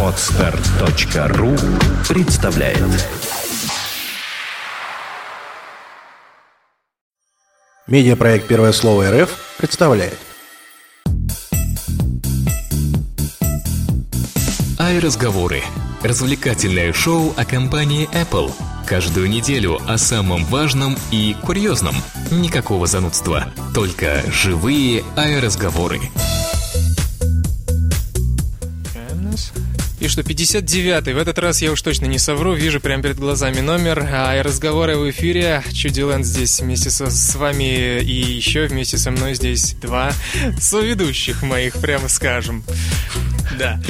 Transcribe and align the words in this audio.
Отстар.ру 0.00 1.56
представляет 2.08 2.78
Медиапроект 7.88 8.46
«Первое 8.46 8.70
слово 8.70 9.10
РФ» 9.10 9.56
представляет 9.58 10.16
Ай-разговоры. 14.78 15.62
Развлекательное 16.02 16.92
шоу 16.92 17.34
о 17.36 17.44
компании 17.44 18.08
Apple. 18.12 18.52
Каждую 18.86 19.28
неделю 19.28 19.80
о 19.88 19.98
самом 19.98 20.44
важном 20.44 20.96
и 21.10 21.34
курьезном. 21.42 21.96
Никакого 22.30 22.86
занудства. 22.86 23.52
Только 23.74 24.22
живые 24.30 25.02
ай-разговоры. 25.16 26.00
И 30.04 30.08
что, 30.08 30.20
59-й. 30.20 31.14
В 31.14 31.16
этот 31.16 31.38
раз 31.38 31.62
я 31.62 31.72
уж 31.72 31.80
точно 31.80 32.04
не 32.04 32.18
совру. 32.18 32.52
Вижу 32.52 32.78
прямо 32.78 33.02
перед 33.02 33.16
глазами 33.18 33.60
номер. 33.60 34.06
А 34.12 34.36
и 34.36 34.42
разговоры 34.42 34.98
в 34.98 35.08
эфире. 35.08 35.62
Чудиленд 35.72 36.26
здесь 36.26 36.60
вместе 36.60 36.90
со, 36.90 37.08
с 37.08 37.34
вами. 37.36 38.02
И 38.02 38.12
еще 38.34 38.66
вместе 38.66 38.98
со 38.98 39.10
мной 39.10 39.34
здесь 39.34 39.72
два 39.80 40.12
соведущих 40.60 41.42
моих, 41.42 41.72
прямо 41.80 42.08
скажем. 42.08 42.64
Да. 43.58 43.80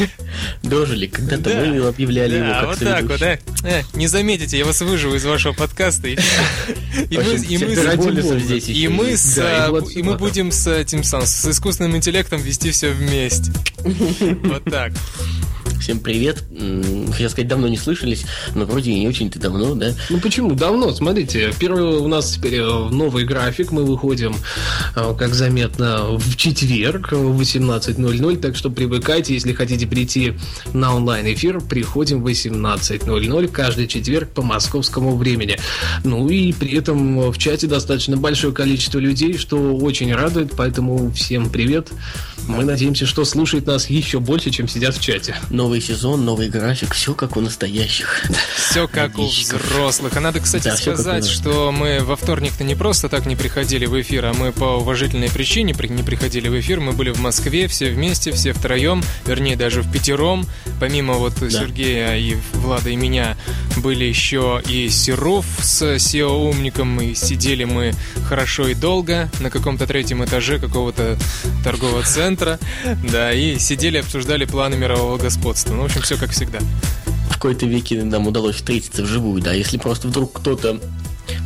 Дожили, 0.62 1.06
когда-то 1.08 1.50
Да. 1.50 1.64
мы 1.64 1.84
объявляли 1.88 2.38
Да, 2.38 2.46
его 2.46 2.54
как 2.60 2.66
вот 2.68 2.78
так 2.78 3.02
вот, 3.04 3.18
да. 3.18 3.38
Э, 3.64 3.82
не 3.94 4.06
заметите, 4.06 4.56
я 4.58 4.64
вас 4.64 4.80
выживу 4.82 5.16
из 5.16 5.24
вашего 5.24 5.52
подкаста. 5.52 6.06
И, 6.08 6.14
и 7.10 7.18
мы, 7.18 7.34
и 7.34 7.58
мы, 7.58 7.74
с- 7.74 8.44
здесь 8.44 8.68
и 8.68 8.86
мы, 8.88 9.16
с, 9.16 9.34
Да, 9.36 9.66
и 9.66 9.70
а, 9.72 9.82
и 9.98 10.02
мы 10.02 10.16
будем 10.16 10.52
с 10.52 10.66
этим 10.70 11.02
самым, 11.02 11.26
с 11.26 11.44
искусственным 11.46 11.96
интеллектом 11.96 12.40
вести 12.40 12.70
все 12.70 12.90
вместе. 12.90 13.50
Вот 14.44 14.64
так. 14.64 14.92
Всем 15.80 16.00
привет. 16.00 16.42
Хотел 17.12 17.30
сказать, 17.30 17.48
давно 17.48 17.68
не 17.68 17.76
слышались, 17.76 18.24
но 18.54 18.64
вроде 18.64 18.90
и 18.90 19.00
не 19.00 19.08
очень-то 19.08 19.38
давно, 19.38 19.74
да? 19.74 19.92
Ну 20.10 20.18
почему? 20.18 20.52
Давно, 20.54 20.92
смотрите. 20.92 21.52
Первый 21.58 21.84
у 21.98 22.08
нас 22.08 22.32
теперь 22.32 22.54
э, 22.54 22.88
новый 22.90 23.24
график. 23.24 23.70
Мы 23.70 23.84
выходим, 23.84 24.34
э, 24.96 25.14
как 25.18 25.34
заметно, 25.34 26.16
в 26.16 26.36
четверг 26.36 27.12
в 27.12 27.40
18.00. 27.40 28.36
Так 28.38 28.56
что 28.56 28.70
привыкайте, 28.70 29.34
если 29.34 29.52
хотите 29.52 29.86
прийти 29.86 30.34
на 30.72 30.94
онлайн-эфир, 30.94 31.60
приходим 31.60 32.22
в 32.22 32.26
18.00 32.26 33.48
каждый 33.48 33.86
четверг 33.86 34.30
по 34.30 34.42
московскому 34.42 35.16
времени. 35.16 35.58
Ну 36.02 36.28
и 36.28 36.52
при 36.52 36.76
этом 36.76 37.30
в 37.30 37.38
чате 37.38 37.66
достаточно 37.66 38.16
большое 38.16 38.52
количество 38.52 38.98
людей, 38.98 39.36
что 39.36 39.76
очень 39.76 40.14
радует. 40.14 40.52
Поэтому 40.56 41.10
всем 41.12 41.50
привет. 41.50 41.88
Мы 42.46 42.64
надеемся, 42.64 43.06
что 43.06 43.24
слушает 43.24 43.66
нас 43.66 43.88
еще 43.88 44.20
больше, 44.20 44.50
чем 44.50 44.68
сидят 44.68 44.96
в 44.96 45.00
чате. 45.00 45.36
Новый 45.64 45.80
сезон, 45.80 46.26
новый 46.26 46.50
график, 46.50 46.92
все 46.92 47.14
как 47.14 47.38
у 47.38 47.40
настоящих. 47.40 48.26
Все 48.54 48.86
как 48.86 49.18
у 49.18 49.26
взрослых. 49.26 50.14
А 50.14 50.20
надо, 50.20 50.40
кстати, 50.40 50.64
Да, 50.64 50.76
сказать, 50.76 51.26
что 51.26 51.72
мы 51.72 52.00
во 52.00 52.16
вторник-то 52.16 52.64
не 52.64 52.74
просто 52.74 53.08
так 53.08 53.24
не 53.24 53.34
приходили 53.34 53.86
в 53.86 53.98
эфир, 53.98 54.26
а 54.26 54.34
мы 54.34 54.52
по 54.52 54.76
уважительной 54.76 55.30
причине 55.30 55.74
при- 55.74 55.88
не 55.88 56.02
приходили 56.02 56.48
в 56.48 56.60
эфир. 56.60 56.80
Мы 56.80 56.92
были 56.92 57.12
в 57.12 57.18
Москве 57.20 57.66
все 57.66 57.88
вместе, 57.90 58.30
все 58.32 58.52
втроем, 58.52 59.02
вернее, 59.24 59.56
даже 59.56 59.80
в 59.80 59.90
пятером. 59.90 60.46
Помимо 60.80 61.14
вот 61.14 61.32
Сергея 61.38 62.14
и 62.18 62.36
Влада 62.52 62.90
и 62.90 62.96
меня 62.96 63.38
были 63.78 64.04
еще 64.04 64.60
и 64.68 64.90
Серов 64.90 65.46
с 65.62 65.80
SEO-умником. 65.96 67.00
И 67.00 67.14
сидели 67.14 67.64
мы 67.64 67.94
хорошо 68.28 68.68
и 68.68 68.74
долго 68.74 69.30
на 69.40 69.48
каком-то 69.48 69.86
третьем 69.86 70.22
этаже 70.22 70.58
какого-то 70.58 71.16
торгового 71.64 72.02
центра. 72.02 72.58
Да, 73.10 73.32
и 73.32 73.58
сидели, 73.58 73.96
обсуждали 73.96 74.44
планы 74.44 74.76
мирового 74.76 75.16
господства. 75.16 75.53
Ну, 75.66 75.82
в 75.82 75.84
общем, 75.84 76.02
все 76.02 76.16
как 76.16 76.30
всегда. 76.30 76.58
В 77.30 77.34
какой-то 77.34 77.66
веке 77.66 78.02
нам 78.02 78.26
удалось 78.26 78.56
встретиться 78.56 79.02
вживую, 79.02 79.42
да. 79.42 79.52
Если 79.52 79.78
просто 79.78 80.08
вдруг 80.08 80.32
кто-то 80.32 80.80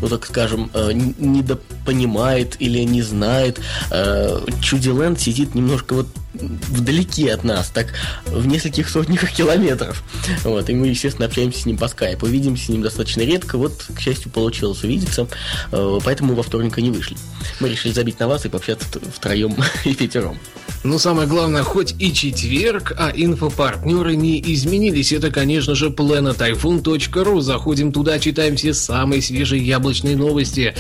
ну, 0.01 0.09
так 0.09 0.27
скажем, 0.27 0.71
э, 0.75 0.93
недопонимает 0.93 2.57
или 2.61 2.81
не 2.81 3.03
знает. 3.03 3.61
э, 3.91 4.41
Чудиленд 4.61 5.21
сидит 5.21 5.55
немножко 5.55 5.95
вот 5.95 6.09
вдалеке 6.35 7.33
от 7.33 7.45
нас, 7.45 7.69
так 7.69 7.95
в 8.27 8.47
нескольких 8.47 8.89
сотнях 8.89 9.31
километров. 9.33 10.03
Вот, 10.45 10.69
и 10.69 10.75
мы, 10.75 10.89
естественно, 10.89 11.27
общаемся 11.27 11.61
с 11.63 11.67
ним 11.67 11.79
по 11.79 11.89
скайпу. 11.89 12.27
Видимся 12.27 12.67
с 12.67 12.69
ним 12.69 12.83
достаточно 12.83 13.23
редко. 13.23 13.57
Вот, 13.59 13.85
к 13.95 14.01
счастью, 14.01 14.31
получилось 14.31 14.83
увидеться. 14.85 15.27
э, 15.73 15.99
Поэтому 16.05 16.35
во 16.35 16.43
вторник 16.43 16.77
не 16.79 16.91
вышли. 16.91 17.17
Мы 17.61 17.71
решили 17.71 17.93
забить 17.93 18.21
на 18.21 18.29
вас 18.29 18.45
и 18.45 18.49
пообщаться 18.49 18.87
втроем 19.15 19.57
и 19.85 19.95
пятером. 19.95 20.39
Ну, 20.85 20.99
самое 20.99 21.27
главное, 21.27 21.65
хоть 21.65 21.95
и 21.99 22.13
четверг, 22.13 22.93
а 22.97 23.11
инфопартнеры 23.11 24.15
не 24.15 24.41
изменились. 24.55 25.13
Это, 25.13 25.31
конечно 25.31 25.75
же, 25.75 25.89
planetiphone.ru. 25.89 27.41
Заходим 27.41 27.91
туда, 27.93 28.19
читаем 28.19 28.57
все 28.57 28.75
самые 28.75 29.21
свежие 29.23 29.65
яблочные 29.67 30.17
новости. 30.17 30.75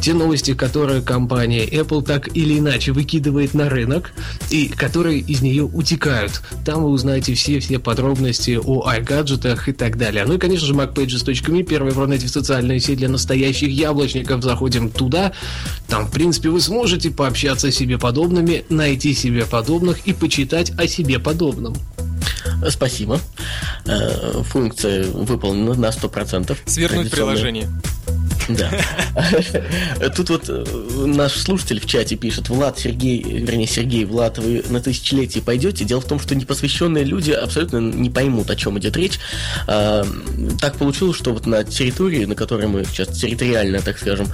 Те 0.00 0.14
новости, 0.14 0.54
которые 0.54 1.02
компания 1.02 1.66
Apple 1.66 2.04
так 2.04 2.36
или 2.36 2.58
иначе 2.58 2.92
выкидывает 2.92 3.54
на 3.54 3.68
рынок 3.68 4.12
и 4.50 4.68
которые 4.68 4.89
из 4.96 5.42
нее 5.42 5.64
утекают. 5.64 6.42
Там 6.64 6.82
вы 6.82 6.90
узнаете 6.90 7.34
все-все 7.34 7.78
подробности 7.78 8.58
о 8.62 8.90
iGadgetах 8.92 9.68
и 9.68 9.72
так 9.72 9.96
далее. 9.96 10.24
Ну 10.26 10.34
и, 10.34 10.38
конечно 10.38 10.66
же, 10.66 10.74
macpages.me, 10.74 11.62
первая 11.62 11.92
в 11.92 11.98
Рунете 11.98 12.28
социальная 12.28 12.78
сеть 12.78 12.98
для 12.98 13.08
настоящих 13.08 13.70
яблочников. 13.70 14.42
Заходим 14.42 14.90
туда. 14.90 15.32
Там, 15.88 16.06
в 16.06 16.10
принципе, 16.10 16.50
вы 16.50 16.60
сможете 16.60 17.10
пообщаться 17.10 17.70
с 17.70 17.74
себе 17.74 17.98
подобными, 17.98 18.64
найти 18.68 19.14
себе 19.14 19.46
подобных 19.46 20.06
и 20.06 20.12
почитать 20.12 20.72
о 20.78 20.86
себе 20.86 21.18
подобном. 21.18 21.74
Спасибо. 22.68 23.20
Э, 23.86 24.42
Функция 24.44 25.04
выполнена 25.10 25.74
на 25.74 25.86
100%. 25.86 26.56
Свернуть 26.66 27.10
приложение. 27.10 27.68
Да. 28.48 28.70
Тут 30.16 30.30
вот 30.30 30.44
э, 30.48 30.64
наш 31.06 31.32
слушатель 31.32 31.80
в 31.80 31.86
чате 31.86 32.16
пишет, 32.16 32.48
Влад, 32.48 32.78
Сергей, 32.78 33.22
вернее, 33.22 33.66
Сергей, 33.66 34.04
Влад, 34.04 34.38
вы 34.38 34.64
на 34.68 34.80
тысячелетие 34.80 35.42
пойдете? 35.42 35.84
Дело 35.84 36.00
в 36.00 36.06
том, 36.06 36.18
что 36.18 36.34
непосвященные 36.34 37.04
люди 37.04 37.30
абсолютно 37.30 37.78
не 37.78 38.10
поймут, 38.10 38.50
о 38.50 38.56
чем 38.56 38.78
идет 38.78 38.96
речь. 38.96 39.18
А, 39.66 40.04
Так 40.60 40.76
получилось, 40.76 41.16
что 41.16 41.32
вот 41.32 41.46
на 41.46 41.64
территории, 41.64 42.24
на 42.24 42.34
которой 42.34 42.66
мы 42.66 42.84
сейчас 42.84 43.08
территориально, 43.16 43.80
так 43.80 43.98
скажем, 43.98 44.28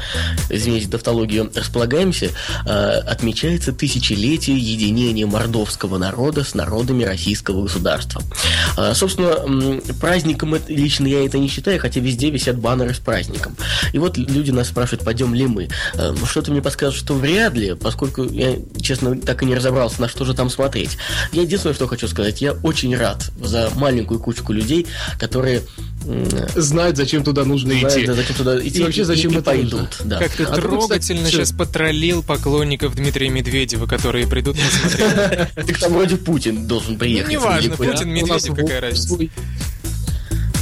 извините, 0.50 0.88
тавтологию, 0.88 1.50
располагаемся, 1.54 2.30
а, 2.64 2.98
отмечается 3.06 3.72
тысячелетие 3.72 4.56
единения 4.56 5.26
мордовского 5.26 5.98
народа 5.98 6.44
с 6.44 6.54
народами 6.54 7.04
российского 7.04 7.62
государства. 7.62 8.22
А, 8.76 8.94
Собственно, 8.94 9.80
праздником 10.00 10.56
лично 10.68 11.06
я 11.06 11.24
это 11.24 11.38
не 11.38 11.48
считаю, 11.48 11.80
хотя 11.80 12.00
везде 12.00 12.30
висят 12.30 12.58
баннеры 12.58 12.94
с 12.94 12.98
праздником. 12.98 13.56
И 13.96 13.98
вот 13.98 14.18
люди 14.18 14.50
нас 14.50 14.68
спрашивают, 14.68 15.04
пойдем 15.06 15.32
ли 15.32 15.46
мы. 15.46 15.68
Э, 15.94 16.14
Что-то 16.28 16.52
мне 16.52 16.60
подсказывает, 16.60 17.02
что 17.02 17.14
вряд 17.14 17.54
ли, 17.54 17.74
поскольку 17.74 18.24
я, 18.24 18.56
честно, 18.78 19.18
так 19.18 19.42
и 19.42 19.46
не 19.46 19.54
разобрался, 19.54 20.02
на 20.02 20.08
что 20.08 20.26
же 20.26 20.34
там 20.34 20.50
смотреть. 20.50 20.98
Я 21.32 21.40
единственное, 21.40 21.72
что 21.72 21.86
хочу 21.88 22.06
сказать, 22.06 22.42
я 22.42 22.52
очень 22.62 22.94
рад 22.94 23.30
за 23.42 23.70
маленькую 23.74 24.20
кучку 24.20 24.52
людей, 24.52 24.86
которые 25.18 25.62
Знают, 26.54 26.96
зачем 26.98 27.24
туда 27.24 27.44
нужно 27.44 27.70
знают, 27.70 27.90
идти. 27.96 28.06
да, 28.06 28.12
зачем 28.14 28.36
туда 28.36 28.60
идти 28.68 28.82
вообще, 28.82 29.04
зачем 29.04 29.30
и 29.32 29.34
это 29.36 29.42
пойдут. 29.44 29.72
нужно? 29.72 30.04
Да. 30.04 30.18
Как 30.18 30.30
ты 30.32 30.42
А 30.44 30.46
тут, 30.46 30.56
трогательно 30.56 31.22
кстати, 31.24 31.32
сейчас 31.34 31.52
потроллил 31.52 32.22
поклонников 32.22 32.94
Дмитрия 32.94 33.28
Медведева, 33.30 33.86
которые 33.86 34.28
придут 34.28 34.56
посмотреть. 34.56 35.48
так 35.54 35.78
там 35.78 35.92
вроде 35.94 36.16
Путин 36.16 36.66
должен 36.68 36.92
Ну, 36.92 36.98
приехать. 36.98 37.32
неважно, 37.32 37.72
Япония. 37.72 37.92
Путин, 37.92 38.08
Медведев, 38.10 38.54
какая 38.54 38.78
в- 38.78 38.82
разница. 38.82 39.18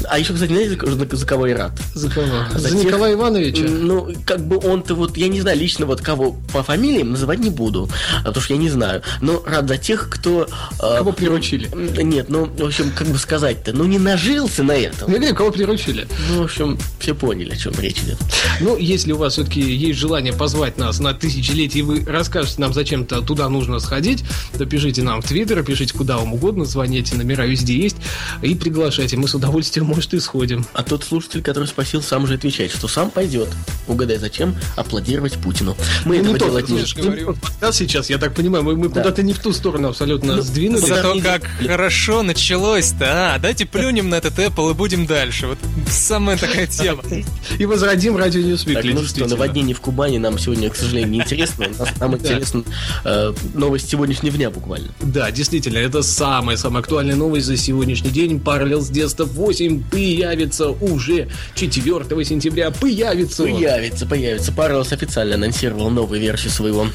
А 0.09 0.19
еще, 0.19 0.33
кстати, 0.35 0.51
знаете, 0.53 0.79
за, 0.85 1.17
за 1.17 1.27
кого 1.27 1.47
я 1.47 1.57
рад? 1.57 1.73
За 1.95 2.11
кого? 2.11 2.27
За 2.53 2.59
За 2.59 2.71
тех- 2.71 2.85
Николая 2.85 3.15
Ивановича? 3.15 3.65
Ну, 3.69 4.13
как 4.27 4.47
бы 4.47 4.59
он-то 4.59 4.95
вот, 4.95 5.17
я 5.17 5.29
не 5.29 5.41
знаю 5.41 5.59
лично 5.59 5.87
вот 5.87 6.01
кого 6.01 6.37
по 6.53 6.63
фамилиям 6.63 7.11
называть 7.13 7.39
не 7.39 7.51
буду, 7.51 7.89
а 8.21 8.27
потому 8.29 8.43
что 8.43 8.55
я 8.55 8.61
не 8.61 8.69
знаю. 8.71 9.03
Но 9.21 9.43
рад 9.47 9.69
за 9.69 9.77
тех, 9.79 10.09
кто... 10.11 10.47
э, 10.83 10.99
Кого 10.99 11.13
приручили? 11.13 11.69
м, 11.73 12.09
Нет, 12.09 12.29
ну, 12.29 12.47
в 12.47 12.65
общем, 12.65 12.91
как 12.95 13.09
бы 13.09 13.19
сказать-то, 13.19 13.73
ну 13.73 13.85
не 13.85 13.99
нажился 13.99 14.62
на 14.62 14.73
этом. 14.73 15.11
Я 15.11 15.19
говорю, 15.19 15.35
кого 15.35 15.51
приручили? 15.51 16.07
Ну, 16.31 16.43
в 16.43 16.45
общем, 16.45 16.79
все 17.00 17.15
поняли, 17.15 17.53
о 17.53 17.57
чем 17.57 17.73
речь 17.79 17.99
идет. 17.99 18.19
Ну, 18.61 18.77
если 18.77 19.12
у 19.12 19.17
вас 19.17 19.35
все-таки 19.35 19.61
есть 19.61 19.99
желание 19.99 20.33
позвать 20.33 20.79
нас 20.79 21.00
на 21.00 21.15
тысячелетие, 21.15 21.81
и 21.81 21.83
вы 21.83 22.05
расскажете 22.07 22.61
нам, 22.61 22.73
зачем-то 22.73 23.21
туда 23.23 23.49
нужно 23.49 23.79
сходить, 23.79 24.25
то 24.57 24.67
пишите 24.67 25.03
нам 25.03 25.23
в 25.23 25.27
Твиттер, 25.27 25.62
пишите 25.62 25.95
куда 25.95 26.19
вам 26.19 26.35
угодно, 26.35 26.65
звоните, 26.65 27.17
номера 27.17 27.47
везде 27.47 27.77
есть, 27.79 27.97
и 28.43 28.55
приглашайте. 28.55 29.17
Мы 29.17 29.29
с 29.29 29.35
удовольствием, 29.35 29.87
может, 29.94 30.14
и 30.14 30.20
сходим. 30.20 30.67
А 30.73 30.82
тот 30.82 31.05
слушатель, 31.05 31.43
который 31.43 31.67
спросил, 31.69 32.02
сам 32.02 32.26
же 32.26 32.35
отвечает, 32.35 32.73
что 32.73 32.88
сам 32.88 33.11
пойдет. 33.11 33.49
Угадай, 33.87 34.19
зачем 34.19 34.56
аплодировать 34.76 35.35
Путину. 35.35 35.76
Мы 36.05 36.19
Ну, 36.20 36.35
этого 36.35 36.58
не 36.58 36.67
делать 36.67 36.96
не 36.96 37.32
подкаст 37.32 37.79
сейчас, 37.79 38.11
я 38.11 38.19
так 38.19 38.35
понимаю, 38.35 38.64
мы, 38.64 38.76
мы 38.76 38.88
Да. 38.88 39.00
куда-то 39.02 39.23
не 39.23 39.32
в 39.32 39.38
ту 39.38 39.52
сторону 39.52 39.88
абсолютно 39.88 40.37
Ну, 40.37 40.43
сдвинулись. 40.43 40.87
Зато 40.87 41.20
как 41.20 41.44
хорошо 41.67 42.23
началось-то, 42.23 43.35
а? 43.35 43.38
Давайте 43.38 43.67
плюнем 43.67 44.08
на 44.08 44.17
этот 44.17 44.38
Apple 44.38 44.70
и 44.70 44.75
будем 44.75 45.06
дальше. 45.06 45.46
Вот 45.46 45.58
самая 45.88 46.37
такая 46.37 46.67
тема. 46.67 47.02
И 47.58 47.67
возродим 47.67 48.17
радио 48.17 48.40
Ньюсвик. 48.40 48.75
Так, 48.76 48.85
ну 48.85 49.05
что, 49.05 49.26
наводнение 49.26 49.75
в 49.75 49.81
Кубани 49.81 50.19
нам 50.19 50.38
сегодня, 50.38 50.70
к 50.70 50.76
сожалению, 50.76 51.11
не 51.11 51.19
интересно. 51.19 51.67
Нам 52.00 52.17
интересна 52.17 52.64
э, 53.05 53.32
новость 53.55 53.88
сегодняшнего 53.90 54.37
дня 54.37 54.50
буквально. 54.50 54.88
Да, 55.00 55.31
действительно, 55.31 55.79
это 55.79 56.02
самая-самая 56.02 56.81
актуальная 56.81 57.17
новость 57.17 57.47
за 57.47 57.56
сегодняшний 57.56 58.11
день. 58.11 58.37
Parallels 58.38 58.90
Desktop 58.90 59.26
8 59.26 59.74
появится 59.82 60.69
уже 60.69 61.29
4 61.55 62.25
сентября. 62.25 62.71
Появится. 62.71 63.43
Появится, 63.44 64.06
появится. 64.06 64.53
Parallels 64.53 64.93
официально 64.93 65.35
анонсировал 65.35 65.91
новую 65.91 66.21
версию 66.21 66.50
своего 66.53 66.87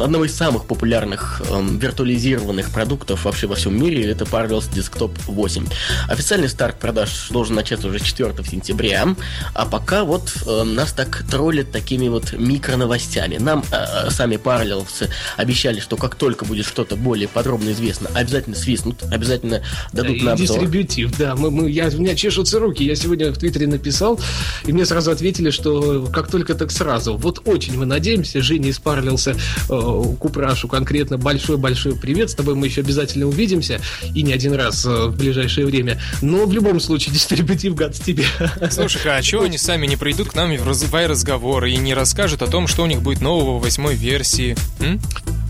одного 0.00 0.24
из 0.24 0.34
самых 0.34 0.66
популярных 0.66 1.42
эм, 1.50 1.78
виртуализированных 1.78 2.70
продуктов 2.70 3.24
вообще 3.24 3.46
во 3.46 3.56
всем 3.56 3.80
мире. 3.80 4.10
Это 4.10 4.24
Parallels 4.24 4.70
Desktop 4.72 5.12
8. 5.26 5.66
Официальный 6.08 6.48
старт 6.48 6.78
продаж 6.78 7.28
должен 7.30 7.54
начаться 7.56 7.88
уже 7.88 8.00
4 8.00 8.32
сентября. 8.44 9.14
А 9.54 9.66
пока 9.66 10.04
вот 10.04 10.32
э, 10.46 10.62
нас 10.64 10.92
так 10.92 11.24
троллят 11.30 11.72
такими 11.72 12.08
вот 12.08 12.32
микроновостями. 12.32 13.38
Нам 13.38 13.64
э, 13.70 14.06
э, 14.06 14.10
сами 14.10 14.36
Parallels 14.36 15.08
обещали, 15.36 15.80
что 15.80 15.96
как 15.96 16.14
только 16.14 16.44
будет 16.44 16.66
что-то 16.66 16.96
более 16.96 17.28
подробно 17.28 17.70
известно, 17.70 18.10
обязательно 18.14 18.56
свистнут, 18.56 19.02
обязательно 19.10 19.62
дадут 19.92 20.16
И 20.16 20.22
на 20.22 20.32
обзор. 20.32 20.58
дистрибьютив, 20.60 21.16
да. 21.18 21.34
Мы, 21.36 21.50
мы- 21.50 21.70
я, 21.78 21.88
у 21.88 22.00
меня 22.00 22.14
чешутся 22.14 22.58
руки. 22.58 22.84
Я 22.84 22.94
сегодня 22.94 23.32
в 23.32 23.38
Твиттере 23.38 23.66
написал, 23.66 24.20
и 24.66 24.72
мне 24.72 24.84
сразу 24.84 25.10
ответили, 25.10 25.50
что 25.50 26.08
как 26.12 26.30
только 26.30 26.54
так 26.54 26.70
сразу. 26.70 27.16
Вот 27.16 27.42
очень 27.46 27.78
мы 27.78 27.86
надеемся. 27.86 28.42
Женя 28.42 28.70
Parallels, 28.70 29.36
э, 29.68 30.16
Купрашу 30.18 30.68
конкретно 30.68 31.18
большой-большой 31.18 31.96
привет. 31.96 32.30
С 32.30 32.34
тобой 32.34 32.54
мы 32.54 32.66
еще 32.66 32.80
обязательно 32.80 33.26
увидимся. 33.26 33.80
И 34.14 34.22
не 34.22 34.32
один 34.32 34.54
раз 34.54 34.84
э, 34.84 35.06
в 35.06 35.16
ближайшее 35.16 35.66
время. 35.66 36.00
Но 36.22 36.46
в 36.46 36.52
любом 36.52 36.80
случае, 36.80 37.12
дистрибьютив 37.14 37.74
гад 37.74 37.96
с 37.96 38.00
тебе. 38.00 38.24
Слушай, 38.70 39.18
а 39.18 39.22
чего 39.22 39.44
они 39.44 39.58
сами 39.58 39.86
не 39.86 39.96
придут 39.96 40.30
к 40.30 40.34
нам 40.34 40.48
в 40.56 40.66
разговор 40.66 41.08
разговоры 41.08 41.70
и 41.72 41.76
не 41.76 41.94
расскажут 41.94 42.42
о 42.42 42.46
том, 42.46 42.66
что 42.66 42.82
у 42.82 42.86
них 42.86 43.02
будет 43.02 43.20
нового 43.20 43.58
в 43.58 43.62
восьмой 43.62 43.94
версии? 43.94 44.56
М? 44.80 45.00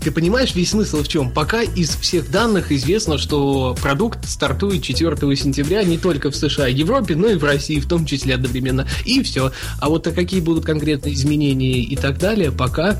Ты 0.01 0.11
понимаешь 0.11 0.55
весь 0.55 0.69
смысл 0.69 1.03
в 1.03 1.07
чем? 1.07 1.29
Пока 1.31 1.61
из 1.61 1.89
всех 1.89 2.31
данных 2.31 2.71
известно, 2.71 3.17
что 3.17 3.75
продукт 3.81 4.27
стартует 4.29 4.81
4 4.81 5.15
сентября 5.35 5.83
не 5.83 5.97
только 5.97 6.31
в 6.31 6.35
США 6.35 6.67
Европе, 6.67 7.15
но 7.15 7.27
и 7.27 7.35
в 7.35 7.43
России 7.43 7.79
в 7.79 7.87
том 7.87 8.05
числе 8.05 8.35
одновременно. 8.35 8.87
И 9.05 9.21
все. 9.23 9.51
А 9.79 9.89
вот 9.89 10.07
а 10.07 10.11
какие 10.11 10.39
будут 10.39 10.65
конкретные 10.65 11.13
изменения 11.13 11.79
и 11.79 11.95
так 11.97 12.17
далее, 12.17 12.51
пока 12.51 12.97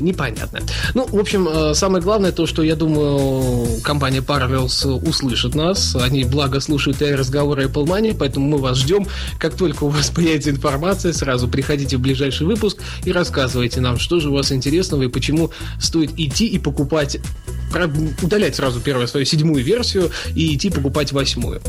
непонятно. 0.00 0.60
Ну, 0.94 1.06
в 1.06 1.18
общем, 1.18 1.48
э, 1.48 1.74
самое 1.74 2.02
главное 2.02 2.32
то, 2.32 2.46
что 2.46 2.62
я 2.62 2.76
думаю, 2.76 3.80
компания 3.82 4.20
Parallels 4.20 4.86
услышит 4.86 5.54
нас. 5.54 5.96
Они 5.96 6.24
благо 6.24 6.60
слушают 6.60 7.00
и 7.00 7.14
разговоры 7.14 7.64
Apple 7.64 7.86
Money, 7.86 8.14
поэтому 8.18 8.48
мы 8.48 8.58
вас 8.58 8.78
ждем. 8.78 9.06
Как 9.38 9.54
только 9.54 9.84
у 9.84 9.88
вас 9.88 10.10
появится 10.14 10.50
информация, 10.50 11.12
сразу 11.12 11.48
приходите 11.48 11.96
в 11.96 12.00
ближайший 12.00 12.46
выпуск 12.46 12.78
и 13.04 13.12
рассказывайте 13.12 13.80
нам, 13.80 13.98
что 13.98 14.20
же 14.20 14.28
у 14.28 14.34
вас 14.34 14.52
интересного 14.52 15.04
и 15.04 15.08
почему 15.08 15.50
стоит 15.80 16.17
идти 16.26 16.46
и 16.46 16.58
покупать 16.58 17.18
удалять 18.22 18.56
сразу 18.56 18.80
первую 18.80 19.06
свою 19.08 19.26
седьмую 19.26 19.62
версию 19.62 20.10
и 20.34 20.54
идти 20.56 20.70
покупать 20.70 21.12
восьмую. 21.12 21.60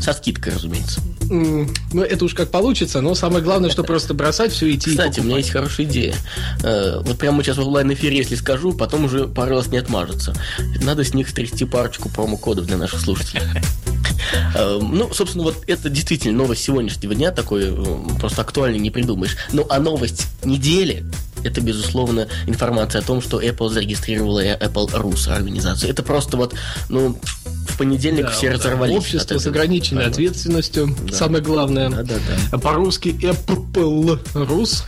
Со 0.00 0.12
скидкой, 0.14 0.54
разумеется. 0.54 1.00
М, 1.30 1.68
Ну, 1.92 2.02
это 2.02 2.24
уж 2.24 2.32
как 2.34 2.50
получится, 2.50 3.00
но 3.02 3.14
самое 3.14 3.44
главное, 3.44 3.70
что 3.70 3.82
просто 3.84 4.14
бросать 4.14 4.52
все 4.52 4.72
идти 4.74 4.90
и 4.90 4.96
Кстати, 4.96 5.20
у 5.20 5.24
меня 5.24 5.36
есть 5.36 5.50
хорошая 5.50 5.86
идея. 5.86 6.14
Э, 6.62 7.00
Вот 7.04 7.18
прямо 7.18 7.42
сейчас 7.42 7.58
в 7.58 7.60
онлайн-эфире, 7.60 8.16
если 8.16 8.34
скажу, 8.34 8.72
потом 8.72 9.04
уже 9.04 9.26
пару 9.28 9.56
раз 9.56 9.66
не 9.68 9.76
отмажется. 9.78 10.34
Надо 10.82 11.04
с 11.04 11.12
них 11.12 11.28
стрясти 11.28 11.64
парочку 11.66 12.08
промокодов 12.08 12.66
для 12.66 12.76
наших 12.78 13.00
слушателей. 13.00 13.42
Э, 14.54 14.78
Ну, 14.80 15.12
собственно, 15.12 15.44
вот 15.44 15.64
это 15.66 15.90
действительно 15.90 16.36
новость 16.38 16.62
сегодняшнего 16.62 17.14
дня, 17.14 17.30
такой 17.30 17.74
просто 18.18 18.40
актуальный 18.42 18.78
не 18.78 18.90
придумаешь. 18.90 19.36
Ну, 19.52 19.66
а 19.68 19.78
новость 19.80 20.26
недели 20.44 21.04
это, 21.46 21.60
безусловно, 21.60 22.28
информация 22.46 23.00
о 23.00 23.04
том, 23.04 23.20
что 23.20 23.40
Apple 23.40 23.68
зарегистрировала 23.68 24.44
Apple 24.44 24.92
Rus 24.92 25.30
организацию. 25.30 25.90
Это 25.90 26.02
просто 26.02 26.36
вот, 26.36 26.54
ну, 26.88 27.18
в 27.76 27.78
понедельник 27.78 28.24
Да, 28.24 28.30
все 28.30 28.48
да. 28.48 28.54
разорвались. 28.54 28.96
Общество 28.96 29.38
с 29.38 29.46
ограниченной 29.46 30.04
Да. 30.04 30.08
ответственностью, 30.10 30.96
Да. 31.04 31.14
самое 31.14 31.42
главное. 31.44 31.90
Да-да-да. 31.90 32.58
По-русски 32.58 33.08
Apple 33.08 34.18
Rus 34.34 34.82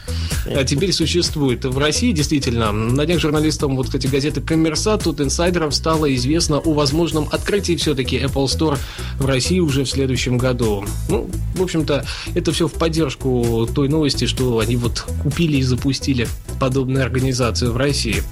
а 0.55 0.65
теперь 0.65 0.93
существует. 0.93 1.65
В 1.67 1.77
России 1.77 2.13
действительно, 2.13 2.73
на 2.73 3.05
днях 3.05 3.21
журналистам, 3.21 3.77
вот, 3.77 3.87
кстати, 3.87 4.07
газеты 4.07 4.41
Коммерсат, 4.41 5.05
тут 5.05 5.21
инсайдерам 5.21 5.73
стало 5.73 6.15
известно 6.15 6.57
о 6.59 6.73
возможном 6.73 7.29
открытии 7.31 7.77
все-таки 7.77 8.17
Apple 8.17 8.47
Store 8.47 8.79
в 9.19 9.27
России 9.27 9.61
уже 9.61 9.85
в 9.85 9.91
следующем 9.91 10.39
году. 10.39 10.87
Ну, 11.11 11.29
в 11.55 11.63
общем-то, 11.63 12.07
это 12.35 12.53
все 12.53 12.67
в 12.67 12.73
поддержку 12.73 13.69
той 13.75 13.89
новости, 13.89 14.25
что 14.27 14.59
они 14.61 14.77
вот 14.77 15.05
купили 15.23 15.59
и 15.59 15.63
запустили 15.63 16.27
подобную 16.59 17.05
организацию 17.05 17.73
в 17.73 17.77
России. 17.77 18.23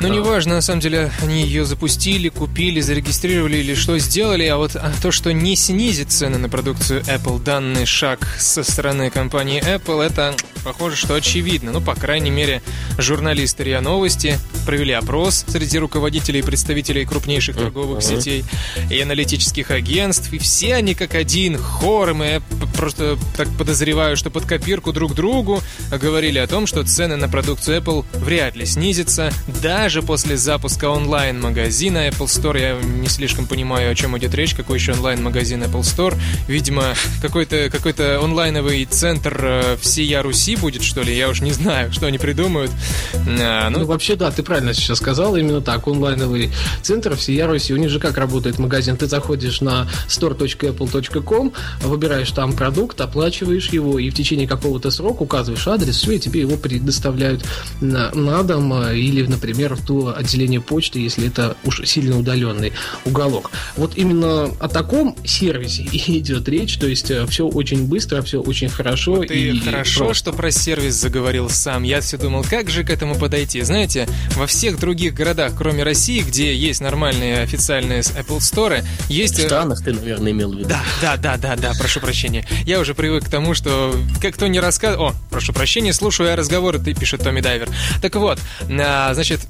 Ну, 0.00 0.08
неважно, 0.08 0.54
на 0.54 0.60
самом 0.60 0.80
деле, 0.80 1.10
они 1.22 1.42
ее 1.42 1.64
запустили, 1.64 2.28
купили, 2.28 2.80
зарегистрировали 2.80 3.56
или 3.56 3.74
что 3.74 3.95
сделали, 3.98 4.44
а 4.46 4.56
вот 4.56 4.76
а, 4.76 4.92
то, 5.02 5.10
что 5.10 5.32
не 5.32 5.56
снизит 5.56 6.10
цены 6.12 6.38
на 6.38 6.48
продукцию 6.48 7.02
Apple, 7.02 7.42
данный 7.42 7.86
шаг 7.86 8.26
со 8.38 8.62
стороны 8.62 9.10
компании 9.10 9.62
Apple, 9.62 10.02
это 10.02 10.34
похоже, 10.64 10.96
что 10.96 11.14
очевидно. 11.14 11.72
Ну, 11.72 11.80
по 11.80 11.94
крайней 11.94 12.30
мере, 12.30 12.62
журналисты 12.98 13.64
РИА 13.64 13.80
Новости 13.80 14.38
провели 14.64 14.92
опрос 14.92 15.44
среди 15.48 15.78
руководителей 15.78 16.40
и 16.40 16.42
представителей 16.42 17.04
крупнейших 17.04 17.56
торговых 17.56 18.02
Мгм. 18.04 18.16
сетей 18.20 18.44
и 18.90 19.00
аналитических 19.00 19.70
агентств, 19.70 20.32
и 20.32 20.38
все 20.38 20.74
они 20.74 20.94
как 20.94 21.14
один 21.14 21.56
хором, 21.58 22.22
и 22.22 22.26
я 22.26 22.42
просто 22.76 23.16
так 23.36 23.48
подозреваю, 23.56 24.16
что 24.16 24.30
под 24.30 24.44
копирку 24.46 24.92
друг 24.92 25.14
другу 25.14 25.62
говорили 25.90 26.38
о 26.38 26.46
том, 26.46 26.66
что 26.66 26.82
цены 26.84 27.16
на 27.16 27.28
продукцию 27.28 27.80
Apple 27.80 28.04
вряд 28.14 28.56
ли 28.56 28.66
снизятся, 28.66 29.32
даже 29.62 30.02
после 30.02 30.36
запуска 30.36 30.86
онлайн-магазина 30.90 32.08
Apple 32.08 32.26
Store. 32.26 32.60
Я 32.60 32.80
не 32.82 33.08
слишком 33.08 33.46
понимаю, 33.46 33.85
о 33.90 33.94
чем 33.94 34.16
идет 34.18 34.34
речь, 34.34 34.54
какой 34.54 34.78
еще 34.78 34.92
онлайн-магазин 34.92 35.62
Apple 35.62 35.80
Store. 35.80 36.14
Видимо, 36.48 36.94
какой-то 37.22 37.68
какой 37.70 37.92
онлайновый 37.92 38.84
центр 38.84 39.38
э, 39.42 39.76
всея 39.80 40.22
Руси 40.22 40.56
будет, 40.56 40.82
что 40.82 41.02
ли, 41.02 41.16
я 41.16 41.28
уж 41.28 41.40
не 41.40 41.52
знаю, 41.52 41.92
что 41.92 42.06
они 42.06 42.18
придумают. 42.18 42.70
А, 43.14 43.70
Ну, 43.70 43.80
ну, 43.80 43.86
вообще, 43.86 44.16
да, 44.16 44.30
ты 44.30 44.42
правильно 44.42 44.74
сейчас 44.74 44.98
сказал, 44.98 45.36
именно 45.36 45.60
так. 45.60 45.86
Онлайновый 45.86 46.50
центр 46.82 47.16
всея 47.16 47.46
Руси. 47.46 47.72
У 47.72 47.76
них 47.76 47.90
же 47.90 48.00
как 48.00 48.18
работает 48.18 48.58
магазин? 48.58 48.96
Ты 48.96 49.06
заходишь 49.06 49.60
на 49.60 49.88
store.apple.com, 50.08 51.52
выбираешь 51.82 52.30
там 52.32 52.52
продукт, 52.52 53.00
оплачиваешь 53.00 53.68
его, 53.70 53.98
и 53.98 54.10
в 54.10 54.14
течение 54.14 54.48
какого-то 54.48 54.90
срока 54.90 55.22
указываешь 55.22 55.66
адрес, 55.68 55.96
все, 55.96 56.12
и 56.12 56.18
тебе 56.18 56.40
его 56.40 56.56
предоставляют 56.56 57.44
на, 57.80 58.10
на 58.12 58.42
дом, 58.42 58.72
э, 58.72 58.98
или, 58.98 59.26
например, 59.26 59.74
в 59.74 59.84
то 59.84 60.14
отделение 60.16 60.60
почты, 60.60 60.98
если 61.00 61.28
это 61.28 61.56
уж 61.64 61.82
сильно 61.84 62.18
удаленный 62.18 62.72
уголок. 63.04 63.50
Вот 63.76 63.96
именно 63.96 64.44
о 64.58 64.68
таком 64.68 65.16
сервисе 65.24 65.82
и 65.92 66.18
идет 66.18 66.48
речь, 66.48 66.78
то 66.78 66.86
есть 66.86 67.12
все 67.28 67.46
очень 67.46 67.86
быстро, 67.86 68.22
все 68.22 68.40
очень 68.40 68.68
хорошо. 68.68 69.24
Ты 69.24 69.50
и 69.50 69.60
хорошо, 69.60 70.06
просто. 70.06 70.14
что 70.14 70.32
про 70.32 70.50
сервис 70.50 70.94
заговорил 70.94 71.48
сам. 71.50 71.82
Я 71.82 72.00
все 72.00 72.16
думал, 72.16 72.44
как 72.48 72.70
же 72.70 72.84
к 72.84 72.90
этому 72.90 73.16
подойти. 73.16 73.60
Знаете, 73.62 74.08
во 74.36 74.46
всех 74.46 74.78
других 74.78 75.14
городах, 75.14 75.52
кроме 75.56 75.82
России, 75.82 76.20
где 76.20 76.54
есть 76.54 76.80
нормальные 76.80 77.40
официальные 77.40 78.00
Apple 78.00 78.38
Store, 78.38 78.82
В 78.82 79.10
есть... 79.10 79.38
э, 79.38 79.46
странах 79.46 79.82
ты, 79.82 79.92
наверное, 79.92 80.32
имел 80.32 80.52
в 80.52 80.58
виду. 80.58 80.68
Да, 80.68 80.82
да, 81.00 81.16
да, 81.16 81.36
да, 81.36 81.56
да, 81.56 81.72
прошу 81.78 82.00
прощения. 82.00 82.46
Я 82.64 82.80
уже 82.80 82.94
привык 82.94 83.24
к 83.24 83.28
тому, 83.28 83.54
что 83.54 83.94
как 84.20 84.34
кто 84.34 84.46
не 84.46 84.60
рассказывает... 84.60 85.14
О, 85.14 85.18
прошу 85.30 85.52
прощения, 85.52 85.92
слушаю 85.92 86.28
я 86.28 86.36
разговоры, 86.36 86.78
ты 86.78 86.94
пишет 86.94 87.22
Томми 87.22 87.40
Дайвер. 87.40 87.68
Так 88.02 88.14
вот, 88.16 88.38
а, 88.68 89.14
значит, 89.14 89.40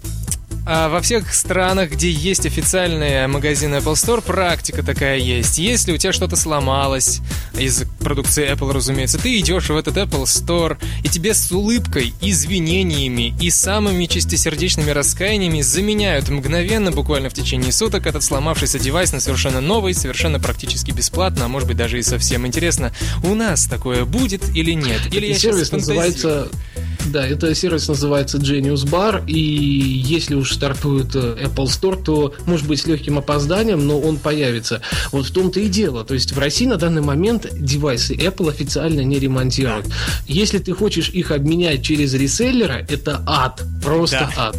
а 0.68 0.88
во 0.88 1.00
всех 1.00 1.32
странах, 1.32 1.92
где 1.92 2.10
есть 2.10 2.44
официальные 2.44 3.28
магазины 3.28 3.76
Apple 3.76 3.92
Store, 3.92 4.20
практика 4.20 4.82
такая 4.82 5.16
есть. 5.18 5.58
Если 5.58 5.92
у 5.92 5.96
тебя 5.96 6.12
что-то 6.12 6.34
сломалось 6.34 7.20
из 7.56 7.84
продукции 8.00 8.52
Apple, 8.52 8.72
разумеется, 8.72 9.18
ты 9.18 9.38
идешь 9.38 9.68
в 9.68 9.76
этот 9.76 9.96
Apple 9.96 10.24
Store, 10.24 10.76
и 11.04 11.08
тебе 11.08 11.34
с 11.34 11.52
улыбкой, 11.52 12.12
извинениями 12.20 13.32
и 13.40 13.48
самыми 13.50 14.06
чистосердечными 14.06 14.90
раскаяниями 14.90 15.60
заменяют 15.60 16.28
мгновенно, 16.30 16.90
буквально 16.90 17.30
в 17.30 17.34
течение 17.34 17.70
суток, 17.70 18.06
этот 18.06 18.24
сломавшийся 18.24 18.80
девайс 18.80 19.12
на 19.12 19.20
совершенно 19.20 19.60
новый, 19.60 19.94
совершенно 19.94 20.40
практически 20.40 20.90
бесплатно, 20.90 21.44
а 21.44 21.48
может 21.48 21.68
быть 21.68 21.76
даже 21.76 22.00
и 22.00 22.02
совсем 22.02 22.44
интересно, 22.44 22.92
у 23.22 23.36
нас 23.36 23.66
такое 23.66 24.04
будет 24.04 24.42
или 24.56 24.72
нет? 24.72 25.00
Или 25.12 25.28
я 25.28 25.38
сервис 25.38 25.70
называется 25.70 26.48
Да, 27.06 27.24
это 27.26 27.54
сервис 27.54 27.86
называется 27.86 28.38
Genius 28.38 28.84
Bar, 28.84 29.24
и 29.28 29.38
если 29.38 30.34
уж 30.34 30.55
стартует 30.56 31.14
э, 31.14 31.36
Apple 31.44 31.66
Store, 31.66 32.02
то, 32.02 32.34
может 32.46 32.66
быть, 32.66 32.80
с 32.80 32.86
легким 32.86 33.18
опозданием, 33.18 33.86
но 33.86 34.00
он 34.00 34.18
появится. 34.18 34.80
Вот 35.12 35.26
в 35.26 35.32
том-то 35.32 35.60
и 35.60 35.68
дело. 35.68 36.04
То 36.04 36.14
есть 36.14 36.32
в 36.32 36.38
России 36.38 36.66
на 36.66 36.76
данный 36.76 37.02
момент 37.02 37.46
девайсы 37.52 38.14
Apple 38.14 38.50
официально 38.50 39.00
не 39.00 39.18
ремонтируют. 39.18 39.86
Если 40.26 40.58
ты 40.58 40.72
хочешь 40.72 41.10
их 41.10 41.30
обменять 41.30 41.82
через 41.82 42.14
реселлера, 42.14 42.84
это 42.88 43.22
ад. 43.26 43.62
Просто 43.82 44.30
да. 44.36 44.48
ад. 44.48 44.56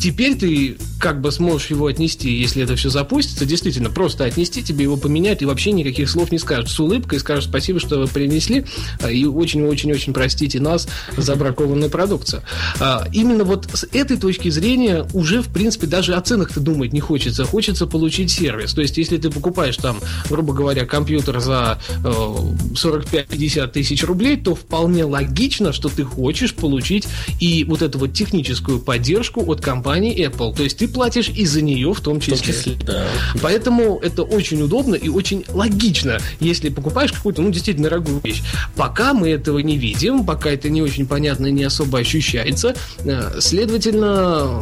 Теперь 0.00 0.36
ты 0.36 0.78
как 1.02 1.20
бы 1.20 1.32
сможешь 1.32 1.68
его 1.70 1.88
отнести, 1.88 2.30
если 2.30 2.62
это 2.62 2.76
все 2.76 2.88
запустится, 2.88 3.44
действительно, 3.44 3.90
просто 3.90 4.24
отнести, 4.24 4.62
тебе 4.62 4.84
его 4.84 4.96
поменять, 4.96 5.42
и 5.42 5.44
вообще 5.44 5.72
никаких 5.72 6.08
слов 6.08 6.30
не 6.30 6.38
скажут. 6.38 6.70
С 6.70 6.78
улыбкой 6.78 7.18
скажут 7.18 7.46
спасибо, 7.50 7.80
что 7.80 7.98
вы 7.98 8.06
принесли, 8.06 8.64
а, 9.00 9.10
и 9.10 9.24
очень-очень-очень 9.24 10.12
простите 10.12 10.60
нас 10.60 10.86
за 11.16 11.34
бракованную 11.34 11.90
продукцию. 11.90 12.42
А, 12.78 13.08
именно 13.12 13.42
вот 13.42 13.68
с 13.74 13.84
этой 13.92 14.16
точки 14.16 14.48
зрения 14.48 15.04
уже, 15.12 15.31
в 15.40 15.52
принципе, 15.52 15.86
даже 15.86 16.14
о 16.14 16.20
ценах-то 16.20 16.60
думать 16.60 16.92
не 16.92 17.00
хочется. 17.00 17.44
Хочется 17.44 17.86
получить 17.86 18.30
сервис. 18.30 18.74
То 18.74 18.82
есть, 18.82 18.98
если 18.98 19.16
ты 19.16 19.30
покупаешь 19.30 19.76
там, 19.76 19.98
грубо 20.28 20.52
говоря, 20.52 20.84
компьютер 20.84 21.40
за 21.40 21.78
45-50 22.02 23.64
э, 23.64 23.68
тысяч 23.68 24.04
рублей, 24.04 24.36
то 24.36 24.54
вполне 24.54 25.04
логично, 25.04 25.72
что 25.72 25.88
ты 25.88 26.04
хочешь 26.04 26.54
получить 26.54 27.06
и 27.40 27.64
вот 27.64 27.82
эту 27.82 27.98
вот 27.98 28.12
техническую 28.12 28.80
поддержку 28.80 29.42
от 29.50 29.60
компании 29.60 30.28
Apple. 30.28 30.54
То 30.54 30.62
есть, 30.62 30.78
ты 30.78 30.88
платишь 30.88 31.28
и 31.28 31.46
за 31.46 31.62
нее 31.62 31.94
в 31.94 32.00
том 32.00 32.20
числе. 32.20 32.36
В 32.36 32.42
том 32.42 32.54
числе 32.54 32.74
да. 32.84 33.06
Поэтому 33.40 33.98
это 34.02 34.22
очень 34.22 34.60
удобно 34.62 34.94
и 34.94 35.08
очень 35.08 35.44
логично, 35.48 36.18
если 36.40 36.68
покупаешь 36.68 37.12
какую-то, 37.12 37.42
ну, 37.42 37.50
действительно 37.50 37.88
дорогую 37.88 38.20
вещь. 38.22 38.42
Пока 38.76 39.14
мы 39.14 39.30
этого 39.30 39.58
не 39.60 39.76
видим, 39.76 40.24
пока 40.24 40.50
это 40.50 40.68
не 40.68 40.82
очень 40.82 41.06
понятно 41.06 41.46
и 41.46 41.52
не 41.52 41.64
особо 41.64 41.98
ощущается, 41.98 42.74
э, 43.04 43.40
следовательно, 43.40 44.60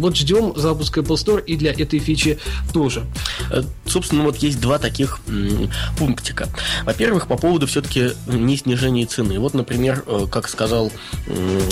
вот 0.00 0.16
ждем 0.16 0.52
запуска 0.56 1.00
Apple 1.00 1.16
Store 1.16 1.44
и 1.44 1.56
для 1.56 1.72
этой 1.72 1.98
фичи 1.98 2.38
тоже. 2.72 3.04
Э, 3.50 3.62
собственно, 3.86 4.24
вот 4.24 4.36
есть 4.36 4.60
два 4.60 4.78
таких 4.78 5.20
пунктика. 5.98 6.48
Во-первых, 6.84 7.26
по 7.26 7.36
поводу 7.36 7.66
все-таки 7.66 8.10
не 8.26 8.56
снижения 8.56 9.06
цены. 9.06 9.38
Вот, 9.38 9.54
например, 9.54 10.02
э, 10.06 10.26
как 10.30 10.48
сказал 10.48 10.90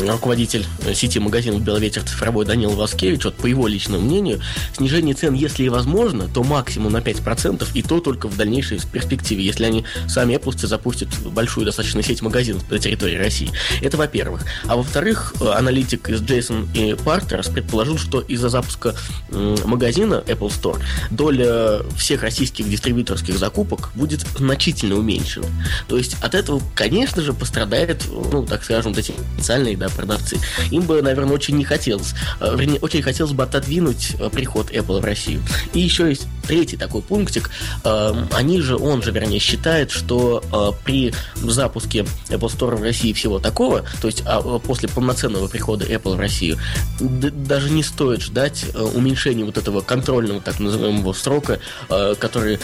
руководитель 0.01 0.67
сети 0.95 1.19
магазинов 1.19 1.63
«Беловетер» 1.63 2.03
цифровой 2.03 2.45
Данил 2.45 2.71
Васкевич, 2.71 3.25
вот 3.25 3.35
по 3.35 3.47
его 3.47 3.67
личному 3.67 4.05
мнению, 4.05 4.41
снижение 4.77 5.15
цен, 5.15 5.35
если 5.35 5.65
и 5.65 5.69
возможно, 5.69 6.29
то 6.29 6.43
максимум 6.43 6.93
на 6.93 6.99
5%, 6.99 7.67
и 7.75 7.83
то 7.83 8.01
только 8.01 8.29
в 8.29 8.37
дальнейшей 8.37 8.79
перспективе, 8.81 9.45
если 9.45 9.65
они 9.65 9.85
сами 10.07 10.35
Apple 10.35 10.67
запустят 10.67 11.09
большую 11.33 11.65
достаточно 11.67 12.03
сеть 12.03 12.23
магазинов 12.23 12.71
на 12.71 12.79
территории 12.79 13.17
России. 13.17 13.51
Это 13.81 13.97
во-первых. 13.97 14.45
А 14.67 14.77
во-вторых, 14.77 15.35
э, 15.41 15.49
аналитик 15.49 16.09
из 16.09 16.21
Джейсон 16.21 16.69
и 16.75 16.95
Партнерс 16.95 17.49
предположил, 17.49 17.99
что 18.09 18.21
из-за 18.21 18.49
запуска 18.49 18.95
магазина 19.31 20.23
Apple 20.27 20.49
Store 20.49 20.81
доля 21.11 21.81
всех 21.97 22.23
российских 22.23 22.69
дистрибьюторских 22.69 23.38
закупок 23.38 23.91
будет 23.95 24.21
значительно 24.37 24.97
уменьшена. 24.97 25.47
То 25.88 25.99
есть 25.99 26.17
от 26.23 26.35
этого, 26.35 26.62
конечно 26.75 27.21
же, 27.23 27.35
пострадает, 27.35 28.05
ну, 28.33 28.47
так 28.47 28.65
скажем, 28.65 28.93
вот 28.93 28.99
эти 28.99 29.12
специальные 29.35 29.77
да, 29.77 29.88
продавцы. 29.88 30.38
Им 30.71 30.83
бы, 30.83 31.03
наверное, 31.03 31.35
очень 31.35 31.57
не 31.57 31.65
хотелось, 31.65 32.15
э, 32.41 32.57
вернее, 32.57 32.79
очень 32.81 33.03
хотелось 33.03 33.33
бы 33.33 33.43
отодвинуть 33.43 34.17
э, 34.19 34.31
приход 34.31 34.71
Apple 34.71 35.00
в 35.00 35.05
Россию. 35.05 35.43
И 35.75 35.81
еще 35.81 36.09
есть 36.09 36.27
третий 36.47 36.77
такой 36.77 37.03
пунктик. 37.03 37.50
Эм, 37.85 38.29
они 38.33 38.61
же, 38.61 38.77
он 38.77 39.03
же, 39.03 39.11
вернее, 39.11 39.38
считает, 39.38 39.91
что 39.91 40.43
э, 40.50 40.85
при 40.85 41.12
запуске 41.37 42.07
Apple 42.29 42.49
Store 42.49 42.77
в 42.77 42.83
России 42.83 43.12
всего 43.12 43.38
такого, 43.38 43.85
то 44.00 44.09
есть 44.09 44.23
а, 44.25 44.41
после 44.59 44.88
полноценного 44.88 45.49
прихода 45.49 45.85
Apple 45.85 46.17
в 46.17 46.19
Россию, 46.19 46.59
даже 47.00 47.71
не 47.71 47.83
стоит 47.99 48.23
ждать 48.23 48.64
уменьшения 48.95 49.45
вот 49.45 49.59
этого 49.59 49.81
контрольного, 49.81 50.40
так 50.40 50.61
называемого, 50.61 51.12
срока, 51.14 51.59
который 51.88 52.61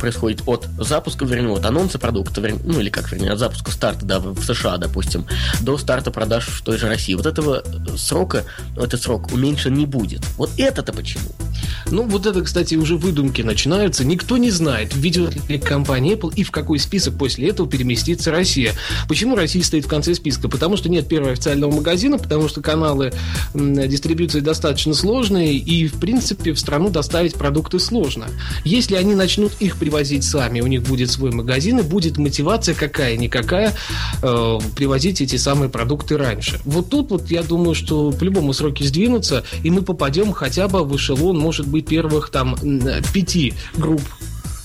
происходит 0.00 0.42
от 0.46 0.66
запуска, 0.80 1.24
вернее, 1.24 1.52
от 1.52 1.64
анонса 1.64 2.00
продукта, 2.00 2.42
ну 2.64 2.80
или 2.80 2.90
как, 2.90 3.12
вернее, 3.12 3.30
от 3.30 3.38
запуска 3.38 3.70
старта, 3.70 4.04
да, 4.04 4.18
в 4.18 4.42
США, 4.42 4.78
допустим, 4.78 5.26
до 5.60 5.78
старта 5.78 6.10
продаж 6.10 6.48
в 6.48 6.64
той 6.64 6.76
же 6.76 6.88
России. 6.88 7.14
Вот 7.14 7.26
этого 7.26 7.62
срока, 7.96 8.44
этот 8.76 9.00
срок 9.00 9.32
уменьшен 9.32 9.74
не 9.74 9.86
будет. 9.86 10.22
Вот 10.36 10.50
это-то 10.56 10.92
почему? 10.92 11.30
Ну, 11.92 12.02
вот 12.02 12.26
это, 12.26 12.42
кстати, 12.42 12.74
уже 12.74 12.96
выдумки 12.96 13.42
начинаются. 13.42 14.04
Никто 14.04 14.38
не 14.38 14.50
знает, 14.50 14.96
ведет 14.96 15.48
ли 15.48 15.60
компания 15.60 16.14
Apple 16.14 16.34
и 16.34 16.42
в 16.42 16.50
какой 16.50 16.80
список 16.80 17.16
после 17.16 17.50
этого 17.50 17.70
переместится 17.70 18.32
Россия. 18.32 18.72
Почему 19.08 19.36
Россия 19.36 19.62
стоит 19.62 19.84
в 19.84 19.88
конце 19.88 20.14
списка? 20.14 20.48
Потому 20.48 20.76
что 20.76 20.88
нет 20.88 21.06
первого 21.06 21.30
официального 21.30 21.70
магазина, 21.70 22.18
потому 22.18 22.48
что 22.48 22.60
каналы 22.60 23.12
дистрибьюции 23.54 24.40
достаточно 24.48 24.94
сложные, 24.94 25.56
и, 25.56 25.86
в 25.86 26.00
принципе, 26.00 26.54
в 26.54 26.58
страну 26.58 26.88
доставить 26.88 27.34
продукты 27.34 27.78
сложно. 27.78 28.28
Если 28.64 28.96
они 28.96 29.14
начнут 29.14 29.52
их 29.60 29.76
привозить 29.76 30.24
сами, 30.24 30.62
у 30.62 30.66
них 30.66 30.84
будет 30.84 31.10
свой 31.10 31.32
магазин, 31.32 31.80
и 31.80 31.82
будет 31.82 32.16
мотивация 32.16 32.74
какая-никакая 32.74 33.74
э, 34.22 34.58
привозить 34.74 35.20
эти 35.20 35.36
самые 35.36 35.68
продукты 35.68 36.16
раньше. 36.16 36.60
Вот 36.64 36.88
тут 36.88 37.10
вот 37.10 37.30
я 37.30 37.42
думаю, 37.42 37.74
что 37.74 38.10
по-любому 38.10 38.54
сроки 38.54 38.84
сдвинутся, 38.84 39.44
и 39.62 39.70
мы 39.70 39.82
попадем 39.82 40.32
хотя 40.32 40.66
бы 40.66 40.82
в 40.82 40.96
эшелон, 40.96 41.38
может 41.38 41.66
быть, 41.66 41.86
первых 41.86 42.30
там 42.30 42.56
пяти 43.12 43.52
групп 43.76 44.00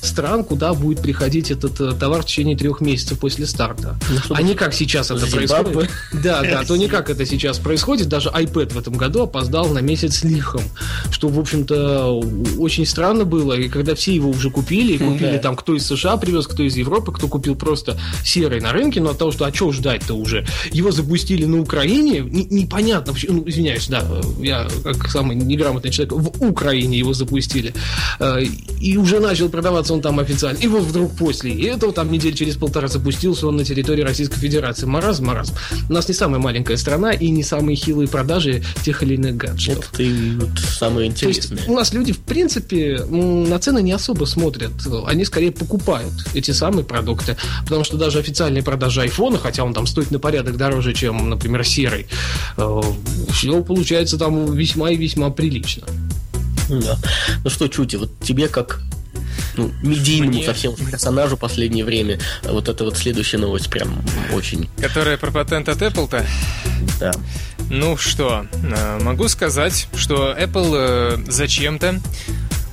стран, 0.04 0.44
куда 0.44 0.74
будет 0.74 1.02
приходить 1.02 1.52
этот 1.52 1.80
э, 1.80 1.94
товар 1.94 2.24
в 2.24 2.26
течение 2.26 2.58
трех 2.58 2.82
месяцев 2.82 3.20
после 3.20 3.46
старта. 3.46 3.98
Ну, 4.30 4.36
а 4.36 4.42
не 4.42 4.54
как 4.54 4.74
сейчас 4.74 5.12
это 5.12 5.26
происходит. 5.28 5.90
Да, 6.12 6.42
да, 6.42 6.64
то 6.64 6.76
не 6.76 6.88
как 6.88 7.10
это 7.10 7.26
сейчас 7.26 7.60
происходит. 7.60 8.08
Даже 8.08 8.30
iPad 8.30 8.74
в 8.74 8.78
этом 8.78 8.94
году 8.94 9.24
опоздал 9.24 9.70
на 9.70 9.80
месяц 9.80 10.24
лихом. 10.24 10.64
Что, 11.12 11.30
в 11.30 11.40
общем-то, 11.40 12.22
очень 12.58 12.86
странно 12.86 13.26
было. 13.26 13.54
И 13.54 13.70
когда 13.70 13.96
все 13.96 14.14
его 14.14 14.30
уже 14.30 14.50
купили, 14.50 14.94
и 14.94 14.98
купили 14.98 15.38
там, 15.38 15.56
кто 15.56 15.76
из 15.76 15.86
США 15.86 16.18
привез, 16.18 16.48
кто 16.48 16.64
из 16.64 16.76
Европы, 16.76 17.12
кто 17.12 17.28
купил 17.28 17.56
просто 17.56 17.98
серый 18.24 18.62
на 18.62 18.72
рынке, 18.72 19.02
но 19.02 19.12
от 19.12 19.18
того, 19.18 19.32
что 19.32 19.46
а 19.46 19.54
что 19.54 19.72
ждать-то 19.72 20.14
уже? 20.14 20.46
Его 20.72 20.92
запустили 20.92 21.46
на 21.46 21.60
Украине, 21.62 22.20
непонятно, 22.20 23.14
ну, 23.28 23.44
извиняюсь, 23.48 23.88
да, 23.88 24.04
я 24.40 24.68
как 24.84 25.10
самый 25.10 25.36
неграмотный 25.36 25.92
человек, 25.92 26.14
в 26.14 26.46
Украине 26.46 26.98
его 26.98 27.14
запустили. 27.14 27.74
Э, 28.20 28.42
и 28.42 28.98
уже 28.98 29.20
начал 29.20 29.50
продаваться 29.50 29.93
он 29.94 30.02
там 30.02 30.20
официально. 30.20 30.58
И 30.58 30.68
вот 30.68 30.84
вдруг 30.84 31.16
после 31.16 31.54
этого, 31.68 31.94
там 31.94 32.12
недель 32.12 32.34
через 32.34 32.56
полтора 32.56 32.88
запустился 32.88 33.48
он 33.48 33.58
на 33.58 33.66
территории 33.66 34.02
Российской 34.02 34.40
Федерации. 34.40 34.86
Маразм, 34.86 35.26
маразм. 35.26 35.54
У 35.90 35.94
нас 35.94 36.08
не 36.08 36.14
самая 36.14 36.40
маленькая 36.40 36.78
страна 36.78 37.12
и 37.12 37.30
не 37.30 37.44
самые 37.44 37.76
хилые 37.76 38.08
продажи 38.08 38.64
тех 38.84 39.04
или 39.04 39.16
иных 39.16 39.38
гаджетов. 39.38 39.92
Это 39.94 40.04
и 40.04 40.36
вот 40.36 40.50
самое 40.60 41.10
интересное. 41.10 41.50
То 41.50 41.56
есть 41.56 41.70
у 41.70 41.74
нас 41.74 41.94
люди, 41.94 42.14
в 42.14 42.20
принципе, 42.20 43.00
на 43.04 43.60
цены 43.60 43.82
не 43.82 43.92
особо 43.92 44.26
смотрят. 44.26 44.72
Они 45.06 45.26
скорее 45.26 45.52
покупают 45.52 46.14
эти 46.34 46.52
самые 46.52 46.84
продукты. 46.84 47.38
Потому 47.64 47.84
что 47.84 47.98
даже 47.98 48.20
официальные 48.20 48.64
продажи 48.64 49.02
айфона, 49.02 49.38
хотя 49.38 49.64
он 49.64 49.74
там 49.74 49.88
стоит 49.88 50.12
на 50.12 50.20
порядок 50.20 50.58
дороже, 50.58 50.94
чем, 50.94 51.30
например, 51.30 51.66
серый, 51.66 52.08
э, 52.58 52.82
все 53.30 53.64
получается 53.64 54.18
там 54.18 54.54
весьма 54.54 54.92
и 54.92 54.96
весьма 54.96 55.30
прилично. 55.30 55.84
Да. 56.70 56.98
Ну 57.44 57.50
что, 57.50 57.68
Чути, 57.68 57.98
вот 57.98 58.10
тебе 58.22 58.48
как 58.48 58.82
ну, 59.56 59.72
медийному 59.82 60.34
Мне... 60.34 60.46
совсем 60.46 60.76
персонажу 60.76 61.38
последнее 61.38 61.86
время. 61.86 62.20
Вот 62.44 62.70
это 62.70 62.84
вот 62.84 62.98
следующая 62.98 63.38
новость 63.38 63.70
прям 63.70 64.04
очень... 64.34 64.70
Которая 64.82 65.18
про 65.18 65.32
патент 65.32 65.70
от 65.70 65.82
Apple-то? 65.82 66.26
Да. 67.00 67.12
Ну 67.70 67.98
что, 67.98 68.46
э, 68.54 69.00
могу 69.02 69.28
сказать, 69.28 69.88
что 69.96 70.36
Apple 70.38 70.74
э, 70.76 71.18
зачем-то 71.28 72.00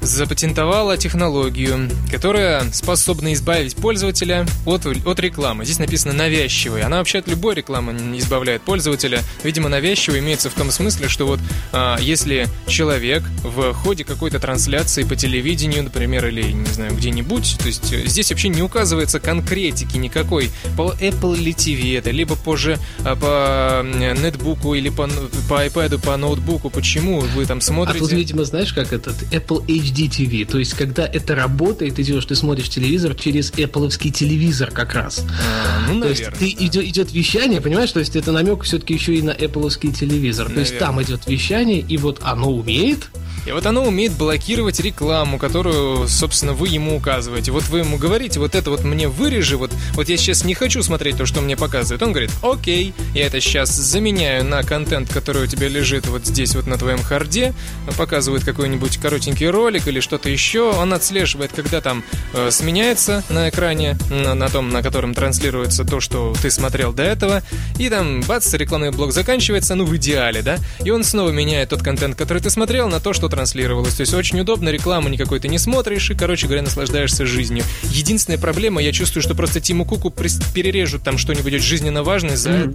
запатентовала 0.00 0.96
технологию, 0.96 1.90
которая 2.10 2.70
способна 2.72 3.32
избавить 3.34 3.76
пользователя 3.76 4.46
от, 4.64 4.86
от 4.86 5.20
рекламы. 5.20 5.64
Здесь 5.64 5.78
написано 5.78 6.12
навязчивый. 6.12 6.82
Она 6.82 6.98
вообще 6.98 7.18
от 7.18 7.28
любой 7.28 7.54
рекламы 7.54 7.92
избавляет 8.18 8.62
пользователя. 8.62 9.22
Видимо, 9.42 9.68
навязчивый 9.68 10.20
имеется 10.20 10.50
в 10.50 10.54
том 10.54 10.70
смысле, 10.70 11.08
что 11.08 11.26
вот 11.26 11.40
а, 11.72 11.98
если 12.00 12.46
человек 12.66 13.22
в 13.42 13.72
ходе 13.74 14.04
какой-то 14.04 14.38
трансляции 14.38 15.04
по 15.04 15.16
телевидению, 15.16 15.84
например, 15.84 16.26
или, 16.26 16.52
не 16.52 16.72
знаю, 16.72 16.94
где-нибудь, 16.94 17.56
то 17.58 17.66
есть 17.66 17.92
э, 17.92 18.06
здесь 18.06 18.30
вообще 18.30 18.48
не 18.48 18.62
указывается 18.62 19.20
конкретики 19.20 19.96
никакой 19.96 20.50
по 20.76 20.94
Apple 21.00 21.36
или 21.38 21.54
TV 21.54 21.98
это, 21.98 22.10
либо 22.10 22.36
позже 22.36 22.78
а, 23.04 23.16
по 23.16 23.86
нетбуку 23.86 24.74
или 24.74 24.88
по, 24.88 25.08
по 25.48 25.66
iPad, 25.66 26.00
по 26.00 26.16
ноутбуку. 26.16 26.70
Почему 26.70 27.20
вы 27.20 27.44
там 27.44 27.60
смотрите? 27.60 27.98
А 27.98 28.00
тут, 28.00 28.12
видимо, 28.12 28.44
знаешь, 28.44 28.72
как 28.72 28.92
этот 28.92 29.22
Apple 29.32 29.64
HD 29.66 29.89
HD 29.90 30.08
TV. 30.08 30.46
То 30.46 30.58
есть, 30.58 30.74
когда 30.74 31.06
это 31.06 31.34
работает, 31.34 31.96
ты 31.96 32.02
идешь, 32.02 32.24
ты 32.24 32.34
смотришь 32.34 32.68
телевизор 32.68 33.14
через 33.14 33.52
Apple 33.52 33.90
телевизор 34.10 34.70
как 34.70 34.94
раз. 34.94 35.24
А, 35.28 35.92
ну, 35.92 36.00
то 36.00 36.08
есть, 36.08 36.24
ты 36.38 36.48
идет, 36.48 36.84
идет 36.84 37.12
вещание, 37.12 37.60
понимаешь? 37.60 37.92
То 37.92 38.00
есть, 38.00 38.16
это 38.16 38.32
намек 38.32 38.62
все-таки 38.62 38.94
еще 38.94 39.14
и 39.14 39.22
на 39.22 39.30
Apple 39.30 39.70
телевизор. 39.92 40.48
Наверное. 40.48 40.64
То 40.64 40.70
есть, 40.70 40.78
там 40.78 41.02
идет 41.02 41.26
вещание, 41.26 41.80
и 41.80 41.96
вот 41.96 42.20
оно 42.22 42.52
умеет 42.52 43.10
И 43.46 43.52
вот 43.52 43.66
оно 43.66 43.84
умеет 43.84 44.12
блокировать 44.12 44.80
рекламу, 44.80 45.38
которую, 45.38 46.08
собственно, 46.08 46.52
вы 46.52 46.68
ему 46.68 46.96
указываете. 46.96 47.52
Вот 47.52 47.64
вы 47.64 47.80
ему 47.80 47.96
говорите, 47.96 48.38
вот 48.38 48.54
это 48.54 48.70
вот 48.70 48.84
мне 48.84 49.08
вырежи, 49.08 49.56
вот, 49.56 49.72
вот 49.94 50.08
я 50.08 50.16
сейчас 50.16 50.44
не 50.44 50.54
хочу 50.54 50.82
смотреть 50.82 51.16
то, 51.16 51.26
что 51.26 51.40
мне 51.40 51.56
показывает. 51.56 52.02
Он 52.02 52.10
говорит, 52.10 52.30
окей, 52.42 52.94
я 53.14 53.26
это 53.26 53.40
сейчас 53.40 53.70
заменяю 53.70 54.44
на 54.44 54.62
контент, 54.62 55.12
который 55.12 55.44
у 55.44 55.46
тебя 55.46 55.68
лежит 55.68 56.06
вот 56.06 56.26
здесь 56.26 56.54
вот 56.54 56.66
на 56.66 56.76
твоем 56.76 57.02
харде, 57.02 57.54
показывает 57.96 58.44
какой-нибудь 58.44 58.98
коротенький 58.98 59.48
ролик 59.48 59.88
или 59.88 60.00
что-то 60.00 60.28
еще. 60.28 60.72
Он 60.72 60.92
отслеживает, 60.92 61.52
когда 61.52 61.80
там 61.80 62.04
э, 62.34 62.50
сменяется 62.50 63.24
на 63.30 63.48
экране, 63.48 63.96
на, 64.10 64.34
на 64.34 64.48
том, 64.48 64.70
на 64.70 64.82
котором 64.82 65.14
транслируется 65.14 65.84
то, 65.84 66.00
что 66.00 66.34
ты 66.42 66.50
смотрел 66.50 66.92
до 66.92 67.04
этого, 67.04 67.42
и 67.78 67.88
там, 67.88 68.20
бац, 68.22 68.52
рекламный 68.52 68.90
блок 68.90 69.12
заканчивается, 69.12 69.74
ну, 69.74 69.84
в 69.84 69.96
идеале, 69.96 70.42
да, 70.42 70.58
и 70.84 70.90
он 70.90 71.04
снова 71.04 71.30
меняет 71.30 71.70
тот 71.70 71.82
контент, 71.82 72.16
который 72.16 72.42
ты 72.42 72.50
смотрел, 72.50 72.88
на 72.88 73.00
то, 73.00 73.12
что 73.12 73.29
транслировалось. 73.30 73.94
То 73.94 74.02
есть 74.02 74.14
очень 74.14 74.40
удобно, 74.40 74.68
рекламу 74.68 75.08
никакой 75.08 75.40
ты 75.40 75.48
не 75.48 75.58
смотришь 75.58 76.10
и, 76.10 76.14
короче 76.14 76.46
говоря, 76.46 76.62
наслаждаешься 76.62 77.26
жизнью. 77.26 77.64
Единственная 77.84 78.38
проблема, 78.38 78.82
я 78.82 78.92
чувствую, 78.92 79.22
что 79.22 79.34
просто 79.34 79.60
Тиму 79.60 79.84
Куку 79.84 80.10
перережут 80.10 81.02
там 81.02 81.18
что-нибудь 81.18 81.62
жизненно 81.62 82.02
важное 82.02 82.36
за, 82.36 82.72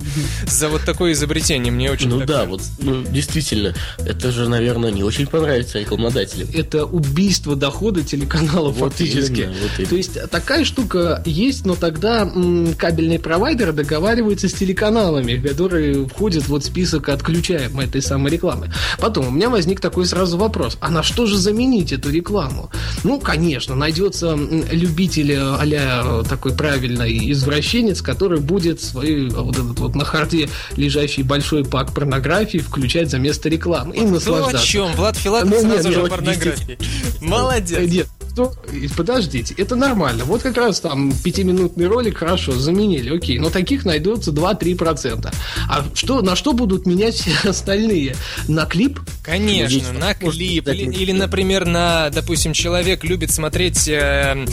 за 0.48 0.70
вот 0.70 0.84
такое 0.84 1.14
изобретение. 1.14 1.72
Мне 1.72 1.92
очень 1.92 2.10
Ну 2.10 2.26
да, 2.26 2.46
вот, 2.46 2.62
ну, 2.80 3.04
действительно, 3.04 3.76
это 4.00 4.32
же, 4.32 4.48
наверное, 4.48 4.92
не 4.92 5.04
очень 5.04 5.28
понравится 5.28 5.80
рекламодателям. 5.80 6.48
Это 6.54 6.86
убийство 6.86 7.56
дохода 7.56 8.04
телеканала 8.04 8.70
вот 8.70 8.94
фактически. 8.94 9.42
Именно, 9.42 9.54
вот 9.62 9.72
именно. 9.78 9.90
То 9.90 9.96
есть 9.96 10.30
такая 10.30 10.66
штука 10.66 11.22
есть, 11.26 11.66
но 11.66 11.76
тогда 11.76 12.22
м, 12.22 12.74
кабельные 12.76 13.20
провайдеры 13.20 13.74
договариваются 13.74 14.48
с 14.48 14.54
телеканалами, 14.54 15.36
которые 15.38 16.08
входят 16.08 16.48
вот 16.48 16.64
в 16.64 16.66
список 16.66 17.10
отключаем 17.10 17.80
этой 17.80 18.02
самой 18.02 18.32
рекламы. 18.32 18.72
Потом 19.00 19.28
у 19.28 19.32
меня 19.32 19.50
возник 19.50 19.80
такой 19.80 20.06
сразу 20.06 20.38
вопрос, 20.38 20.45
а 20.80 20.90
на 20.90 21.04
что 21.04 21.26
же 21.26 21.38
заменить 21.38 21.92
эту 21.92 22.10
рекламу? 22.10 22.70
Ну, 23.04 23.20
конечно, 23.20 23.76
найдется 23.76 24.36
любитель 24.36 25.34
а 25.38 26.24
такой 26.24 26.54
правильный 26.54 27.32
извращенец, 27.32 28.02
который 28.02 28.40
будет 28.40 28.82
свой 28.82 29.30
вот 29.30 29.56
этот 29.56 29.80
вот 29.80 29.96
на 29.96 30.06
харде 30.06 30.50
лежащий 30.76 31.24
большой 31.24 31.66
пак 31.66 31.94
порнографии 31.94 32.60
включать 32.60 33.10
за 33.10 33.20
место 33.20 33.50
рекламы 33.50 33.96
и 33.96 34.02
наслаждаться. 34.02 34.58
Ну 34.58 34.62
о 34.62 34.66
чем? 34.66 34.92
Влад 34.94 35.18
Филатов 35.18 35.50
ну, 35.50 35.62
сразу 35.62 35.92
же 35.92 36.04
порнографии. 36.06 36.78
Молодец. 37.22 37.92
Нет, 37.92 38.08
что, 38.36 38.54
подождите, 38.98 39.54
это 39.58 39.78
нормально. 39.78 40.26
Вот 40.26 40.42
как 40.42 40.58
раз 40.58 40.82
там 40.82 41.14
пятиминутный 41.24 41.88
ролик, 41.88 42.18
хорошо, 42.18 42.52
заменили, 42.52 43.16
окей. 43.16 43.40
Но 43.40 43.50
таких 43.50 43.86
найдется 43.86 44.32
2-3%. 44.32 45.34
А 45.70 45.86
что, 45.94 46.22
на 46.22 46.36
что 46.36 46.52
будут 46.52 46.86
менять 46.86 47.16
все 47.16 47.32
остальные? 47.50 48.16
На 48.50 48.66
клип? 48.66 49.00
Конечно, 49.24 49.94
на 49.94 50.14
клип. 50.14 50.68
Или, 50.68 50.94
или, 50.94 51.12
например, 51.14 51.66
на, 51.66 52.10
допустим, 52.10 52.52
человек 52.52 53.06
любит 53.06 53.32
смотреть, 53.32 53.88
э, 53.88 54.46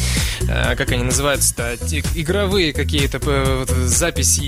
э, 0.42 0.76
как 0.76 0.92
они 0.92 1.02
называются-то, 1.02 1.76
игровые 2.14 2.72
какие-то 2.72 3.20
э, 3.24 3.64
записи 3.84 4.42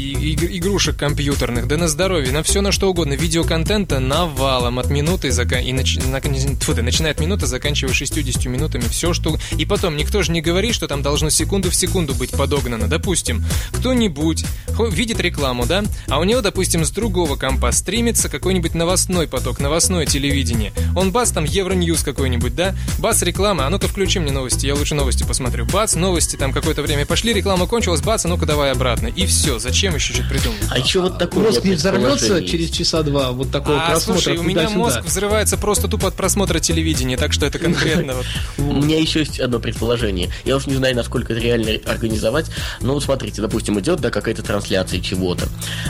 игрушек 0.56 0.96
компьютерных, 0.96 1.66
да 1.66 1.76
на 1.76 1.88
здоровье, 1.88 2.32
на 2.32 2.44
все 2.44 2.60
на 2.60 2.70
что 2.70 2.88
угодно. 2.88 3.14
Видеоконтента 3.14 3.98
навалом 3.98 4.78
от 4.78 4.90
минуты 4.90 5.28
и 5.28 5.72
нач, 5.72 5.96
на, 5.96 6.20
тьфу, 6.20 6.74
да, 6.74 6.82
начинает 6.82 7.18
минута, 7.18 7.46
заканчивая 7.46 7.94
60 7.94 8.44
минутами. 8.46 8.84
Все, 8.84 9.12
что 9.12 9.23
что... 9.24 9.38
И 9.56 9.64
потом, 9.64 9.96
никто 9.96 10.22
же 10.22 10.32
не 10.32 10.40
говорит, 10.40 10.74
что 10.74 10.86
там 10.86 11.02
должно 11.02 11.30
секунду 11.30 11.70
в 11.70 11.74
секунду 11.74 12.14
быть 12.14 12.30
подогнано. 12.30 12.88
Допустим, 12.88 13.44
кто-нибудь 13.72 14.44
видит 14.90 15.20
рекламу, 15.20 15.66
да, 15.66 15.84
а 16.08 16.18
у 16.20 16.24
него, 16.24 16.40
допустим, 16.40 16.84
с 16.84 16.90
другого 16.90 17.36
компа 17.36 17.72
стримится 17.72 18.28
какой-нибудь 18.28 18.74
новостной 18.74 19.26
поток, 19.26 19.60
новостное 19.60 20.06
телевидение. 20.06 20.72
Он 20.94 21.10
бац, 21.10 21.30
там 21.30 21.44
Евроньюз 21.44 22.02
какой-нибудь, 22.02 22.54
да, 22.54 22.74
бац, 22.98 23.22
реклама, 23.22 23.66
а 23.66 23.70
ну-ка 23.70 23.88
включи 23.88 24.18
мне 24.18 24.32
новости, 24.32 24.66
я 24.66 24.74
лучше 24.74 24.94
новости 24.94 25.24
посмотрю. 25.24 25.64
Бац, 25.66 25.94
новости, 25.94 26.36
там 26.36 26.52
какое-то 26.52 26.82
время 26.82 27.06
пошли, 27.06 27.32
реклама 27.32 27.66
кончилась, 27.66 28.02
бац, 28.02 28.24
а 28.24 28.28
ну-ка 28.28 28.46
давай 28.46 28.72
обратно. 28.72 29.08
И 29.08 29.26
все, 29.26 29.58
зачем 29.58 29.94
еще 29.94 30.12
что-то 30.12 30.28
придумать? 30.28 30.60
А 30.70 30.78
еще 30.78 31.00
вот 31.00 31.18
такой 31.18 31.44
Мозг 31.44 31.64
не 31.64 31.74
взорвется 31.74 32.44
через 32.44 32.70
часа 32.70 33.02
два 33.02 33.32
вот 33.32 33.50
такого 33.50 33.80
а, 33.80 33.90
просмотра 33.90 34.22
слушай, 34.22 34.38
у 34.38 34.42
меня 34.42 34.68
мозг 34.70 35.02
взрывается 35.04 35.56
просто 35.56 35.88
тупо 35.88 36.08
от 36.08 36.14
просмотра 36.14 36.58
телевидения, 36.58 37.16
так 37.16 37.32
что 37.32 37.46
это 37.46 37.58
конкретно. 37.58 38.14
У 38.58 38.62
меня 38.62 38.98
еще 38.98 39.13
есть 39.18 39.40
одно 39.40 39.58
предположение. 39.58 40.30
Я 40.44 40.56
уж 40.56 40.66
не 40.66 40.74
знаю, 40.74 40.96
насколько 40.96 41.32
это 41.32 41.42
реально 41.42 41.72
организовать, 41.86 42.46
но 42.80 42.94
вот 42.94 43.04
смотрите, 43.04 43.40
допустим, 43.40 43.78
идет 43.80 44.00
да, 44.00 44.10
какая-то 44.10 44.42
трансляция 44.42 45.00
чего-то, 45.00 45.46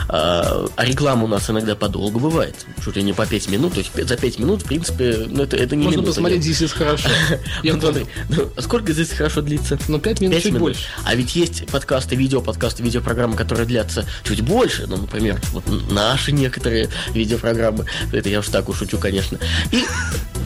а, 0.09 0.67
а 0.75 0.85
реклама 0.85 1.25
у 1.25 1.27
нас 1.27 1.49
иногда 1.49 1.75
подолгу 1.75 2.19
бывает, 2.19 2.55
чуть 2.83 2.95
ли 2.95 3.03
не 3.03 3.13
по 3.13 3.25
5 3.25 3.49
минут, 3.49 3.73
то 3.73 3.79
есть 3.79 3.91
за 4.07 4.17
5 4.17 4.39
минут, 4.39 4.61
в 4.61 4.65
принципе, 4.65 5.25
ну, 5.27 5.43
это, 5.43 5.57
это 5.57 5.75
не 5.75 5.85
Можно 5.85 6.03
посмотреть 6.03 6.43
«Здесь 6.43 6.61
есть 6.61 6.73
хорошо». 6.73 7.09
Я 7.63 7.79
смотри, 7.79 8.05
ну, 8.29 8.49
сколько 8.59 8.93
здесь 8.93 9.09
хорошо 9.09 9.41
длится? 9.41 9.77
Ну, 9.87 9.99
5 9.99 10.21
минут, 10.21 10.41
чуть 10.41 10.57
больше. 10.57 10.83
А 11.03 11.15
ведь 11.15 11.35
есть 11.35 11.65
подкасты, 11.67 12.15
видеоподкасты, 12.15 12.83
видеопрограммы, 12.83 13.35
которые 13.35 13.65
длятся 13.65 14.05
чуть 14.23 14.41
больше, 14.41 14.85
ну, 14.87 14.97
например, 14.97 15.41
вот 15.51 15.63
наши 15.91 16.31
некоторые 16.31 16.89
видеопрограммы, 17.13 17.85
это 18.11 18.29
я 18.29 18.39
уж 18.39 18.47
так 18.47 18.69
уж 18.69 18.77
шучу, 18.77 18.97
конечно. 18.97 19.39
И 19.71 19.83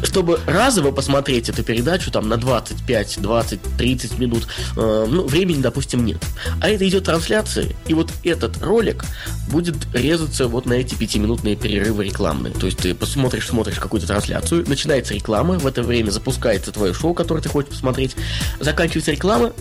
чтобы 0.03 0.39
разово 0.45 0.91
посмотреть 0.91 1.50
эту 1.50 1.63
передачу 1.63 2.12
там 2.12 2.29
на 2.29 2.38
25, 2.69 3.21
20, 3.21 3.59
30 3.77 4.19
минут, 4.19 4.47
э, 4.75 5.07
ну, 5.09 5.25
времени, 5.25 5.61
допустим, 5.61 6.05
нет. 6.05 6.23
А 6.62 6.69
это 6.69 6.88
идет 6.88 7.05
трансляция, 7.05 7.67
и 7.88 7.93
вот 7.93 8.12
этот 8.23 8.62
ролик 8.62 9.03
будет 9.49 9.75
резаться 9.93 10.47
вот 10.47 10.65
на 10.65 10.73
эти 10.73 10.95
пятиминутные 10.95 11.55
перерывы 11.55 12.05
рекламные. 12.05 12.53
То 12.53 12.65
есть 12.65 12.79
ты 12.79 12.93
посмотришь, 12.93 13.47
смотришь 13.47 13.79
какую-то 13.79 14.08
трансляцию, 14.08 14.65
начинается 14.67 15.13
реклама, 15.13 15.58
в 15.60 15.67
это 15.67 15.84
время 15.84 16.12
запускается 16.12 16.71
твое 16.71 16.93
шоу, 16.93 17.13
которое 17.13 17.41
ты 17.41 17.49
хочешь 17.49 17.71
посмотреть, 17.71 18.15
заканчивается 18.60 19.12
реклама, 19.12 19.53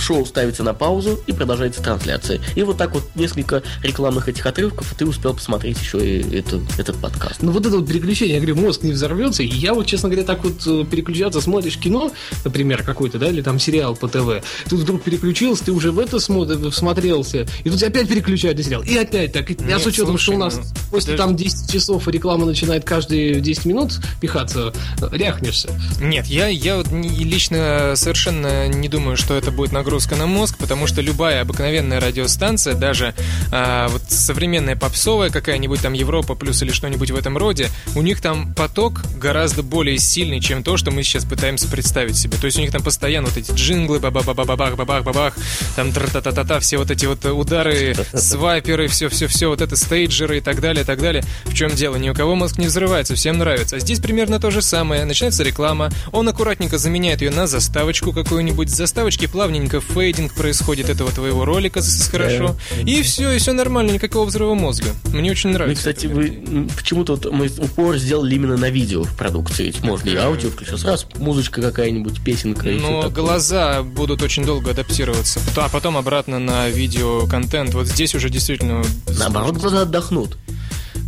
шоу 0.00 0.24
ставится 0.26 0.62
на 0.62 0.74
паузу 0.74 1.20
и 1.26 1.32
продолжается 1.32 1.82
трансляция. 1.82 2.40
И 2.54 2.62
вот 2.62 2.76
так 2.76 2.94
вот 2.94 3.04
несколько 3.14 3.62
рекламных 3.82 4.28
этих 4.28 4.46
отрывков, 4.46 4.92
и 4.92 4.96
ты 4.96 5.06
успел 5.06 5.34
посмотреть 5.34 5.80
еще 5.80 5.98
и 6.04 6.38
это, 6.38 6.60
этот 6.78 6.96
подкаст. 6.96 7.42
Ну 7.42 7.52
вот 7.52 7.66
это 7.66 7.76
вот 7.76 7.88
переключение, 7.88 8.36
я 8.36 8.40
говорю, 8.40 8.56
мозг 8.56 8.82
не 8.82 8.92
взорвется, 8.92 9.42
и 9.42 9.48
я 9.48 9.74
вот, 9.74 9.86
честно 9.86 10.08
говоря, 10.08 10.26
так 10.26 10.44
вот 10.44 10.66
э, 10.66 10.84
переключаться, 10.90 11.40
смотришь 11.40 11.78
кино, 11.78 12.12
например, 12.44 12.82
какой-то, 12.82 13.18
да, 13.18 13.28
или 13.28 13.42
там 13.42 13.58
сериал 13.58 13.96
по 13.96 14.08
ТВ, 14.08 14.44
тут 14.68 14.80
вдруг 14.80 15.02
переключился, 15.02 15.64
ты 15.66 15.72
уже 15.72 15.92
в 15.92 15.98
это 15.98 16.18
смотрелся, 16.18 17.46
и 17.64 17.70
тут 17.70 17.82
опять 17.82 18.08
переключают 18.08 18.58
на 18.58 18.64
сериал, 18.64 18.82
и 18.82 18.96
опять 18.96 19.32
так. 19.32 19.50
И, 19.50 19.54
Нет, 19.54 19.76
а 19.76 19.80
с 19.80 19.86
учетом, 19.86 20.18
слушай, 20.18 20.22
что 20.22 20.32
у 20.34 20.38
нас 20.38 20.56
ну, 20.56 20.62
после 20.90 21.16
там 21.16 21.36
10 21.36 21.72
часов 21.72 22.06
реклама 22.08 22.46
начинает 22.46 22.84
каждые 22.84 23.40
10 23.40 23.64
минут 23.66 24.00
пихаться, 24.20 24.72
ряхнешься. 25.10 25.70
Нет, 26.00 26.26
я, 26.26 26.48
я 26.48 26.76
вот 26.76 26.88
лично 26.90 27.92
совершенно 27.96 28.68
не 28.68 28.88
думаю, 28.88 29.16
что 29.16 29.34
это 29.34 29.50
будет 29.50 29.72
нагрузка 29.84 30.16
на 30.16 30.26
мозг, 30.26 30.56
потому 30.56 30.86
что 30.86 31.02
любая 31.02 31.42
обыкновенная 31.42 32.00
радиостанция, 32.00 32.72
даже 32.72 33.14
а, 33.52 33.88
вот 33.88 34.00
современная 34.08 34.76
попсовая 34.76 35.28
какая-нибудь 35.28 35.82
там 35.82 35.92
Европа 35.92 36.34
плюс 36.34 36.62
или 36.62 36.72
что-нибудь 36.72 37.10
в 37.10 37.16
этом 37.16 37.36
роде, 37.36 37.68
у 37.94 38.00
них 38.00 38.22
там 38.22 38.54
поток 38.54 39.02
гораздо 39.18 39.62
более 39.62 39.98
сильный, 39.98 40.40
чем 40.40 40.64
то, 40.64 40.78
что 40.78 40.90
мы 40.90 41.02
сейчас 41.02 41.26
пытаемся 41.26 41.68
представить 41.68 42.16
себе. 42.16 42.38
То 42.38 42.46
есть 42.46 42.56
у 42.56 42.62
них 42.62 42.72
там 42.72 42.82
постоянно 42.82 43.28
вот 43.28 43.36
эти 43.36 43.52
джинглы, 43.52 44.00
баба-баба-бабах, 44.00 44.76
бабах-бабах, 44.76 45.34
там 45.76 45.92
тра-та-та-та-та, 45.92 46.60
все 46.60 46.78
вот 46.78 46.90
эти 46.90 47.04
вот 47.04 47.22
удары, 47.26 47.94
свайперы, 48.14 48.88
все-все-все, 48.88 49.48
вот 49.48 49.60
это 49.60 49.76
стейджеры 49.76 50.38
и 50.38 50.40
так 50.40 50.62
далее, 50.62 50.84
и 50.84 50.86
так 50.86 50.98
далее. 50.98 51.22
В 51.44 51.52
чем 51.52 51.68
дело? 51.72 51.96
Ни 51.96 52.08
у 52.08 52.14
кого 52.14 52.34
мозг 52.36 52.56
не 52.56 52.68
взрывается, 52.68 53.14
всем 53.16 53.36
нравится. 53.36 53.76
А 53.76 53.80
здесь 53.80 54.00
примерно 54.00 54.40
то 54.40 54.50
же 54.50 54.62
самое. 54.62 55.04
Начинается 55.04 55.42
реклама, 55.42 55.90
он 56.10 56.26
аккуратненько 56.26 56.78
заменяет 56.78 57.20
ее 57.20 57.30
на 57.30 57.46
заставочку 57.46 58.12
какую-нибудь, 58.12 58.70
заставочки 58.70 59.26
плавненько 59.26 59.73
ровненько 59.74 59.80
фейдинг 59.80 60.34
происходит 60.34 60.88
этого 60.88 61.10
твоего 61.10 61.44
ролика 61.44 61.80
хорошо. 62.10 62.56
И 62.84 63.02
все, 63.02 63.32
и 63.32 63.38
все 63.38 63.52
нормально, 63.52 63.92
никакого 63.92 64.24
взрыва 64.26 64.54
мозга. 64.54 64.90
Мне 65.12 65.30
очень 65.30 65.50
ну, 65.50 65.54
нравится. 65.54 65.88
Ну, 65.88 65.92
кстати, 65.92 66.06
вы 66.06 66.68
почему-то 66.76 67.16
вот 67.16 67.32
мы 67.32 67.46
упор 67.58 67.96
сделали 67.96 68.34
именно 68.34 68.56
на 68.56 68.70
видео 68.70 69.04
в 69.04 69.16
продукции. 69.16 69.64
Ведь 69.64 69.82
можно 69.82 70.08
и 70.08 70.16
аудио 70.16 70.50
включить, 70.50 70.84
раз 70.84 71.06
музычка 71.16 71.62
какая-нибудь, 71.62 72.22
песенка. 72.22 72.68
Но 72.68 73.10
глаза 73.10 73.82
будут 73.82 74.22
очень 74.22 74.44
долго 74.44 74.70
адаптироваться, 74.70 75.40
а 75.56 75.68
потом 75.68 75.96
обратно 75.96 76.38
на 76.38 76.68
видео-контент. 76.68 77.74
Вот 77.74 77.86
здесь 77.86 78.14
уже 78.14 78.30
действительно... 78.30 78.84
Наоборот, 79.18 79.56
глаза 79.56 79.82
отдохнут. 79.82 80.36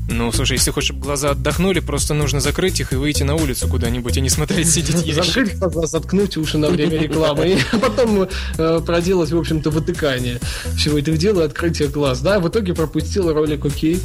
Ну, 0.09 0.31
слушай, 0.33 0.53
если 0.53 0.71
хочешь, 0.71 0.89
чтобы 0.89 1.03
глаза 1.03 1.31
отдохнули, 1.31 1.81
просто 1.81 2.15
нужно 2.15 2.41
закрыть 2.41 2.81
их 2.81 2.93
и 2.93 2.97
выйти 2.97 3.25
на 3.25 3.35
улицу 3.35 3.67
куда-нибудь, 3.69 4.17
а 4.17 4.21
не 4.21 4.29
смотреть, 4.29 4.71
сидеть 4.71 5.15
Закрыть 5.15 5.59
глаза, 5.59 5.87
заткнуть 5.87 6.37
уши 6.37 6.59
на 6.59 6.69
время 6.69 6.99
рекламы, 6.99 7.59
а 7.73 7.79
потом 7.79 8.29
э, 8.59 8.81
проделать, 8.87 9.33
в 9.33 9.39
общем-то, 9.39 9.71
вытыкание 9.71 10.41
всего 10.77 10.99
этого 10.99 11.17
дела 11.17 11.43
и 11.43 11.45
открытие 11.47 11.89
глаз. 11.89 12.21
Да, 12.21 12.39
в 12.39 12.49
итоге 12.49 12.75
пропустил 12.75 13.33
ролик 13.33 13.65
окей. 13.65 14.01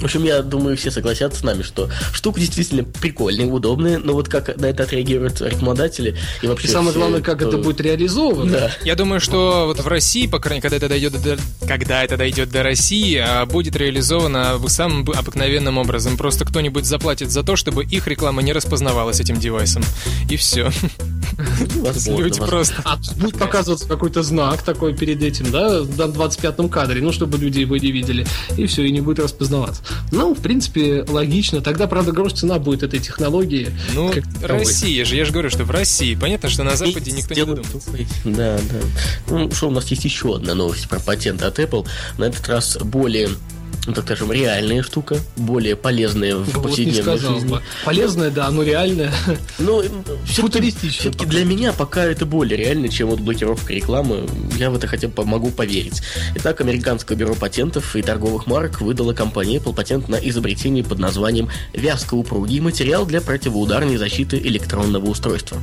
В 0.00 0.04
общем, 0.04 0.24
я 0.24 0.42
думаю, 0.42 0.76
все 0.76 0.90
согласятся 0.90 1.40
с 1.40 1.42
нами, 1.42 1.62
что 1.62 1.88
штука 2.12 2.40
действительно 2.40 2.84
прикольная, 2.84 3.46
удобная, 3.46 3.98
но 3.98 4.12
вот 4.12 4.28
как 4.28 4.56
на 4.56 4.66
это 4.66 4.82
отреагируют 4.84 5.40
рекламодатели 5.40 6.16
и 6.42 6.46
вообще... 6.46 6.68
И 6.68 6.70
самое 6.70 6.90
все, 6.90 6.98
главное, 7.00 7.20
как 7.20 7.38
кто- 7.38 7.48
это 7.48 7.58
будет 7.58 7.80
реализовано. 7.80 8.52
Да. 8.52 8.70
Я 8.84 8.94
думаю, 8.94 9.20
что 9.20 9.64
вот 9.66 9.80
в 9.80 9.86
России, 9.86 10.26
по 10.26 10.38
крайней 10.38 10.56
мере, 10.58 10.62
когда 10.62 10.76
это 10.76 10.88
дойдет 10.88 11.22
до, 11.22 11.36
когда 11.66 12.04
это 12.04 12.16
дойдет 12.16 12.50
до 12.50 12.62
России, 12.62 13.16
а, 13.16 13.46
будет 13.46 13.76
реализовано 13.76 14.58
самым 14.68 15.08
обыкновенным 15.10 15.78
образом. 15.78 16.16
Просто 16.16 16.44
кто-нибудь 16.44 16.84
заплатит 16.84 17.30
за 17.30 17.42
то, 17.42 17.56
чтобы 17.56 17.84
их 17.84 18.06
реклама 18.06 18.42
не 18.42 18.52
распознавалась 18.52 19.20
этим 19.20 19.38
девайсом. 19.38 19.82
И 20.30 20.36
все. 20.36 20.70
Возможно, 21.76 22.22
Люди 22.22 22.40
возможно. 22.40 22.46
просто... 22.46 22.74
А 22.84 22.98
будет 23.16 23.38
показываться 23.38 23.86
какой-то 23.86 24.22
знак 24.22 24.62
такой 24.62 24.94
перед 24.94 25.22
этим, 25.22 25.50
да, 25.50 25.80
на 25.80 26.10
25-м 26.10 26.68
кадре, 26.68 27.02
ну, 27.02 27.12
чтобы 27.12 27.38
люди 27.38 27.60
его 27.60 27.76
не 27.76 27.92
видели, 27.92 28.26
и 28.56 28.66
все, 28.66 28.84
и 28.84 28.90
не 28.90 29.00
будет 29.00 29.18
распознаваться. 29.20 29.82
Ну, 30.12 30.34
в 30.34 30.40
принципе, 30.40 31.04
логично. 31.08 31.60
Тогда, 31.60 31.86
правда, 31.86 32.12
грош 32.12 32.34
цена 32.34 32.58
будет 32.58 32.82
этой 32.82 33.00
технологии. 33.00 33.70
Ну. 33.94 34.12
Россия 34.42 35.04
же, 35.04 35.16
я 35.16 35.24
же 35.24 35.32
говорю, 35.32 35.50
что 35.50 35.64
в 35.64 35.70
России. 35.70 36.14
Понятно, 36.14 36.48
что 36.48 36.64
на 36.64 36.76
Западе 36.76 37.12
никто 37.12 37.34
не 37.34 37.56
тупой. 37.56 38.06
Да, 38.24 38.58
да. 38.58 38.80
Ну, 39.28 39.50
что 39.52 39.68
у 39.68 39.70
нас 39.70 39.88
есть 39.88 40.04
еще 40.04 40.36
одна 40.36 40.54
новость 40.54 40.88
про 40.88 41.00
патент 41.00 41.42
от 41.42 41.58
Apple. 41.58 41.86
На 42.18 42.24
этот 42.24 42.46
раз 42.48 42.78
более, 42.78 43.30
ну, 43.86 43.92
так 43.92 44.04
скажем, 44.04 44.32
реальная 44.32 44.82
штука, 44.82 45.18
более 45.36 45.76
полезная 45.76 46.36
в 46.36 46.46
не 46.46 46.62
повседневной 46.62 47.02
сказал 47.02 47.34
жизни. 47.34 47.48
бы. 47.48 47.62
Полезное, 47.84 48.30
да, 48.30 48.46
оно 48.48 48.62
реальное. 48.62 49.12
Ну, 49.58 49.82
все-таки 50.26 51.26
для 51.26 51.44
меня 51.44 51.72
пока 51.72 52.04
это 52.04 52.26
более 52.26 52.56
реально, 52.56 52.88
чем 52.88 53.08
вот 53.08 53.20
блокировка 53.20 53.72
рекламы. 53.72 54.26
Я 54.56 54.70
в 54.70 54.76
это 54.76 54.88
хотя 54.88 55.08
бы 55.08 55.24
могу 55.24 55.50
поверить. 55.50 56.02
Итак, 56.34 56.60
американское 56.60 57.16
бюро 57.16 57.34
патентов 57.34 57.94
и 57.94 58.02
торговых 58.02 58.46
марок 58.46 58.80
выдало 58.80 59.12
компании 59.12 59.60
Apple 59.60 59.74
патент 59.74 60.08
на 60.08 60.16
изобретение 60.16 60.82
под 60.82 60.98
названием 60.98 61.48
«Вязкоупругий 61.72 62.60
материал 62.60 63.06
для 63.06 63.20
противоударной 63.20 63.96
защиты 63.98 64.38
электронного 64.38 65.06
устройства». 65.06 65.58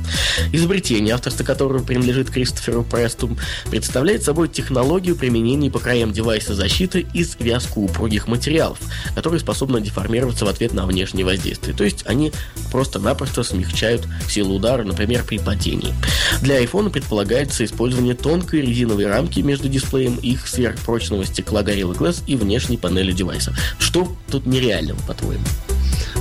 Изобретение, 0.52 1.14
авторство 1.14 1.44
которого 1.44 1.82
принадлежит 1.82 2.30
Кристоферу 2.30 2.84
Престу, 2.84 3.36
представляет 3.70 4.22
собой 4.22 4.48
технологию 4.48 5.16
применения 5.16 5.70
по 5.70 5.78
краям 5.78 6.12
девайса 6.12 6.54
защиты 6.54 7.06
из 7.12 7.36
вязкоупругих 7.38 8.13
материалов, 8.26 8.78
которые 9.14 9.40
способны 9.40 9.80
деформироваться 9.80 10.44
в 10.44 10.48
ответ 10.48 10.72
на 10.72 10.86
внешнее 10.86 11.24
воздействие. 11.24 11.76
То 11.76 11.84
есть 11.84 12.04
они 12.06 12.32
просто-напросто 12.70 13.42
смягчают 13.42 14.06
силу 14.28 14.56
удара, 14.56 14.84
например, 14.84 15.24
при 15.24 15.38
падении. 15.38 15.94
Для 16.40 16.62
iPhone 16.62 16.90
предполагается 16.90 17.64
использование 17.64 18.14
тонкой 18.14 18.62
резиновой 18.62 19.06
рамки 19.06 19.40
между 19.40 19.68
дисплеем 19.68 20.16
их 20.16 20.46
сверхпрочного 20.46 21.24
стекла 21.24 21.62
Gorilla 21.62 21.96
Glass 21.96 22.22
и 22.26 22.36
внешней 22.36 22.76
панели 22.76 23.12
девайса. 23.12 23.54
Что 23.78 24.16
тут 24.30 24.46
нереального, 24.46 24.98
по-твоему? 25.06 25.44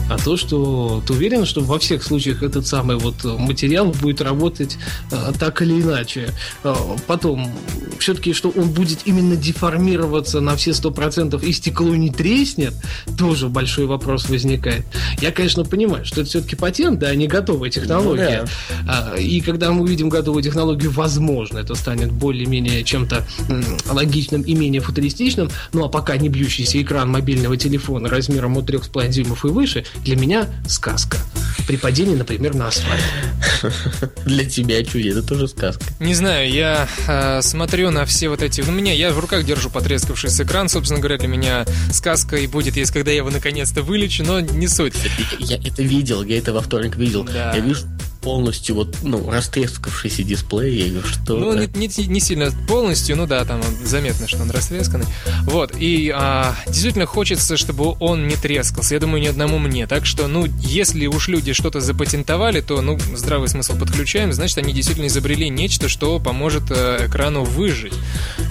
А 0.09 0.17
то, 0.17 0.37
что 0.37 1.01
ты 1.05 1.13
уверен, 1.13 1.45
что 1.45 1.61
во 1.61 1.79
всех 1.79 2.03
случаях 2.03 2.43
этот 2.43 2.67
самый 2.67 2.97
вот 2.97 3.23
материал 3.23 3.87
будет 3.87 4.21
работать 4.21 4.77
э, 5.11 5.31
так 5.39 5.61
или 5.61 5.81
иначе. 5.81 6.29
Э, 6.63 6.73
потом, 7.07 7.51
все-таки, 7.99 8.33
что 8.33 8.49
он 8.49 8.69
будет 8.69 8.99
именно 9.05 9.35
деформироваться 9.35 10.41
на 10.41 10.55
все 10.55 10.73
сто 10.73 10.91
процентов 10.91 11.43
и 11.43 11.51
стекло 11.51 11.95
не 11.95 12.09
треснет, 12.09 12.73
тоже 13.17 13.49
большой 13.49 13.85
вопрос 13.85 14.29
возникает. 14.29 14.85
Я, 15.21 15.31
конечно, 15.31 15.63
понимаю, 15.63 16.05
что 16.05 16.21
это 16.21 16.29
все-таки 16.29 16.55
патент, 16.55 16.99
да, 16.99 17.07
а 17.07 17.15
не 17.15 17.27
готовая 17.27 17.69
технология. 17.69 18.45
А, 18.87 19.15
И 19.15 19.41
когда 19.41 19.71
мы 19.71 19.81
увидим 19.83 20.09
готовую 20.09 20.43
технологию, 20.43 20.91
возможно, 20.91 21.59
это 21.59 21.75
станет 21.75 22.11
более-менее 22.11 22.83
чем-то 22.83 23.25
логичным 23.89 24.41
и 24.41 24.53
менее 24.53 24.81
футуристичным. 24.81 25.49
Ну 25.71 25.85
а 25.85 25.89
пока 25.89 26.17
не 26.17 26.29
бьющийся 26.29 26.81
экран 26.81 27.09
мобильного 27.09 27.57
телефона 27.57 28.09
размером 28.09 28.57
от 28.57 28.69
3,5 28.69 29.09
дюймов 29.09 29.45
и 29.45 29.47
выше, 29.47 29.62
для 30.03 30.15
меня 30.15 30.47
сказка. 30.67 31.17
При 31.67 31.77
падении, 31.77 32.15
например, 32.15 32.55
на 32.55 32.67
асфальт. 32.67 33.01
Для 34.25 34.43
тебя, 34.43 34.83
чуди, 34.83 35.09
это 35.09 35.23
тоже 35.23 35.47
сказка. 35.47 35.83
Не 35.99 36.13
знаю, 36.13 36.51
я 36.51 36.89
э, 37.07 37.41
смотрю 37.41 37.89
на 37.89 38.05
все 38.05 38.27
вот 38.27 38.41
эти... 38.41 38.61
Ну, 38.61 38.71
меня, 38.73 38.91
я 38.91 39.11
в 39.11 39.19
руках 39.19 39.45
держу 39.45 39.69
потрескавшийся 39.69 40.43
экран, 40.43 40.67
собственно 40.67 40.99
говоря, 40.99 41.17
для 41.17 41.29
меня 41.29 41.65
сказка 41.91 42.35
и 42.35 42.47
будет, 42.47 42.75
если 42.75 42.93
когда 42.93 43.11
я 43.11 43.17
его 43.17 43.29
наконец-то 43.29 43.81
вылечу, 43.81 44.23
но 44.25 44.41
не 44.41 44.67
суть. 44.67 44.93
Я 45.39 45.55
это 45.57 45.83
видел, 45.83 46.23
я 46.23 46.37
это 46.37 46.51
во 46.51 46.61
вторник 46.61 46.97
видел. 46.97 47.23
Да. 47.23 47.53
Я 47.53 47.61
вижу 47.61 47.85
полностью 48.23 48.75
вот, 48.75 48.97
ну, 49.03 49.29
растрескавшийся 49.29 50.23
дисплей. 50.23 50.89
Говорю, 50.89 51.07
что... 51.07 51.37
Ну, 51.37 51.53
не, 51.53 51.67
не- 51.67 52.07
не 52.07 52.19
сильно 52.19 52.51
полностью, 52.67 53.17
ну 53.17 53.27
да, 53.27 53.43
там 53.45 53.61
заметно, 53.83 54.27
что 54.27 54.41
он 54.41 54.49
растресканный. 54.49 55.05
Вот, 55.43 55.73
и 55.77 56.11
а, 56.15 56.55
действительно 56.65 57.05
хочется, 57.05 57.57
чтобы 57.57 57.95
он 57.99 58.27
не 58.27 58.35
трескался. 58.35 58.95
Я 58.95 58.99
думаю, 59.01 59.21
ни 59.21 59.27
одному 59.27 59.59
мне. 59.59 59.85
Так 59.87 60.05
что, 60.05 60.27
ну, 60.27 60.47
если 60.59 61.05
уж 61.07 61.27
люди 61.27 61.53
что-то 61.53 61.81
запатентовали, 61.81 62.61
то, 62.61 62.81
ну, 62.81 62.97
здравый 63.15 63.49
смысл 63.49 63.77
подключаем, 63.77 64.31
значит, 64.31 64.57
они 64.57 64.73
действительно 64.73 65.07
изобрели 65.07 65.49
нечто, 65.49 65.89
что 65.89 66.19
поможет 66.19 66.63
э, 66.69 67.07
экрану 67.07 67.43
выжить. 67.43 67.93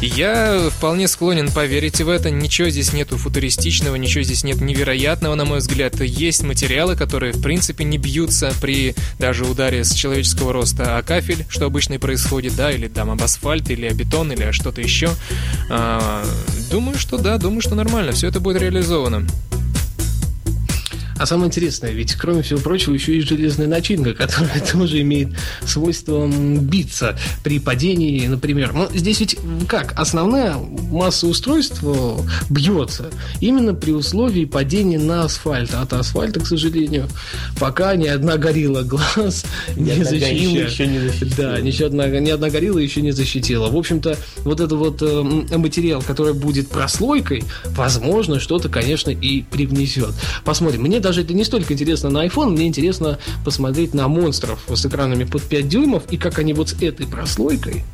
И 0.00 0.06
я 0.06 0.68
вполне 0.70 1.08
склонен 1.08 1.50
поверить 1.50 2.00
в 2.00 2.08
это. 2.08 2.30
Ничего 2.30 2.68
здесь 2.68 2.92
нету 2.92 3.16
футуристичного, 3.16 3.96
ничего 3.96 4.22
здесь 4.22 4.44
нет 4.44 4.60
невероятного, 4.60 5.34
на 5.34 5.44
мой 5.44 5.58
взгляд. 5.58 6.00
Есть 6.00 6.42
материалы, 6.42 6.96
которые, 6.96 7.32
в 7.32 7.42
принципе, 7.42 7.84
не 7.84 7.96
бьются 7.98 8.52
при 8.60 8.94
даже 9.18 9.44
ударе 9.44 9.61
с 9.70 9.92
человеческого 9.92 10.52
роста 10.52 10.98
о 10.98 11.02
кафель, 11.02 11.44
что 11.48 11.66
обычно 11.66 11.94
и 11.94 11.98
происходит, 11.98 12.56
да, 12.56 12.70
или 12.70 12.88
там 12.88 13.10
об 13.10 13.22
асфальт, 13.22 13.70
или 13.70 13.86
о 13.86 13.94
бетон, 13.94 14.32
или 14.32 14.50
что-то 14.50 14.80
еще. 14.80 15.10
А, 15.70 16.24
думаю, 16.70 16.98
что 16.98 17.18
да, 17.18 17.38
думаю, 17.38 17.60
что 17.60 17.74
нормально, 17.74 18.12
все 18.12 18.28
это 18.28 18.40
будет 18.40 18.60
реализовано. 18.60 19.26
А 21.18 21.26
самое 21.26 21.48
интересное, 21.48 21.92
ведь 21.92 22.14
кроме 22.14 22.42
всего 22.42 22.60
прочего 22.60 22.94
еще 22.94 23.16
и 23.16 23.20
железная 23.20 23.66
начинка, 23.66 24.14
которая 24.14 24.60
тоже 24.72 25.00
имеет 25.02 25.28
свойство 25.64 26.28
биться 26.28 27.16
при 27.44 27.58
падении, 27.58 28.26
например. 28.26 28.72
Ну, 28.72 28.88
здесь 28.94 29.20
ведь 29.20 29.38
как? 29.68 29.98
Основная 29.98 30.56
масса 30.56 31.26
устройства 31.26 32.20
бьется 32.50 33.10
именно 33.40 33.74
при 33.74 33.92
условии 33.92 34.44
падения 34.44 34.98
на 34.98 35.24
асфальт. 35.24 35.70
А 35.74 35.82
от 35.82 35.92
асфальта, 35.92 36.40
к 36.40 36.46
сожалению, 36.46 37.08
пока 37.58 37.94
ни 37.96 38.06
одна 38.06 38.36
горилла 38.36 38.82
глаз 38.82 39.44
Ни 39.76 39.90
не 39.90 40.04
защищает. 40.04 40.70
еще 40.70 40.86
не 40.86 40.98
защитила. 41.00 41.30
Да, 41.36 41.60
ни 41.60 41.82
одна, 41.82 42.06
ни 42.08 42.30
одна 42.30 42.50
горилла 42.50 42.78
еще 42.78 43.02
не 43.02 43.12
защитила. 43.12 43.68
В 43.70 43.76
общем-то, 43.76 44.16
вот 44.38 44.60
этот 44.60 44.78
вот 44.78 45.02
э, 45.02 45.56
материал, 45.56 46.02
который 46.02 46.34
будет 46.34 46.68
прослойкой, 46.68 47.44
возможно, 47.64 48.40
что-то, 48.40 48.68
конечно, 48.68 49.10
и 49.10 49.42
привнесет. 49.42 50.14
Посмотрим. 50.44 50.82
Мне 50.82 51.00
даже 51.02 51.20
это 51.22 51.34
не 51.34 51.44
столько 51.44 51.74
интересно 51.74 52.08
на 52.10 52.24
iPhone, 52.26 52.50
мне 52.50 52.66
интересно 52.66 53.18
посмотреть 53.44 53.92
на 53.94 54.08
монстров 54.08 54.60
с 54.72 54.86
экранами 54.86 55.24
под 55.24 55.42
5 55.42 55.68
дюймов 55.68 56.04
и 56.10 56.16
как 56.16 56.38
они 56.38 56.52
вот 56.54 56.70
с 56.70 56.72
этой 56.80 57.06
прослойкой, 57.06 57.84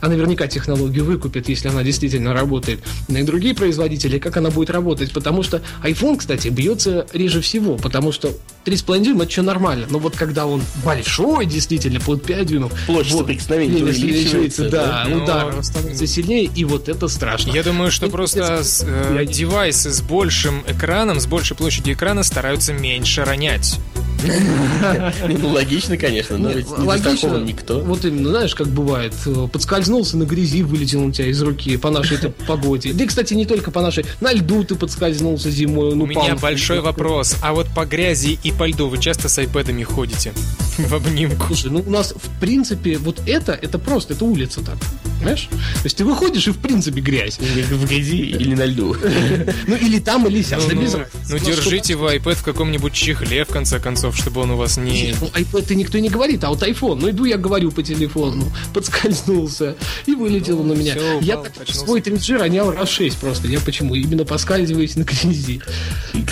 а 0.00 0.08
наверняка 0.08 0.46
технологию 0.48 1.04
выкупят, 1.04 1.48
если 1.48 1.68
она 1.68 1.82
действительно 1.82 2.32
работает, 2.32 2.80
на 3.08 3.18
и 3.18 3.22
другие 3.22 3.54
производители, 3.54 4.18
как 4.18 4.36
она 4.36 4.50
будет 4.50 4.70
работать, 4.70 5.12
потому 5.12 5.42
что 5.42 5.60
iPhone, 5.82 6.16
кстати, 6.16 6.48
бьется 6.48 7.06
реже 7.12 7.40
всего, 7.40 7.76
потому 7.76 8.10
что 8.12 8.32
3,5 8.64 9.02
дюйма 9.04 9.22
это 9.24 9.30
еще 9.30 9.42
нормально, 9.42 9.86
но 9.90 9.98
вот 9.98 10.16
когда 10.16 10.46
он 10.46 10.62
большой, 10.84 11.46
действительно, 11.46 12.00
под 12.00 12.22
5 12.24 12.46
дюймов, 12.46 12.72
Площадь 12.86 13.12
вот, 13.12 13.20
соприкосновения 13.20 13.82
увеличивается, 13.82 14.36
увеличивается, 14.62 14.68
да, 14.70 15.04
да? 15.08 15.16
удар 15.16 15.56
Но- 15.56 15.62
становится 15.62 16.06
сильнее, 16.06 16.44
и 16.54 16.64
вот 16.64 16.88
это 16.88 17.08
страшно. 17.08 17.52
Я 17.52 17.62
думаю, 17.62 17.90
что 17.90 18.06
Ну, 18.06 18.12
просто 18.12 18.62
э, 18.82 19.14
я- 19.16 19.24
девайсы 19.26 19.90
с 19.92 20.00
большим 20.00 20.62
экраном, 20.66 21.20
с 21.20 21.26
большей 21.26 21.56
площадью 21.56 21.94
экрана 21.94 22.22
стараются 22.22 22.53
меньше 22.72 23.24
ронять. 23.24 23.78
Ну, 25.28 25.48
логично, 25.48 25.96
конечно, 25.96 26.38
но 26.38 26.50
ведь 26.50 26.70
не 26.78 26.86
логично. 26.86 27.36
никто. 27.38 27.80
Вот 27.80 28.04
именно, 28.04 28.30
знаешь, 28.30 28.54
как 28.54 28.68
бывает, 28.68 29.14
э, 29.26 29.48
подскользнулся 29.52 30.16
на 30.16 30.24
грязи, 30.24 30.62
вылетел 30.62 31.04
у 31.04 31.12
тебя 31.12 31.26
из 31.26 31.40
руки 31.42 31.76
по 31.76 31.90
нашей 31.90 32.16
этой 32.16 32.30
погоде. 32.30 32.92
Да 32.92 33.04
и, 33.04 33.06
кстати, 33.06 33.34
не 33.34 33.46
только 33.46 33.70
по 33.70 33.82
нашей. 33.82 34.04
На 34.20 34.32
льду 34.32 34.64
ты 34.64 34.74
подскользнулся 34.74 35.50
зимой. 35.50 35.92
У 35.92 36.06
меня 36.06 36.36
большой 36.36 36.80
то 36.80 37.22
А 37.42 37.52
вот 37.52 37.66
по 37.74 37.84
грязи 37.84 38.38
и 38.42 38.52
по 38.52 38.66
льду 38.66 38.88
вы 38.88 38.98
часто 38.98 39.28
с 39.28 39.38
айпэдами 39.38 39.82
ходите? 39.82 40.32
В 40.78 40.94
обнимку. 40.94 41.46
Слушай, 41.48 41.70
ну 41.70 41.84
у 41.86 41.90
нас, 41.90 42.14
в 42.14 42.40
принципе, 42.40 42.98
вот 42.98 43.20
это, 43.26 43.52
это 43.52 43.78
просто, 43.78 44.14
это 44.14 44.24
улица 44.24 44.62
так. 44.62 44.76
Понимаешь? 45.18 45.48
То 45.50 45.84
есть 45.84 45.96
ты 45.96 46.04
выходишь 46.04 46.46
и, 46.48 46.50
в 46.50 46.58
принципе, 46.58 47.00
грязь. 47.00 47.38
В 47.38 47.86
грязи 47.86 48.16
или 48.16 48.54
на 48.54 48.66
льду. 48.66 48.96
Ну, 49.66 49.76
или 49.76 49.98
там, 49.98 50.26
или 50.26 50.42
сям. 50.42 50.60
Ну, 50.68 50.80
ну, 50.80 51.04
ну, 51.30 51.38
держите 51.38 51.94
вы 51.94 52.16
iPad 52.16 52.34
в 52.34 52.43
каком-нибудь 52.44 52.92
чехле, 52.92 53.44
в 53.44 53.48
конце 53.48 53.80
концов, 53.80 54.16
чтобы 54.16 54.40
он 54.42 54.52
у 54.52 54.56
вас 54.56 54.76
не... 54.76 55.02
Нет, 55.02 55.16
ну, 55.20 55.28
iPad 55.28 55.74
никто 55.74 55.98
не 55.98 56.08
говорит, 56.08 56.44
а 56.44 56.50
вот 56.50 56.62
iPhone. 56.62 56.98
Ну, 57.00 57.10
иду 57.10 57.24
я 57.24 57.36
говорю 57.36 57.70
по 57.70 57.82
телефону, 57.82 58.44
подскользнулся 58.72 59.76
и 60.06 60.14
вылетел 60.14 60.60
он 60.60 60.68
на 60.68 60.72
меня. 60.74 60.92
всё, 60.92 61.20
я 61.20 61.34
упал, 61.34 61.44
так 61.44 61.54
качнулся. 61.54 61.84
свой 61.84 62.00
3G 62.00 62.38
ронял 62.38 62.70
раз 62.70 62.88
6 62.90 63.16
просто. 63.18 63.48
Я 63.48 63.60
почему? 63.60 63.94
Именно 63.94 64.24
поскальзываюсь 64.24 64.96
на 64.96 65.02
грязи. 65.02 65.60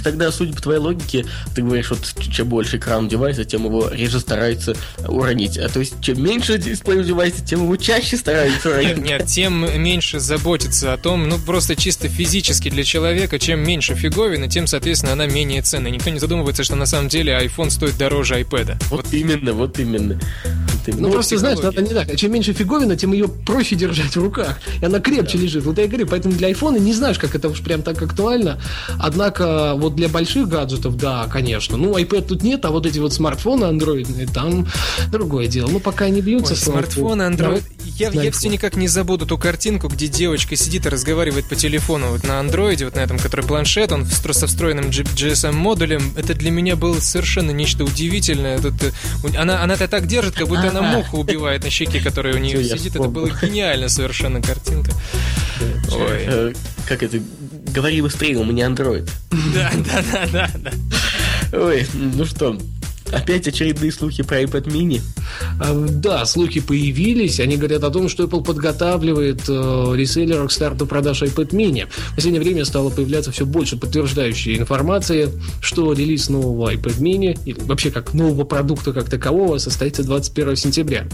Тогда, 0.03 0.33
судя 0.33 0.55
по 0.55 0.63
твоей 0.63 0.81
логике, 0.81 1.27
ты 1.55 1.63
говоришь, 1.63 1.91
вот 1.91 2.15
чем 2.19 2.49
больше 2.49 2.79
экран 2.79 3.09
девайса, 3.09 3.45
тем 3.45 3.65
его 3.65 3.89
реже 3.91 4.21
стараются 4.21 4.75
уронить. 5.07 5.59
А 5.59 5.69
то 5.69 5.81
есть, 5.81 6.01
чем 6.01 6.23
меньше 6.23 6.59
дисплей 6.59 7.05
девайса, 7.05 7.45
тем 7.45 7.65
его 7.65 7.77
чаще 7.77 8.17
стараются 8.17 8.71
Android. 8.71 9.01
Нет, 9.01 9.27
тем 9.27 9.83
меньше 9.83 10.21
заботиться 10.21 10.93
о 10.93 10.97
том, 10.97 11.29
ну 11.29 11.39
просто 11.39 11.77
чисто 11.77 12.09
физически 12.09 12.71
для 12.71 12.85
человека, 12.85 13.39
чем 13.39 13.61
меньше 13.61 13.95
фиговины, 13.95 14.49
тем, 14.49 14.67
соответственно, 14.67 15.13
она 15.13 15.27
менее 15.27 15.63
ценная. 15.63 15.91
Никто 15.91 16.11
не 16.11 16.19
задумывается, 16.19 16.65
что 16.65 16.77
на 16.77 16.87
самом 16.87 17.09
деле 17.09 17.33
iPhone 17.35 17.71
стоит 17.71 17.99
дороже 17.99 18.41
iPad. 18.41 18.83
Вот 18.91 19.03
вот 19.03 19.13
именно. 19.13 19.53
Вот 19.53 19.79
именно. 19.79 20.19
Ну, 20.87 21.09
Ну, 21.09 21.13
просто, 21.13 21.39
знаешь, 21.39 21.59
надо 21.61 21.83
не 21.83 21.91
так. 21.91 22.17
Чем 22.17 22.33
меньше 22.33 22.53
фиговина, 22.53 22.97
тем 22.97 23.13
ее 23.13 23.29
проще 23.29 23.77
держать 23.77 24.17
в 24.17 24.23
руках. 24.23 24.59
И 24.81 24.85
она 24.85 25.01
крепче 25.01 25.39
лежит. 25.39 25.65
Вот 25.65 25.79
я 25.79 25.85
и 25.85 25.89
говорю, 25.89 26.07
поэтому 26.07 26.35
для 26.35 26.49
айфона 26.49 26.77
не 26.77 26.93
знаешь, 26.93 27.19
как 27.19 27.35
это 27.35 27.49
уж 27.49 27.61
прям 27.61 27.83
так 27.83 28.01
актуально. 28.03 28.61
Однако, 28.99 29.75
вот 29.77 29.95
для 29.95 30.09
больших 30.09 30.49
гаджетов, 30.49 30.97
да, 30.97 31.27
конечно. 31.31 31.77
Ну, 31.77 31.97
iPad 31.97 32.23
тут 32.23 32.43
нет, 32.43 32.65
а 32.65 32.71
вот 32.71 32.87
эти 32.87 32.99
вот 32.99 33.13
смартфоны 33.13 33.65
андроидные, 33.65 34.27
там 34.27 34.67
другое 35.11 35.47
дело. 35.47 35.69
Ну, 35.69 35.81
пока 35.81 36.09
не 36.09 36.21
бьются. 36.21 36.55
Ой, 36.55 36.59
слава 36.59 36.79
смартфон, 36.79 37.19
богу. 37.19 37.23
Android. 37.23 37.37
Давай 37.37 37.63
Я, 37.85 38.11
я 38.11 38.31
все 38.33 38.49
никак 38.49 38.77
не 38.77 38.89
забуду 38.89 39.27
ту 39.27 39.39
картинку, 39.39 39.89
где 39.89 40.09
девочка 40.09 40.57
сидит 40.57 40.87
и 40.87 40.89
разговаривает 40.89 41.47
по 41.47 41.55
телефону 41.55 42.11
вот 42.11 42.25
на 42.25 42.41
андроиде, 42.41 42.85
вот 42.85 42.97
на 42.97 43.01
этом, 43.01 43.19
который 43.19 43.45
планшет, 43.45 43.93
он 43.93 44.07
со 44.07 44.47
встроенным 44.47 44.87
GSM-модулем. 44.87 46.15
Это 46.17 46.35
для 46.35 46.51
меня 46.51 46.77
было 46.77 46.99
совершенно 47.01 47.51
нечто 47.51 47.85
удивительное. 47.85 48.59
Тут, 48.59 48.75
э, 48.83 48.93
она, 49.37 49.63
она 49.63 49.75
это 49.75 49.89
так 49.89 50.07
держит, 50.07 50.35
как 50.35 50.49
будто 50.49 50.72
она 50.73 50.83
муху 50.97 51.19
убивает 51.19 51.65
на 51.65 51.71
щеке, 51.71 52.01
которая 52.01 52.35
у 52.35 52.39
нее 52.39 52.63
сидит. 52.65 52.97
Это 52.97 53.09
было 53.09 53.31
гениально 53.43 53.89
совершенно 53.89 54.41
картинка. 54.43 54.93
Ой. 55.93 56.25
Э, 56.27 56.53
Как 56.89 57.03
это? 57.03 57.21
Говори 57.75 58.03
быстрее, 58.03 58.37
у 58.37 58.45
меня 58.45 58.67
Android. 58.67 59.09
Да, 59.55 59.71
да, 59.75 60.03
да, 60.13 60.27
да, 60.33 60.51
да. 61.51 61.59
Ой, 61.59 61.87
ну 61.95 62.25
что, 62.25 62.59
опять 63.13 63.47
очередные 63.47 63.93
слухи 63.93 64.23
про 64.23 64.43
iPad 64.43 64.65
mini? 64.65 65.01
А, 65.61 65.73
Да, 65.75 66.25
слухи 66.25 66.61
появились. 66.61 67.41
Они 67.41 67.57
говорят 67.57 67.85
о 67.85 67.91
том, 67.91 68.09
что 68.09 68.25
Apple 68.25 68.45
подготавливает 68.45 69.43
э, 69.49 69.93
реселлеров 69.95 70.49
к 70.49 70.53
старту 70.53 70.87
продаж 70.87 71.23
iPad 71.23 71.51
mini. 71.51 71.87
В 72.13 72.15
последнее 72.17 72.43
время 72.43 72.65
стало 72.65 72.91
появляться 72.91 73.31
все 73.33 73.47
больше 73.47 73.77
подтверждающей 73.77 74.59
информации, 74.59 75.31
что 75.61 75.93
релиз 75.93 76.29
нового 76.29 76.73
iPad 76.73 76.99
mini, 76.99 77.39
или 77.45 77.61
вообще 77.61 77.91
как 77.91 78.15
нового 78.15 78.45
продукта 78.45 78.93
как 78.93 79.09
такового, 79.09 79.59
состоится 79.59 80.03
21 80.03 80.57
сентября. 80.57 81.07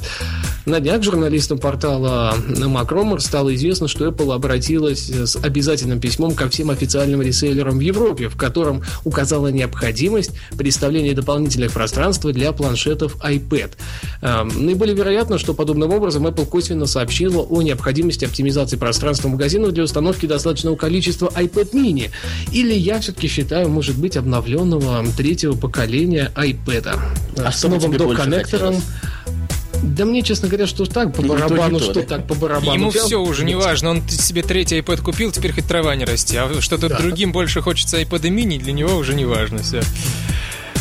На 0.68 0.80
днях 0.80 1.02
журналистам 1.02 1.58
портала 1.58 2.34
Macromer 2.46 3.20
стало 3.20 3.54
известно, 3.54 3.88
что 3.88 4.06
Apple 4.06 4.34
обратилась 4.34 5.08
с 5.08 5.34
обязательным 5.36 5.98
письмом 5.98 6.34
ко 6.34 6.46
всем 6.50 6.68
официальным 6.68 7.22
реселлерам 7.22 7.78
в 7.78 7.80
Европе, 7.80 8.28
в 8.28 8.36
котором 8.36 8.82
указала 9.04 9.48
необходимость 9.48 10.32
представления 10.58 11.14
дополнительных 11.14 11.72
пространств 11.72 12.26
для 12.26 12.52
планшетов 12.52 13.16
iPad. 13.24 13.72
Эм, 14.20 14.66
Наиболее 14.66 14.94
вероятно, 14.94 15.38
что 15.38 15.54
подобным 15.54 15.90
образом 15.90 16.26
Apple 16.26 16.44
косвенно 16.44 16.84
сообщила 16.84 17.40
о 17.40 17.62
необходимости 17.62 18.26
оптимизации 18.26 18.76
пространства 18.76 19.30
магазинов 19.30 19.72
для 19.72 19.84
установки 19.84 20.26
достаточного 20.26 20.76
количества 20.76 21.32
iPad 21.34 21.72
mini. 21.72 22.10
Или 22.52 22.74
я 22.74 23.00
все-таки 23.00 23.26
считаю, 23.26 23.70
может 23.70 23.96
быть, 23.96 24.18
обновленного 24.18 25.02
третьего 25.16 25.56
поколения 25.56 26.30
iPad. 26.36 26.98
А 27.38 27.52
с 27.52 27.56
что 27.56 27.68
бы 27.68 27.76
новым 27.76 27.96
док-коннектором. 27.96 28.74
Да 29.82 30.04
мне, 30.04 30.22
честно 30.22 30.48
говоря, 30.48 30.66
что 30.66 30.84
так 30.86 31.14
по 31.14 31.22
Ну, 31.22 31.34
барабану, 31.34 31.78
то, 31.78 31.84
что 31.84 31.94
да? 31.94 32.02
так 32.02 32.26
по 32.26 32.34
барабану. 32.34 32.74
Ему 32.74 32.90
все 32.90 33.20
уже 33.20 33.44
не 33.44 33.54
важно, 33.54 33.90
он 33.90 34.08
себе 34.08 34.42
третий 34.42 34.78
iPad 34.78 35.02
купил, 35.02 35.30
теперь 35.32 35.52
хоть 35.52 35.66
трава 35.66 35.94
не 35.96 36.04
расти, 36.04 36.36
а 36.36 36.60
что-то 36.60 36.88
другим 36.88 37.32
больше 37.32 37.60
хочется 37.62 38.00
iPad 38.00 38.22
mini, 38.30 38.58
для 38.58 38.72
него 38.72 38.96
уже 38.96 39.14
не 39.14 39.24
важно, 39.24 39.62
все. 39.62 39.82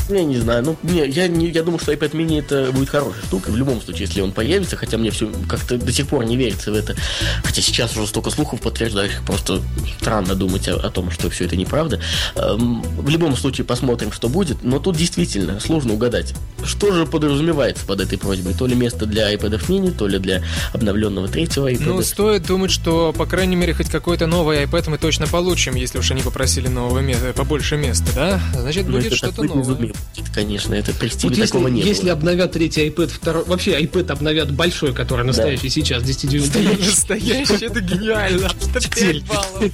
Я 0.10 0.24
не 0.24 0.38
знаю, 0.38 0.64
ну, 0.64 0.78
не, 0.84 1.06
я, 1.08 1.28
не, 1.28 1.48
я 1.50 1.64
думаю, 1.64 1.80
что 1.80 1.92
iPad 1.92 2.12
mini 2.12 2.40
это 2.40 2.72
будет 2.72 2.90
хорошая 2.90 3.22
штука, 3.24 3.50
в 3.50 3.58
любом 3.58 3.82
случае, 3.82 4.06
если 4.08 4.22
он 4.22 4.32
появится, 4.32 4.78
хотя 4.78 4.98
мне 4.98 5.12
все 5.12 5.30
как-то 5.50 5.78
до 5.78 5.92
сих 5.92 6.08
пор 6.08 6.24
не 6.24 6.38
верится 6.38 6.72
в 6.72 6.76
это. 6.76 6.96
Хотя 7.44 7.62
сейчас 7.62 7.96
уже 7.98 8.08
столько 8.08 8.30
слухов 8.30 8.62
подтверждающих, 8.62 9.24
просто 9.26 9.62
странно 10.00 10.36
думать 10.36 10.68
о, 10.70 10.76
о 10.76 10.90
том, 10.92 11.12
что 11.12 11.30
все 11.30 11.46
это 11.46 11.58
неправда. 11.58 12.00
Эм, 12.36 12.82
в 12.82 13.10
любом 13.10 13.36
случае 13.36 13.66
посмотрим, 13.66 14.12
что 14.14 14.30
будет, 14.30 14.64
но 14.64 14.80
тут 14.80 14.96
действительно 14.96 15.60
сложно 15.60 15.94
угадать, 15.94 16.34
что 16.64 16.94
же 16.94 17.06
подразумевается 17.06 17.86
под 17.86 18.00
этой 18.02 18.18
просьбой. 18.18 18.54
То 18.54 18.66
ли 18.66 18.76
место 18.76 19.06
для 19.06 19.34
iPad 19.34 19.68
mini, 19.68 19.92
то 19.92 20.08
ли 20.08 20.20
для 20.20 20.42
обновленного 20.74 21.28
третьего 21.28 21.70
iPad. 21.72 21.84
Ну, 21.86 22.02
стоит 22.02 22.48
думать, 22.48 22.72
что, 22.72 23.14
по 23.14 23.26
крайней 23.26 23.56
мере, 23.58 23.74
хоть 23.74 23.90
какой-то 23.90 24.26
новый 24.28 24.64
iPad 24.64 24.90
мы 24.90 24.98
точно 24.98 25.28
получим, 25.28 25.76
если 25.76 26.00
уж 26.00 26.10
они 26.12 26.22
попросили 26.22 26.68
нового 26.70 27.00
места, 27.00 27.34
побольше 27.36 27.76
места, 27.76 28.06
да? 28.16 28.40
Значит, 28.54 28.88
Ну, 28.88 28.94
будет 28.94 29.14
что-то 29.14 29.44
новое. 29.44 29.94
Конечно, 30.34 30.74
это 30.76 30.94
при 30.94 31.10
стиле 31.10 31.30
Вот 31.30 31.38
если, 31.38 31.52
такого 31.52 31.68
не 31.68 31.82
если 31.82 32.04
было. 32.04 32.14
обновят 32.14 32.52
третий 32.52 32.88
iPad, 32.88 33.08
второй, 33.08 33.44
вообще 33.46 33.80
iPad 33.82 34.12
обновят 34.12 34.52
большой, 34.52 34.94
который 34.94 35.26
настоящий 35.26 35.70
сейчас, 35.70 36.04
10 36.04 36.30
дюймов. 36.30 36.80
Настоящий, 36.80 37.66
это 37.66 37.82
гениально. 37.82 38.52
Это 38.76 38.90
5 38.90 39.26
баллов. 39.26 39.72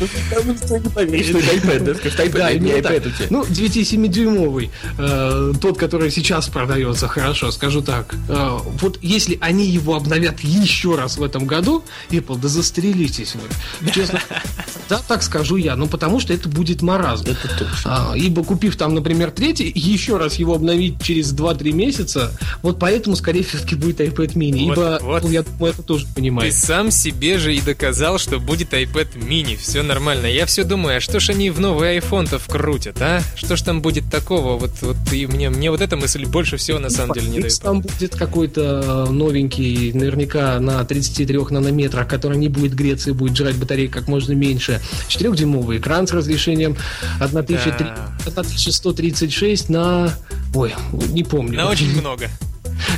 Ну, 0.00 0.52
никто 0.52 0.76
не 0.76 0.88
поверит, 0.88 1.26
что 1.26 1.38
это 1.38 1.54
iPad, 1.56 1.84
да? 1.84 1.94
Скажет, 1.94 2.20
iPad, 2.20 2.38
Да, 2.38 2.50
это 2.50 2.58
не 2.60 2.70
именно 2.70 2.82
так. 2.82 2.92
iPad 2.92 3.06
у 3.08 3.10
тебя. 3.10 3.26
Ну, 3.30 3.44
9,7-дюймовый, 3.44 4.70
э, 4.98 5.52
тот, 5.60 5.78
который 5.78 6.10
сейчас 6.10 6.48
продается, 6.48 7.08
хорошо, 7.08 7.50
скажу 7.50 7.82
так. 7.82 8.14
Э, 8.28 8.58
вот 8.80 8.98
если 9.02 9.38
они 9.40 9.66
его 9.66 9.94
обновят 9.96 10.40
еще 10.40 10.96
раз 10.96 11.18
в 11.18 11.22
этом 11.22 11.46
году, 11.46 11.84
Apple, 12.10 12.38
да 12.38 12.48
застрелитесь 12.48 13.34
вы. 13.34 13.90
Честно, 13.92 14.20
да, 14.88 15.00
так 15.06 15.22
скажу 15.22 15.56
я, 15.56 15.76
ну, 15.76 15.86
потому 15.86 16.20
что 16.20 16.32
это 16.32 16.48
будет 16.48 16.82
маразм. 16.82 17.26
Это 17.26 17.48
точно. 17.58 18.10
А, 18.12 18.16
ибо 18.16 18.44
купив 18.44 18.76
там, 18.76 18.94
например, 18.94 19.30
третий, 19.30 19.70
еще 19.74 20.16
раз 20.16 20.34
его 20.36 20.54
обновить 20.54 21.02
через 21.02 21.32
2-3 21.32 21.72
месяца, 21.72 22.32
вот 22.62 22.78
поэтому, 22.78 23.16
скорее 23.16 23.42
все-таки 23.44 23.74
будет 23.74 24.00
iPad 24.00 24.34
mini. 24.34 24.66
Вот, 24.66 24.72
ибо, 24.76 24.98
вот. 25.02 25.22
ну, 25.22 25.30
я 25.30 25.42
думаю, 25.42 25.72
это 25.72 25.82
тоже 25.82 26.06
Ты 26.06 26.14
понимает. 26.14 26.54
сам 26.54 26.90
себе 26.90 27.38
же 27.38 27.54
и 27.54 27.60
доказал, 27.60 28.18
что 28.18 28.38
будет 28.38 28.72
iPad 28.72 29.16
mini. 29.16 29.56
Все 29.56 29.82
нормально. 29.86 30.26
Я 30.26 30.46
все 30.46 30.64
думаю, 30.64 30.98
а 30.98 31.00
что 31.00 31.20
ж 31.20 31.30
они 31.30 31.50
в 31.50 31.60
новый 31.60 31.98
iPhone-то 31.98 32.38
вкрутят, 32.38 33.00
а? 33.00 33.20
Что 33.34 33.56
ж 33.56 33.62
там 33.62 33.80
будет 33.80 34.10
такого? 34.10 34.58
Вот, 34.58 34.72
вот 34.82 34.96
и 35.12 35.26
мне, 35.26 35.50
мне 35.50 35.70
вот 35.70 35.80
эта 35.80 35.96
мысль 35.96 36.26
больше 36.26 36.56
всего 36.56 36.78
на 36.78 36.90
самом 36.90 37.14
деле 37.14 37.28
не 37.28 37.40
дает. 37.40 37.60
Там 37.60 37.80
будет 37.80 38.14
какой-то 38.14 39.06
новенький, 39.10 39.92
наверняка 39.92 40.58
на 40.60 40.84
33 40.84 41.38
нанометрах, 41.50 42.08
который 42.08 42.36
не 42.38 42.48
будет 42.48 42.74
греться 42.74 43.10
и 43.10 43.12
будет 43.12 43.36
жрать 43.36 43.56
батареи 43.56 43.86
как 43.86 44.08
можно 44.08 44.32
меньше. 44.32 44.80
4-дюймовый 45.08 45.78
экран 45.78 46.06
с 46.06 46.12
разрешением 46.12 46.76
1300 47.20 47.78
Да. 47.78 48.30
1136 48.30 49.68
на... 49.68 50.12
Ой, 50.54 50.74
не 50.92 51.24
помню. 51.24 51.56
На 51.56 51.70
очень 51.70 51.90
много. 52.00 52.28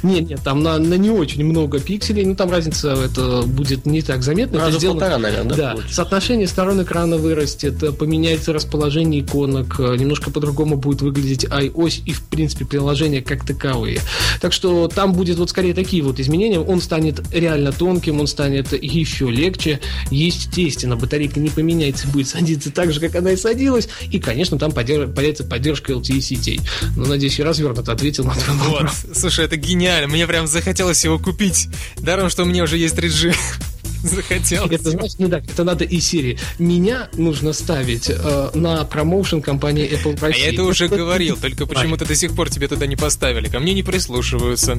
Нет, 0.03 0.29
нет, 0.29 0.41
там 0.43 0.63
на, 0.63 0.79
на 0.79 0.95
не 0.95 1.11
очень 1.11 1.45
много 1.45 1.81
пикселей, 1.81 2.25
ну 2.25 2.35
там 2.35 2.51
разница 2.51 2.91
это 2.93 3.43
будет 3.43 3.87
не 3.87 4.03
так 4.03 4.23
заметно. 4.23 4.57
это 4.57 4.67
Раза 4.67 4.79
сделано- 4.79 5.01
полтора, 5.01 5.19
наверное, 5.19 5.51
да, 5.51 5.57
Да, 5.57 5.71
получится? 5.73 5.95
соотношение 5.97 6.47
сторон 6.47 6.83
экрана 6.83 7.17
вырастет, 7.17 7.83
э, 7.83 7.93
поменяется 7.93 8.53
расположение 8.53 9.21
иконок, 9.23 9.77
э, 9.81 9.97
немножко 9.97 10.31
по-другому 10.31 10.77
будет 10.77 11.03
выглядеть 11.03 11.47
ось 11.75 12.01
и, 12.07 12.13
в 12.13 12.23
принципе, 12.25 12.65
приложения 12.65 13.23
как 13.23 13.45
таковые. 13.47 14.01
Так 14.41 14.53
что 14.53 14.89
там 14.89 15.13
будет 15.13 15.39
вот 15.39 15.51
скорее 15.51 15.75
такие 15.75 16.03
вот 16.03 16.21
изменения. 16.21 16.59
Он 16.61 16.81
станет 16.81 17.21
реально 17.33 17.73
тонким, 17.73 18.21
он 18.21 18.27
станет 18.27 18.73
еще 18.73 19.31
легче. 19.31 19.81
Естественно, 20.11 20.97
батарейка 20.97 21.41
не 21.41 21.49
поменяется, 21.49 22.09
будет 22.09 22.29
садиться 22.29 22.71
так 22.71 22.93
же, 22.93 23.01
как 23.01 23.15
она 23.17 23.33
и 23.33 23.37
садилась. 23.37 23.89
И, 24.11 24.19
конечно, 24.19 24.59
там 24.59 24.73
появится 24.73 25.45
поддержка 25.45 25.93
LTE 25.93 26.21
сетей. 26.21 26.61
Но, 26.97 27.07
надеюсь, 27.07 27.39
я 27.39 27.45
развернуто 27.45 27.93
ответил 27.93 28.25
на 28.25 28.35
твой 28.35 28.57
Вот. 28.59 28.73
вопрос. 28.73 29.07
Слушай, 29.15 29.45
это 29.47 29.57
гениально. 29.69 30.09
Мне 30.09 30.27
прям 30.27 30.47
захотелось 30.47 31.05
его 31.05 31.19
купить. 31.19 31.69
Даром, 31.99 32.31
что 32.31 32.43
у 32.43 32.47
меня 32.47 32.65
уже 32.65 32.79
есть 32.79 32.97
3G. 32.97 33.35
Захотелось. 34.03 34.71
Это 34.71 34.91
значит 34.93 35.19
не 35.19 35.27
так, 35.27 35.45
это 35.45 35.65
надо 35.65 35.85
из 35.85 36.07
серии. 36.07 36.39
Меня 36.61 37.09
нужно 37.15 37.53
ставить 37.53 38.09
э, 38.09 38.51
на 38.55 38.85
промоушен 38.85 39.43
компании 39.43 39.91
Apple 39.91 40.17
в 40.17 40.23
А 40.23 40.29
России. 40.29 40.43
я 40.45 40.53
это 40.53 40.63
уже 40.63 40.87
говорил, 40.89 41.37
только 41.37 41.67
почему-то 41.67 42.05
до 42.07 42.15
сих 42.15 42.35
пор 42.37 42.49
тебе 42.49 42.69
туда 42.69 42.87
не 42.87 42.95
поставили. 42.95 43.49
Ко 43.49 43.59
мне 43.59 43.75
не 43.75 43.83
прислушиваются. 43.83 44.79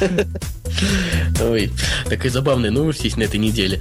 Ой, 1.40 1.72
такая 2.08 2.30
забавная 2.30 2.70
новость 2.70 3.02
есть 3.04 3.16
на 3.16 3.22
этой 3.22 3.38
неделе. 3.40 3.80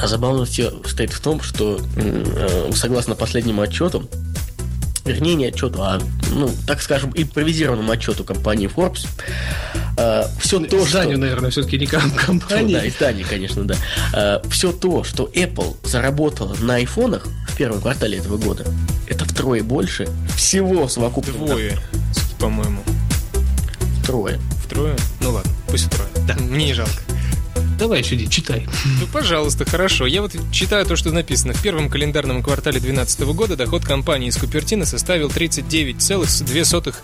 А 0.00 0.08
забавность 0.08 0.60
состоит 0.84 1.12
в 1.12 1.20
том, 1.20 1.40
что 1.40 1.80
э, 1.96 2.70
согласно 2.74 3.14
последнему 3.14 3.62
отчету, 3.62 4.08
вернее, 5.04 5.34
не 5.34 5.46
отчету, 5.46 5.82
а, 5.82 6.00
ну, 6.32 6.50
так 6.66 6.82
скажем, 6.82 7.12
импровизированному 7.14 7.90
отчету 7.92 8.24
компании 8.24 8.68
Forbes, 8.74 9.06
все 10.40 10.60
то, 10.60 10.84
Изданию, 10.84 11.12
что... 11.16 11.20
наверное, 11.20 11.50
все-таки 11.50 11.78
не 11.78 11.86
ком- 11.86 12.02
Ну, 12.12 12.18
компании. 12.26 12.74
да, 12.74 12.88
издание, 12.88 13.24
конечно, 13.28 13.64
да. 13.64 14.40
все 14.50 14.72
то, 14.72 15.04
что 15.04 15.30
Apple 15.34 15.76
заработала 15.86 16.54
на 16.60 16.76
айфонах 16.76 17.26
в 17.48 17.56
первом 17.56 17.80
квартале 17.80 18.18
этого 18.18 18.36
года, 18.38 18.64
это 19.08 19.24
втрое 19.24 19.62
больше 19.62 20.08
всего 20.36 20.88
совокупно. 20.88 21.32
Двое, 21.32 21.78
по-моему. 22.38 22.82
Втрое. 24.02 24.38
Втрое? 24.64 24.96
Ну 25.20 25.32
ладно, 25.32 25.50
пусть 25.68 25.84
втрое. 25.86 26.08
Да. 26.26 26.34
Мне 26.36 26.66
не 26.66 26.74
жалко. 26.74 26.92
Давай, 27.80 28.04
сюди, 28.04 28.28
читай. 28.28 28.68
Ну, 29.00 29.06
пожалуйста, 29.10 29.64
хорошо. 29.64 30.04
Я 30.04 30.20
вот 30.20 30.36
читаю 30.52 30.84
то, 30.84 30.96
что 30.96 31.12
написано. 31.12 31.54
В 31.54 31.62
первом 31.62 31.88
календарном 31.88 32.42
квартале 32.42 32.78
2012 32.78 33.20
года 33.34 33.56
доход 33.56 33.86
компании 33.86 34.28
из 34.28 34.36
Купертино 34.36 34.84
составил 34.84 35.28
39,2 35.28 36.94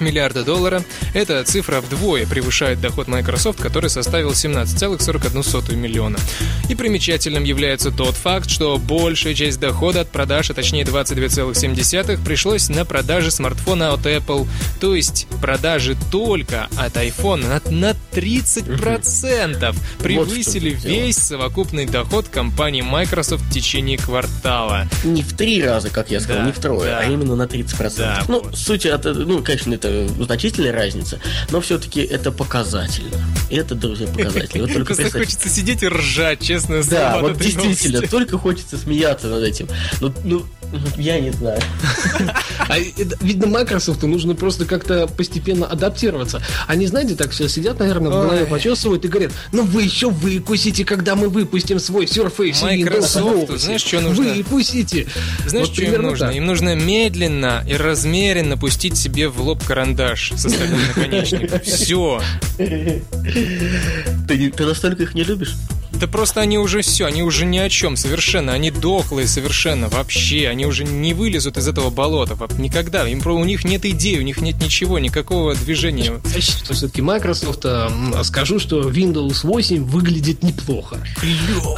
миллиарда 0.00 0.44
доллара. 0.44 0.82
Эта 1.14 1.42
цифра 1.44 1.80
вдвое 1.80 2.26
превышает 2.26 2.80
доход 2.80 3.08
Microsoft, 3.08 3.60
который 3.60 3.90
составил 3.90 4.30
17,41 4.30 5.76
миллиона. 5.76 6.18
И 6.68 6.74
примечательным 6.74 7.44
является 7.44 7.90
тот 7.90 8.14
факт, 8.14 8.48
что 8.50 8.78
большая 8.78 9.34
часть 9.34 9.60
дохода 9.60 10.02
от 10.02 10.10
продаж, 10.10 10.50
а 10.50 10.54
точнее 10.54 10.84
22,7, 10.84 12.24
пришлось 12.24 12.68
на 12.68 12.84
продажи 12.84 13.30
смартфона 13.30 13.92
от 13.92 14.06
Apple. 14.06 14.46
То 14.80 14.94
есть 14.94 15.26
продажи 15.40 15.96
только 16.10 16.68
от 16.76 16.96
iPhone 16.96 17.46
на, 17.46 17.60
на 17.70 17.96
30% 18.12 19.76
превысили 20.02 20.74
вот 20.74 20.84
весь 20.84 21.16
совокупный 21.16 21.86
доход 21.86 22.28
компании 22.28 22.82
Microsoft 22.82 23.44
в 23.44 23.52
течение 23.52 23.98
квартала. 23.98 24.88
Не 25.04 25.22
в 25.22 25.32
три 25.34 25.62
раза, 25.62 25.90
как 25.90 26.10
я 26.10 26.20
сказал, 26.20 26.42
да, 26.42 26.46
не 26.46 26.52
втрое, 26.52 26.90
да. 26.90 26.98
а 27.00 27.04
именно 27.04 27.36
на 27.36 27.44
30%. 27.44 27.94
Да, 27.96 28.22
ну, 28.28 28.42
вот. 28.42 28.56
суть, 28.56 28.86
от, 28.86 29.04
ну, 29.04 29.42
конечно, 29.42 29.74
это 29.74 29.88
значительная 30.18 30.72
разница, 30.72 31.20
но 31.50 31.60
все-таки 31.60 32.00
это 32.00 32.32
показательно. 32.32 33.16
Это, 33.50 33.74
друзья, 33.74 34.06
показательно. 34.06 34.64
Вот 34.64 34.72
только 34.72 34.94
Просто 34.94 35.18
хочется 35.18 35.48
сидеть 35.48 35.82
и 35.82 35.88
ржать, 35.88 36.40
честно 36.40 36.82
Да, 36.82 37.18
вот 37.20 37.38
действительно, 37.38 38.02
только 38.02 38.38
хочется 38.38 38.76
смеяться 38.76 39.28
над 39.28 39.42
этим. 39.42 39.68
Ну, 40.00 40.12
ну 40.24 40.46
я 40.96 41.20
не 41.20 41.30
знаю. 41.30 41.60
А, 42.68 42.78
видно, 43.20 43.48
Microsoft 43.48 44.02
нужно 44.04 44.36
просто 44.36 44.64
как-то 44.64 45.08
постепенно 45.08 45.66
адаптироваться. 45.66 46.40
Они, 46.68 46.86
знаете, 46.86 47.16
так 47.16 47.32
все 47.32 47.48
сидят, 47.48 47.80
наверное, 47.80 48.10
в 48.10 48.12
голове 48.12 48.44
почесывают 48.44 49.04
и 49.04 49.08
говорят, 49.08 49.32
ну 49.50 49.64
вы 49.64 49.82
еще 49.82 50.08
выкусите, 50.08 50.84
когда 50.84 51.16
мы 51.16 51.30
выпустим 51.30 51.80
свой 51.80 52.04
Surface 52.04 52.62
Microsoft, 52.62 53.58
знаешь, 53.58 53.80
что 53.80 54.00
нужно? 54.00 54.34
Выпустите. 54.34 55.08
Знаешь, 55.46 55.66
вот 55.66 55.74
что 55.74 55.84
им 55.84 56.02
нужно? 56.02 56.26
Так. 56.28 56.36
Им 56.36 56.46
нужно 56.46 56.76
медленно 56.76 57.64
и 57.66 57.74
размеренно 57.74 58.56
пустить 58.56 58.96
себе 58.96 59.28
в 59.28 59.40
лоб 59.40 59.64
карандаш 59.64 60.32
со 60.36 60.48
стальным 60.48 60.80
наконечником. 60.86 61.60
Все. 61.64 62.22
Ты, 62.56 63.02
ты 64.28 64.64
настолько 64.64 65.02
их 65.02 65.14
не 65.14 65.24
любишь? 65.24 65.56
Да 66.00 66.06
просто 66.06 66.40
они 66.40 66.58
уже 66.58 66.80
все, 66.80 67.04
они 67.04 67.22
уже 67.22 67.44
ни 67.44 67.58
о 67.58 67.68
чем 67.68 67.94
совершенно, 67.94 68.54
они 68.54 68.70
дохлые 68.70 69.28
совершенно 69.28 69.90
вообще, 69.90 70.48
они 70.48 70.64
уже 70.64 70.84
не 70.84 71.12
вылезут 71.12 71.58
из 71.58 71.68
этого 71.68 71.90
болота 71.90 72.38
никогда. 72.56 73.06
Им 73.06 73.20
у 73.26 73.44
них 73.44 73.64
нет 73.64 73.84
идей, 73.84 74.18
у 74.18 74.22
них 74.22 74.40
нет 74.40 74.56
ничего, 74.62 74.98
никакого 74.98 75.54
движения. 75.54 76.18
Что 76.38 76.72
все-таки 76.72 77.02
Microsoft, 77.02 77.60
а, 77.64 77.90
скажу, 78.24 78.58
что 78.58 78.88
Windows 78.88 79.40
8 79.42 79.84
выглядит 79.84 80.42
неплохо. 80.42 80.96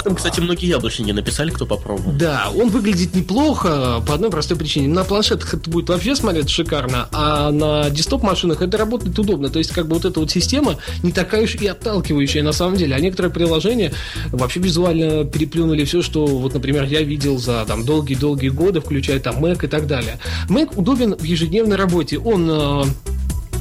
Там, 0.05 0.15
кстати, 0.15 0.39
многие 0.39 0.67
яблочники 0.67 1.11
написали, 1.11 1.51
кто 1.51 1.67
попробовал. 1.67 2.13
Да, 2.13 2.53
он 2.55 2.69
выглядит 2.71 3.17
неплохо 3.17 4.03
по 4.07 4.15
одной 4.15 4.31
простой 4.31 4.57
причине. 4.57 4.87
На 4.87 5.03
планшетах 5.03 5.53
это 5.55 5.69
будет 5.69 5.89
вообще 5.89 6.15
смотреть 6.15 6.49
шикарно, 6.49 7.09
а 7.11 7.51
на 7.51 7.91
десктоп 7.91 8.23
машинах 8.23 8.63
это 8.63 8.79
работает 8.79 9.19
удобно. 9.19 9.49
То 9.49 9.59
есть, 9.59 9.73
как 9.73 9.89
бы 9.89 9.95
вот 9.95 10.05
эта 10.05 10.21
вот 10.21 10.31
система 10.31 10.77
не 11.03 11.11
такая 11.11 11.43
уж 11.43 11.57
и 11.57 11.67
отталкивающая 11.67 12.45
на 12.45 12.53
самом 12.53 12.77
деле. 12.77 12.95
А 12.95 13.01
некоторые 13.01 13.33
приложения 13.33 13.93
вообще 14.31 14.61
визуально 14.61 15.25
переплюнули 15.25 15.85
все, 15.85 16.03
что, 16.03 16.27
вот, 16.27 16.55
например, 16.55 16.85
я 16.85 17.03
видел 17.03 17.38
за 17.38 17.64
там 17.66 17.85
долгие-долгие 17.85 18.48
годы, 18.48 18.81
включая 18.81 19.20
там 19.20 19.44
Mac 19.44 19.64
и 19.64 19.68
так 19.68 19.87
далее. 19.87 20.18
Mac 20.48 20.72
удобен 20.77 21.14
в 21.14 21.22
ежедневной 21.22 21.77
работе. 21.77 22.18
Он 22.18 22.48
э, 22.51 22.85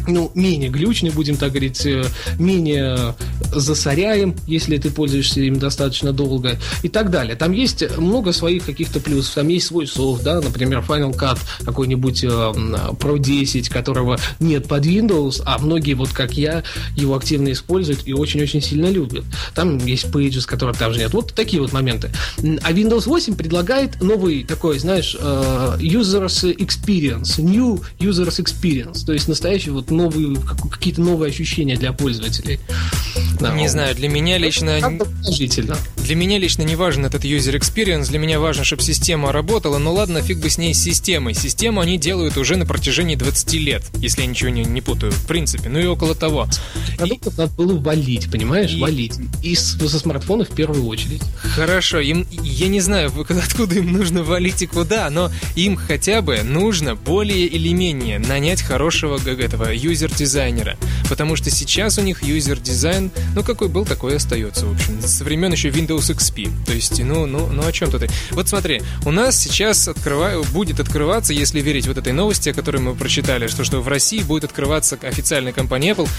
ну, 0.07 0.31
менее 0.35 0.69
глючный, 0.69 1.11
будем 1.11 1.37
так 1.37 1.51
говорить, 1.51 1.85
э, 1.85 2.03
менее 2.39 3.15
засоряем, 3.53 4.35
если 4.47 4.77
ты 4.77 4.89
пользуешься 4.89 5.41
им 5.41 5.59
достаточно 5.59 6.13
долго 6.13 6.57
и 6.83 6.89
так 6.89 7.09
далее. 7.09 7.35
Там 7.35 7.51
есть 7.51 7.97
много 7.97 8.31
своих 8.31 8.65
каких-то 8.65 8.99
плюсов. 8.99 9.33
Там 9.35 9.47
есть 9.47 9.67
свой 9.67 9.87
софт, 9.87 10.23
да, 10.23 10.41
например, 10.41 10.83
Final 10.87 11.13
Cut 11.15 11.39
какой-нибудь 11.65 12.23
э, 12.23 12.27
Pro 12.27 13.19
10, 13.19 13.69
которого 13.69 14.17
нет 14.39 14.67
под 14.67 14.85
Windows, 14.85 15.41
а 15.45 15.57
многие, 15.59 15.93
вот 15.93 16.09
как 16.09 16.33
я, 16.33 16.63
его 16.95 17.15
активно 17.15 17.51
используют 17.51 18.01
и 18.05 18.13
очень-очень 18.13 18.61
сильно 18.61 18.87
любят. 18.87 19.25
Там 19.53 19.77
есть 19.85 20.05
Pages, 20.05 20.45
которых 20.45 20.77
там 20.77 20.93
же 20.93 20.99
нет. 20.99 21.13
Вот 21.13 21.33
такие 21.33 21.61
вот 21.61 21.73
моменты. 21.73 22.11
А 22.37 22.71
Windows 22.71 23.05
8 23.05 23.35
предлагает 23.35 24.01
новый 24.01 24.43
такой, 24.43 24.79
знаешь, 24.79 25.15
э, 25.19 25.77
Users 25.79 26.55
Experience, 26.57 27.41
New 27.41 27.81
Users 27.99 28.39
Experience, 28.43 29.05
то 29.05 29.13
есть 29.13 29.27
настоящий 29.27 29.69
вот 29.69 29.90
новые, 29.93 30.38
какие-то 30.71 31.01
новые 31.01 31.30
ощущения 31.30 31.75
для 31.75 31.93
пользователей. 31.93 32.60
Да, 33.39 33.54
не 33.54 33.67
знаю, 33.67 33.95
для 33.95 34.08
меня 34.08 34.38
лично... 34.38 34.80
Положительно. 35.23 35.77
Для 35.97 36.15
меня 36.15 36.38
лично 36.38 36.63
не 36.63 36.75
важен 36.75 37.06
этот 37.06 37.23
user 37.23 37.58
experience, 37.58 38.10
для 38.10 38.19
меня 38.19 38.39
важно, 38.39 38.63
чтобы 38.63 38.82
система 38.82 39.32
работала, 39.32 39.77
но 39.77 39.93
ладно, 39.93 40.21
фиг 40.21 40.39
бы 40.39 40.49
с 40.49 40.58
ней 40.58 40.73
с 40.73 40.82
системой. 40.82 41.34
Систему 41.34 41.82
они 41.82 41.97
делают 41.97 42.38
уже 42.38 42.56
на 42.56 42.65
протяжении 42.65 43.15
20 43.15 43.54
лет, 43.54 43.84
если 43.95 44.21
я 44.21 44.27
ничего 44.27 44.49
не, 44.49 44.63
не 44.63 44.82
путаю, 44.82 45.12
в 45.12 45.25
принципе, 45.25 45.69
ну 45.69 45.80
и 45.80 45.86
около 45.86 46.15
того. 46.15 46.47
Продуктов 46.97 47.34
и... 47.34 47.41
надо 47.41 47.54
было 47.54 47.77
валить, 47.80 48.32
понимаешь, 48.32 48.71
и... 48.71 48.82
валить. 48.82 49.13
И 49.43 49.56
со 49.56 49.99
смартфонов 49.99 50.49
в 50.49 50.56
первую 50.56 50.86
очередь. 50.86 51.21
Хорошо, 51.56 51.99
им, 51.99 52.27
я 52.32 52.67
не 52.67 52.80
знаю, 52.80 53.12
откуда 53.17 53.75
им 53.75 53.91
нужно 53.91 54.23
валить 54.23 54.62
и 54.62 54.67
куда, 54.67 55.10
но 55.10 55.32
им 55.56 55.75
хотя 55.75 56.21
бы 56.21 56.41
нужно 56.43 56.95
более 56.95 57.45
или 57.47 57.73
менее 57.73 58.19
нанять 58.19 58.62
хорошего 58.62 59.17
этого 59.17 59.73
user-дизайнера. 59.82 60.77
Потому 61.10 61.36
что 61.36 61.50
сейчас 61.50 61.98
у 61.98 62.02
них 62.02 62.24
user-дизайн, 62.23 63.12
ну 63.36 63.44
какой 63.44 63.67
был, 63.67 63.86
такой 63.86 64.13
и 64.13 64.15
остается, 64.15 64.65
в 64.65 64.74
общем. 64.74 65.02
Со 65.02 65.24
времен 65.24 65.52
еще 65.52 65.70
Windows 65.70 66.13
XP. 66.15 66.65
То 66.65 66.74
есть, 66.74 67.00
ну, 67.04 67.26
ну, 67.26 67.48
ну 67.48 67.65
о 67.65 67.72
чем 67.72 67.91
тут? 67.91 68.04
Вот 68.32 68.48
смотри, 68.48 68.82
у 69.06 69.12
нас 69.12 69.38
сейчас 69.38 69.88
открываю, 69.88 70.44
будет 70.46 70.80
открываться, 70.80 71.34
если 71.34 71.62
верить 71.62 71.88
вот 71.88 71.98
этой 71.98 72.13
новости, 72.13 72.50
о 72.50 72.54
которой 72.54 72.78
мы 72.78 72.96
прочитали, 72.96 73.48
что, 73.48 73.63
что 73.63 73.82
в 73.82 73.88
России 73.88 74.22
будет 74.22 74.44
открываться 74.44 74.98
официальная 75.02 75.54
компания 75.54 75.91
Apple, 75.91 76.10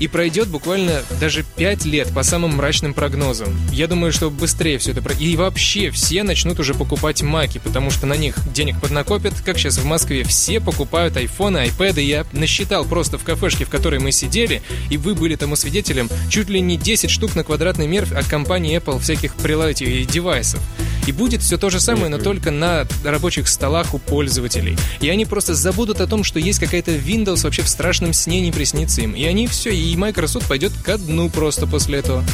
и 0.00 0.08
пройдет 0.08 0.48
буквально 0.48 1.02
даже 1.20 1.44
5 1.56 1.84
лет 1.84 2.12
по 2.12 2.22
самым 2.22 2.56
мрачным 2.56 2.94
прогнозам. 2.94 3.56
Я 3.72 3.86
думаю, 3.86 4.12
что 4.12 4.30
быстрее 4.30 4.78
все 4.78 4.92
это... 4.92 5.02
И 5.18 5.36
вообще 5.36 5.90
все 5.90 6.22
начнут 6.22 6.58
уже 6.58 6.74
покупать 6.74 7.22
маки, 7.22 7.58
потому 7.62 7.90
что 7.90 8.06
на 8.06 8.14
них 8.14 8.36
денег 8.52 8.80
поднакопят. 8.80 9.34
Как 9.40 9.58
сейчас 9.58 9.78
в 9.78 9.84
Москве 9.84 10.24
все 10.24 10.60
покупают 10.60 11.16
айфоны, 11.16 11.58
айпэды. 11.58 12.02
Я 12.02 12.26
насчитал 12.32 12.84
просто 12.84 13.11
в 13.18 13.24
кафешке, 13.24 13.64
в 13.64 13.68
которой 13.68 14.00
мы 14.00 14.12
сидели, 14.12 14.62
и 14.90 14.96
вы 14.96 15.14
были 15.14 15.36
тому 15.36 15.56
свидетелем, 15.56 16.08
чуть 16.28 16.48
ли 16.48 16.60
не 16.60 16.76
10 16.76 17.10
штук 17.10 17.34
на 17.34 17.44
квадратный 17.44 17.86
метр 17.86 18.16
от 18.16 18.26
компании 18.26 18.78
Apple 18.78 19.00
всяких 19.00 19.34
и 19.80 20.04
девайсов. 20.04 20.60
И 21.06 21.12
будет 21.12 21.42
все 21.42 21.58
то 21.58 21.68
же 21.68 21.80
самое, 21.80 22.08
но 22.08 22.18
только 22.18 22.50
на 22.50 22.86
рабочих 23.04 23.48
столах 23.48 23.92
у 23.94 23.98
пользователей. 23.98 24.76
И 25.00 25.08
они 25.08 25.24
просто 25.24 25.54
забудут 25.54 26.00
о 26.00 26.06
том, 26.06 26.22
что 26.22 26.38
есть 26.38 26.60
какая-то 26.60 26.92
Windows 26.92 27.42
вообще 27.42 27.62
в 27.62 27.68
страшном 27.68 28.12
сне 28.12 28.40
не 28.40 28.52
приснится 28.52 29.00
им. 29.02 29.14
И 29.14 29.24
они 29.24 29.46
все, 29.46 29.74
и 29.74 29.96
Microsoft 29.96 30.46
пойдет 30.46 30.72
ко 30.84 30.98
дну 30.98 31.28
просто 31.28 31.66
после 31.66 31.98
этого. 31.98 32.24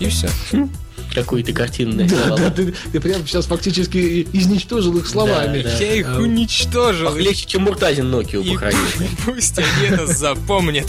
И 0.00 0.08
все. 0.08 0.28
Какую 1.22 1.44
ты 1.44 1.52
картину 1.52 1.96
нарисовал. 1.96 2.38
Да, 2.38 2.44
да, 2.44 2.50
ты, 2.50 2.74
ты 2.92 3.00
прям 3.00 3.26
сейчас 3.26 3.46
фактически 3.46 4.26
изничтожил 4.32 4.96
их 4.98 5.06
словами. 5.06 5.62
Да, 5.62 5.70
да. 5.70 5.84
Я 5.84 5.94
их 5.94 6.06
а, 6.08 6.18
уничтожил. 6.18 7.14
Легче, 7.16 7.46
чем 7.46 7.62
Муртазин 7.62 8.12
Nokia 8.12 8.42
похоронил. 8.52 8.80
Пусть 9.24 9.58
они 9.58 9.88
это 9.88 10.06
запомнят. 10.06 10.86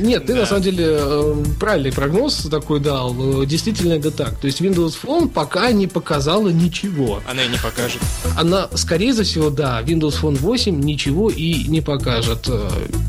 Нет, 0.00 0.26
ты 0.26 0.34
да. 0.34 0.40
на 0.40 0.46
самом 0.46 0.62
деле 0.62 0.86
э, 0.88 1.44
правильный 1.58 1.92
прогноз 1.92 2.46
такой 2.50 2.80
дал. 2.80 3.42
Э, 3.42 3.46
действительно 3.46 3.94
это 3.94 4.10
так. 4.10 4.36
То 4.38 4.46
есть 4.46 4.60
Windows 4.60 4.94
Phone 5.02 5.28
пока 5.28 5.70
не 5.72 5.86
показала 5.86 6.48
ничего. 6.48 7.22
Она 7.28 7.44
и 7.44 7.48
не 7.48 7.58
покажет. 7.58 8.00
Она, 8.36 8.68
скорее 8.74 9.12
всего, 9.12 9.50
да, 9.50 9.80
Windows 9.82 10.20
Phone 10.20 10.36
8 10.36 10.80
ничего 10.80 11.30
и 11.30 11.64
не 11.68 11.80
покажет. 11.80 12.48
Э, 12.48 12.68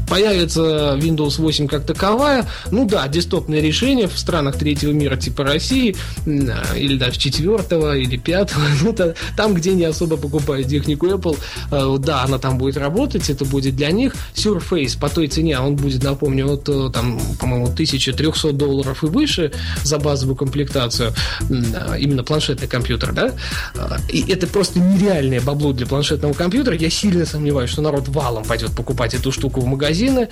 появится 0.09 0.97
Windows 0.99 1.41
8 1.41 1.67
как 1.67 1.85
таковая. 1.85 2.47
Ну 2.71 2.87
да, 2.87 3.07
десктопное 3.07 3.59
решение 3.61 4.07
в 4.07 4.17
странах 4.17 4.57
третьего 4.57 4.91
мира 4.91 5.15
типа 5.15 5.43
России, 5.43 5.95
или 6.25 6.97
даже 6.97 7.19
четвертого, 7.19 7.97
или 7.97 8.17
пятого. 8.17 8.63
Ну, 8.87 8.95
там, 9.35 9.53
где 9.53 9.73
не 9.73 9.83
особо 9.83 10.17
покупают 10.17 10.67
технику 10.67 11.07
Apple, 11.07 11.37
да, 11.99 12.23
она 12.23 12.37
там 12.37 12.57
будет 12.57 12.77
работать, 12.77 13.29
это 13.29 13.43
будет 13.43 13.75
для 13.75 13.91
них. 13.91 14.15
Surface 14.33 14.97
по 14.97 15.09
той 15.09 15.27
цене, 15.27 15.59
он 15.59 15.75
будет, 15.75 16.03
напомню, 16.03 16.47
вот 16.73 16.93
там, 16.93 17.19
по-моему, 17.39 17.65
1300 17.65 18.53
долларов 18.53 19.03
и 19.03 19.07
выше 19.07 19.51
за 19.83 19.99
базовую 19.99 20.35
комплектацию, 20.35 21.13
именно 21.49 22.23
планшетный 22.23 22.67
компьютер, 22.67 23.13
да, 23.13 23.33
и 24.09 24.23
это 24.31 24.47
просто 24.47 24.79
нереальное 24.79 25.41
бабло 25.41 25.73
для 25.73 25.85
планшетного 25.85 26.33
компьютера. 26.33 26.75
Я 26.75 26.89
сильно 26.89 27.25
сомневаюсь, 27.25 27.69
что 27.69 27.81
народ 27.81 28.07
валом 28.09 28.43
пойдет 28.43 28.75
покупать 28.75 29.13
эту 29.13 29.31
штуку 29.31 29.61
в 29.61 29.65
магазины, 29.65 30.29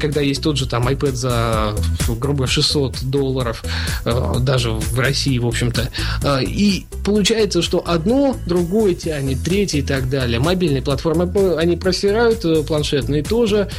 когда 0.00 0.20
есть 0.20 0.42
тот 0.42 0.56
же 0.56 0.66
там 0.66 0.86
iPad 0.88 1.14
за, 1.14 1.74
грубо 2.08 2.46
600 2.46 3.02
долларов, 3.04 3.64
э, 4.04 4.36
даже 4.40 4.70
в 4.70 4.98
России, 4.98 5.38
в 5.38 5.46
общем-то. 5.46 5.90
И 6.42 6.86
получается, 7.08 7.62
что 7.62 7.82
одно, 7.86 8.36
другое 8.44 8.94
тянет, 8.94 9.42
третье 9.42 9.78
и 9.78 9.82
так 9.82 10.10
далее. 10.10 10.38
Мобильные 10.38 10.82
платформы, 10.82 11.56
они 11.56 11.76
просирают, 11.76 12.44
э, 12.44 12.62
планшетные 12.62 13.22
тоже. 13.22 13.70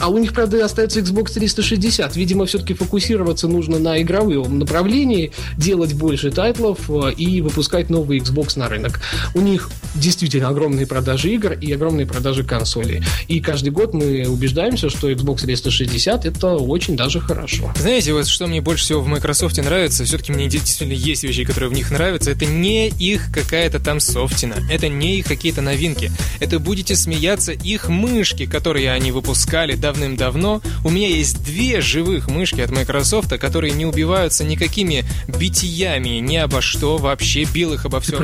А 0.00 0.08
у 0.08 0.16
них, 0.16 0.32
правда, 0.32 0.64
остается 0.64 1.00
Xbox 1.00 1.34
360. 1.34 2.16
Видимо, 2.16 2.46
все-таки 2.46 2.72
фокусироваться 2.72 3.46
нужно 3.46 3.78
на 3.78 4.00
игровом 4.00 4.58
направлении, 4.58 5.32
делать 5.58 5.92
больше 5.92 6.30
тайтлов 6.30 6.90
и 7.18 7.42
выпускать 7.42 7.90
новый 7.90 8.20
Xbox 8.20 8.58
на 8.58 8.68
рынок. 8.68 9.00
У 9.34 9.42
них 9.42 9.68
действительно 9.94 10.48
огромные 10.48 10.86
продажи 10.86 11.28
игр 11.34 11.52
и 11.52 11.70
огромные 11.70 12.06
продажи 12.06 12.42
консолей. 12.42 13.02
И 13.26 13.40
каждый 13.40 13.68
год 13.68 13.92
мы 13.92 14.26
убеждаемся, 14.26 14.88
что 14.88 15.10
Xbox 15.10 15.42
360 15.42 16.24
это 16.24 16.54
очень 16.54 16.96
даже 16.96 17.20
хорошо. 17.20 17.70
Знаете, 17.78 18.14
вот 18.14 18.26
что 18.26 18.46
мне 18.46 18.62
больше 18.62 18.84
всего 18.84 19.02
в 19.02 19.08
Microsoft 19.08 19.58
нравится, 19.58 20.04
все-таки 20.04 20.32
мне 20.32 20.48
действительно 20.48 20.92
есть 20.92 21.22
вещи, 21.22 21.44
которые 21.44 21.68
в 21.68 21.74
них 21.74 21.90
нравятся, 21.90 22.30
это 22.30 22.46
не 22.46 22.77
их 22.86 23.32
какая-то 23.32 23.80
там 23.80 23.98
софтина, 23.98 24.56
это 24.70 24.88
не 24.88 25.18
их 25.18 25.26
какие-то 25.26 25.60
новинки, 25.60 26.12
это 26.38 26.58
будете 26.58 26.94
смеяться 26.94 27.52
их 27.52 27.88
мышки, 27.88 28.46
которые 28.46 28.92
они 28.92 29.10
выпускали 29.10 29.74
давным-давно. 29.74 30.62
У 30.84 30.90
меня 30.90 31.08
есть 31.08 31.42
две 31.44 31.80
живых 31.80 32.28
мышки 32.28 32.60
от 32.60 32.70
Microsoft, 32.70 33.36
которые 33.38 33.72
не 33.72 33.86
убиваются 33.86 34.44
никакими 34.44 35.04
битиями, 35.26 36.20
ни 36.20 36.36
обо 36.36 36.60
что, 36.60 36.98
вообще 36.98 37.44
бил 37.44 37.74
их 37.74 37.84
обо 37.84 38.00
всем. 38.00 38.18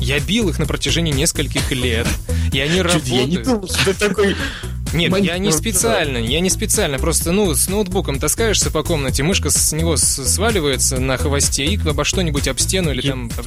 Я 0.00 0.20
бил 0.20 0.50
их 0.50 0.58
на 0.58 0.66
протяжении 0.66 1.12
нескольких 1.12 1.70
лет. 1.70 2.06
И 2.52 2.60
они 2.60 2.82
работают. 2.82 3.06
Я 3.08 3.24
не 3.26 3.38
думал, 3.38 3.68
что 3.68 3.94
ты 3.94 4.08
такой 4.08 4.36
нет, 4.94 5.10
Мань... 5.10 5.24
я 5.24 5.38
не 5.38 5.52
специально, 5.52 6.18
я 6.18 6.40
не 6.40 6.50
специально. 6.50 6.98
Просто, 6.98 7.32
ну, 7.32 7.54
с 7.54 7.68
ноутбуком 7.68 8.18
таскаешься 8.18 8.70
по 8.70 8.82
комнате, 8.82 9.22
мышка 9.22 9.50
с 9.50 9.72
него 9.72 9.96
сваливается 9.96 11.00
на 11.00 11.16
хвосте 11.16 11.64
и 11.64 11.78
обо 11.88 12.04
что-нибудь 12.04 12.48
об 12.48 12.58
стену 12.58 12.90
или 12.92 13.02
там 13.02 13.30
об. 13.36 13.46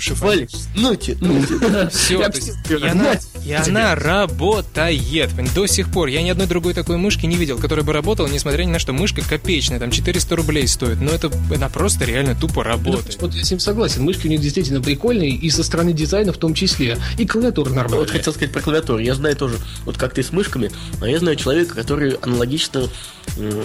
Ну, 0.76 0.98
ну, 1.22 1.90
Все, 1.90 2.30
и 2.70 2.88
она, 2.88 3.16
и 3.46 3.54
она 3.54 3.96
работает. 3.96 5.32
До 5.56 5.66
сих 5.68 5.92
пор 5.92 6.08
я 6.08 6.22
ни 6.22 6.30
одной 6.30 6.48
другой 6.48 6.74
такой 6.74 6.98
мышки 6.98 7.26
не 7.26 7.36
видел, 7.36 7.58
которая 7.58 7.86
бы 7.86 7.94
работала, 7.94 8.28
несмотря 8.28 8.64
ни 8.64 8.72
на 8.72 8.80
что. 8.80 8.94
Мышка 8.94 9.22
копеечная, 9.28 9.80
там 9.80 9.92
400 9.92 10.36
рублей 10.36 10.68
стоит. 10.68 11.00
Но 11.02 11.12
это 11.12 11.32
она 11.54 11.70
просто 11.70 12.06
реально 12.06 12.36
тупо 12.36 12.64
работает. 12.64 13.18
Вот 13.22 13.34
я 13.34 13.44
с 13.44 13.52
ним 13.52 13.60
согласен. 13.60 14.04
Мышки 14.04 14.28
у 14.28 14.30
них 14.30 14.42
действительно 14.42 14.82
прикольные, 14.82 15.32
и 15.32 15.50
со 15.50 15.64
стороны 15.64 15.94
дизайна 15.94 16.34
в 16.34 16.38
том 16.38 16.54
числе. 16.54 16.98
И 17.18 17.26
клавиатура 17.26 17.70
нормальная. 17.70 18.00
Вот 18.00 18.10
хотел 18.10 18.34
сказать 18.34 18.52
про 18.52 18.62
клавиатуру. 18.62 19.00
Я 19.00 19.16
знаю 19.16 19.36
тоже, 19.36 19.58
вот 19.86 19.98
как 19.98 20.14
ты 20.14 20.24
с 20.24 20.32
мышками, 20.32 20.72
а 21.02 21.08
я 21.08 21.20
знаю 21.20 21.37
человека, 21.38 21.76
который 21.76 22.14
аналогично 22.16 22.88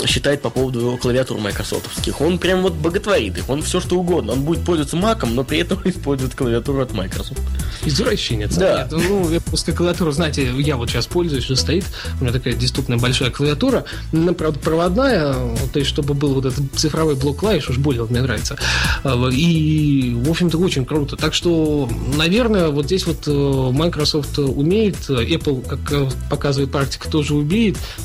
считает 0.07 0.43
по 0.43 0.51
поводу 0.51 0.99
клавиатур 1.01 1.39
майкрософтовских. 1.39 2.21
Он 2.21 2.39
прям 2.39 2.63
вот 2.63 2.75
боготворит 2.75 3.39
их, 3.39 3.49
он 3.49 3.63
все 3.63 3.81
что 3.81 3.99
угодно. 3.99 4.33
Он 4.33 4.43
будет 4.43 4.65
пользоваться 4.65 4.97
маком, 4.97 5.35
но 5.35 5.45
при 5.45 5.59
этом 5.59 5.81
использует 5.85 6.35
клавиатуру 6.35 6.83
от 6.83 6.93
Microsoft. 6.93 7.41
Извращенец. 7.85 8.55
Да. 8.57 8.83
Нет, 8.83 8.93
ну, 8.93 9.31
я 9.31 9.41
просто 9.41 9.73
клавиатуру, 9.73 10.13
знаете, 10.13 10.51
я 10.59 10.77
вот 10.77 10.91
сейчас 10.91 11.07
пользуюсь, 11.07 11.45
что 11.45 11.57
стоит, 11.57 11.85
у 12.21 12.25
меня 12.25 12.33
такая 12.33 12.55
доступная 12.55 12.99
большая 12.99 13.31
клавиатура, 13.31 13.85
она, 14.13 14.33
правда, 14.33 14.59
проводная, 14.59 15.35
то 15.73 15.79
есть, 15.79 15.89
чтобы 15.89 16.15
был 16.15 16.35
вот 16.35 16.47
этот 16.47 16.65
цифровой 16.77 17.15
блок 17.15 17.39
клавиш, 17.39 17.71
уж 17.71 17.79
более 17.79 18.03
вот 18.03 18.11
мне 18.11 18.21
нравится. 18.21 18.57
А, 19.05 19.29
и, 19.29 20.15
в 20.15 20.31
общем-то, 20.31 20.59
очень 20.59 20.85
круто. 20.85 21.17
Так 21.17 21.35
что, 21.35 21.89
наверное, 22.17 22.69
вот 22.69 22.87
здесь 22.87 23.07
вот 23.07 23.27
э, 23.27 23.71
Microsoft 23.73 24.39
умеет, 24.39 24.97
Apple, 25.09 25.67
как 25.67 25.93
э, 25.93 26.09
показывает 26.31 26.71
практика, 26.71 27.09
тоже 27.09 27.35
умеет, 27.35 27.52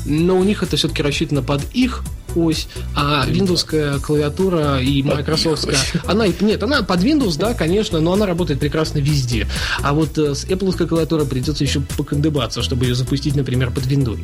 но 0.04 0.38
у 0.38 0.44
них 0.44 0.62
это 0.62 0.76
все-таки 0.76 1.02
рассчитано 1.02 1.42
под 1.42 1.62
их 1.74 2.02
ось, 2.34 2.68
а 2.94 3.26
Windows 3.26 4.00
клавиатура 4.00 4.80
и 4.80 5.02
Microsoft, 5.02 5.68
она 6.06 6.26
нет, 6.26 6.62
она 6.62 6.82
под 6.82 7.00
Windows, 7.00 7.38
да, 7.38 7.54
конечно, 7.54 8.00
но 8.00 8.12
она 8.12 8.26
работает 8.26 8.60
прекрасно 8.60 8.98
везде. 8.98 9.46
А 9.82 9.92
вот 9.92 10.18
э, 10.18 10.34
с 10.34 10.44
Apple 10.44 10.86
клавиатурой 10.86 11.26
придется 11.26 11.64
еще 11.64 11.80
покандыбаться, 11.96 12.62
чтобы 12.62 12.84
ее 12.84 12.94
запустить, 12.94 13.34
например, 13.34 13.70
под 13.70 13.86
Windows. 13.86 14.20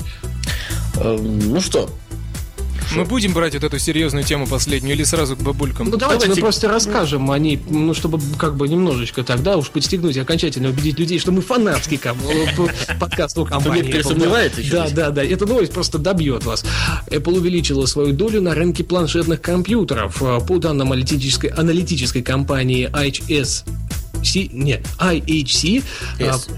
Эм, 0.97 1.39
ну 1.51 1.61
что, 1.61 1.91
мы 2.95 3.05
будем 3.05 3.32
брать 3.32 3.55
вот 3.55 3.64
эту 3.64 3.78
серьезную 3.78 4.24
тему 4.24 4.47
последнюю 4.47 4.95
или 4.95 5.05
сразу 5.05 5.37
к 5.37 5.41
бабулькам? 5.41 5.91
Ну 5.91 5.97
давайте, 5.97 6.26
давайте... 6.26 6.41
мы 6.41 6.45
просто 6.47 6.68
расскажем 6.68 7.30
о 7.30 7.39
ней, 7.39 7.61
ну 7.68 7.95
чтобы 7.95 8.20
как 8.39 8.57
бы 8.57 8.68
немножечко 8.68 9.22
тогда 9.22 9.57
уж 9.57 9.70
подстегнуть 9.70 10.16
и 10.16 10.20
окончательно 10.20 10.68
убедить 10.68 10.99
людей, 10.99 11.18
что 11.18 11.32
мы 11.32 11.43
фанатский 11.43 12.01
подкаст 13.01 13.39
у 13.39 13.45
компании. 13.45 13.82
Некоторые 13.82 14.05
сомневаются 14.05 14.61
Да, 14.70 14.89
да, 14.91 15.11
да. 15.11 15.24
Эта 15.24 15.47
новость 15.47 15.72
просто 15.72 15.99
добьет 15.99 16.45
вас. 16.45 16.64
Apple 17.09 17.37
увеличила 17.39 17.87
свою 17.87 18.12
долю 18.12 18.41
на 18.41 18.55
рынке 18.55 18.85
планшетных 18.85 19.41
компьютеров. 19.41 20.22
По 20.47 20.59
данным 20.59 20.93
аналитической, 20.93 21.49
аналитической 21.49 22.22
компании 22.22 22.89
IHS 22.93 23.64
C, 24.25 24.49
нет, 24.53 24.87
IHC. 24.99 25.83
Yes. 26.18 26.51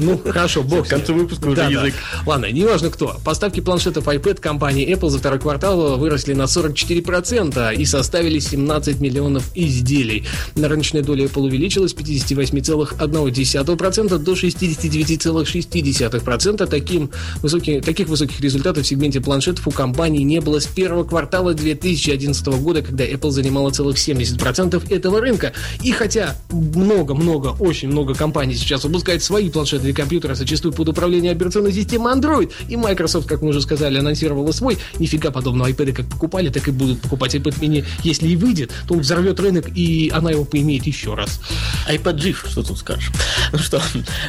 Ну, 0.00 0.18
хорошо, 0.18 0.62
бог. 0.62 0.86
К 0.86 0.90
концу 0.90 1.14
выпуска 1.14 1.46
уже 1.46 1.62
язык. 1.62 1.94
Ладно, 2.26 2.50
неважно 2.50 2.90
кто. 2.90 3.16
Поставки 3.24 3.60
планшетов 3.60 4.08
iPad 4.08 4.40
компании 4.40 4.92
Apple 4.94 5.08
за 5.10 5.18
второй 5.18 5.38
квартал 5.38 5.98
выросли 5.98 6.34
на 6.34 6.44
44% 6.44 7.74
и 7.74 7.84
составили 7.84 8.38
17 8.38 9.00
миллионов 9.00 9.44
изделий. 9.54 10.24
На 10.54 10.68
рыночная 10.68 11.02
доля 11.02 11.26
Apple 11.26 11.42
увеличилась 11.42 11.90
с 11.92 11.94
58,1% 11.94 14.18
до 14.18 14.32
69,6%. 14.32 16.66
Таким 16.66 17.10
высоких, 17.42 17.84
таких 17.84 18.08
высоких 18.08 18.40
результатов 18.40 18.84
в 18.84 18.86
сегменте 18.86 19.20
планшетов 19.20 19.68
у 19.68 19.70
компании 19.70 20.22
не 20.22 20.40
было 20.40 20.60
с 20.60 20.66
первого 20.66 21.04
квартала 21.04 21.52
2011 21.54 22.46
года, 22.46 22.82
когда 22.82 23.04
Apple 23.04 23.30
занимала 23.30 23.70
целых 23.70 23.96
70% 23.96 24.94
этого 24.94 25.20
рынка. 25.20 25.52
И 25.82 25.92
хотя 25.92 26.36
много-много, 26.52 27.54
очень 27.58 27.88
много 27.88 28.14
компаний 28.14 28.54
сейчас 28.54 28.82
запускать 28.82 29.22
свои 29.22 29.50
планшетные 29.50 29.94
компьютеры, 29.94 30.34
зачастую 30.34 30.72
под 30.72 30.88
управление 30.88 31.32
операционной 31.32 31.72
системы 31.72 32.10
Android. 32.10 32.50
И 32.68 32.76
Microsoft, 32.76 33.28
как 33.28 33.42
мы 33.42 33.50
уже 33.50 33.60
сказали, 33.60 33.98
анонсировала 33.98 34.52
свой. 34.52 34.78
Нифига 34.98 35.30
подобного 35.30 35.68
iPad 35.70 35.92
как 35.92 36.06
покупали, 36.06 36.48
так 36.48 36.68
и 36.68 36.70
будут 36.70 37.00
покупать 37.00 37.34
iPad 37.34 37.60
mini. 37.60 37.84
Если 38.02 38.28
и 38.28 38.36
выйдет, 38.36 38.72
то 38.86 38.94
он 38.94 39.00
взорвет 39.00 39.38
рынок, 39.40 39.68
и 39.74 40.10
она 40.14 40.30
его 40.30 40.44
поимеет 40.44 40.86
еще 40.86 41.14
раз. 41.14 41.40
iPad 41.88 42.18
жив, 42.18 42.46
что 42.48 42.62
тут 42.62 42.78
скажешь. 42.78 43.10
Ну 43.52 43.58
что, 43.58 43.82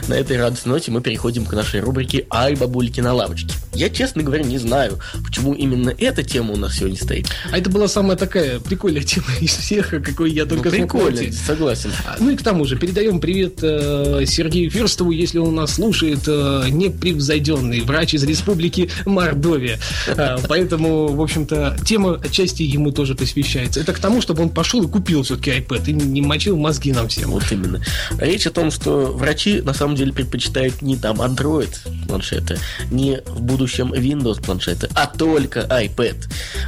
на 0.07 0.13
этой 0.13 0.37
радостной 0.37 0.73
ноте 0.73 0.91
мы 0.91 1.01
переходим 1.01 1.45
к 1.45 1.53
нашей 1.53 1.81
рубрике 1.81 2.25
«Ай, 2.29 2.55
бабульки 2.55 3.01
на 3.01 3.13
лавочке». 3.13 3.53
Я, 3.73 3.89
честно 3.89 4.23
говоря, 4.23 4.43
не 4.43 4.57
знаю, 4.57 4.99
почему 5.23 5.53
именно 5.53 5.93
эта 5.97 6.23
тема 6.23 6.53
у 6.53 6.57
нас 6.57 6.75
сегодня 6.75 6.97
стоит. 6.97 7.27
А 7.51 7.57
это 7.57 7.69
была 7.69 7.87
самая 7.87 8.17
такая 8.17 8.59
прикольная 8.59 9.03
тема 9.03 9.27
из 9.39 9.55
всех, 9.55 9.89
какой 9.89 10.31
я 10.31 10.45
только 10.45 10.69
ну, 10.69 10.75
прикольно, 10.75 11.31
согласен. 11.31 11.91
Ну 12.19 12.31
и 12.31 12.35
к 12.35 12.43
тому 12.43 12.65
же, 12.65 12.77
передаем 12.77 13.19
привет 13.19 13.59
э, 13.61 14.23
Сергею 14.25 14.69
Ферстову, 14.69 15.11
если 15.11 15.39
он 15.39 15.55
нас 15.55 15.75
слушает, 15.75 16.21
э, 16.27 16.65
непревзойденный 16.69 17.81
врач 17.81 18.13
из 18.13 18.23
республики 18.23 18.89
Мордовия. 19.05 19.79
Э, 20.07 20.37
поэтому, 20.47 21.07
в 21.07 21.21
общем-то, 21.21 21.77
тема 21.85 22.19
отчасти 22.23 22.63
ему 22.63 22.91
тоже 22.91 23.15
посвящается. 23.15 23.79
Это 23.79 23.93
к 23.93 23.99
тому, 23.99 24.21
чтобы 24.21 24.43
он 24.43 24.49
пошел 24.49 24.83
и 24.83 24.87
купил 24.87 25.23
все-таки 25.23 25.51
iPad 25.51 25.89
и 25.89 25.93
не 25.93 26.21
мочил 26.21 26.57
мозги 26.57 26.91
нам 26.91 27.07
всем. 27.07 27.31
Вот 27.31 27.43
именно. 27.51 27.81
Речь 28.17 28.47
о 28.47 28.51
том, 28.51 28.71
что 28.71 29.07
врачи 29.13 29.61
на 29.61 29.73
самом 29.73 29.95
деле 29.95 30.13
предпочитают 30.13 30.81
не 30.81 30.95
там 30.95 31.21
Android 31.21 31.71
планшеты, 32.07 32.57
не 32.89 33.21
в 33.25 33.41
будущем 33.41 33.93
Windows 33.93 34.43
планшеты, 34.43 34.89
а 34.93 35.07
только 35.07 35.61
iPad. 35.61 36.17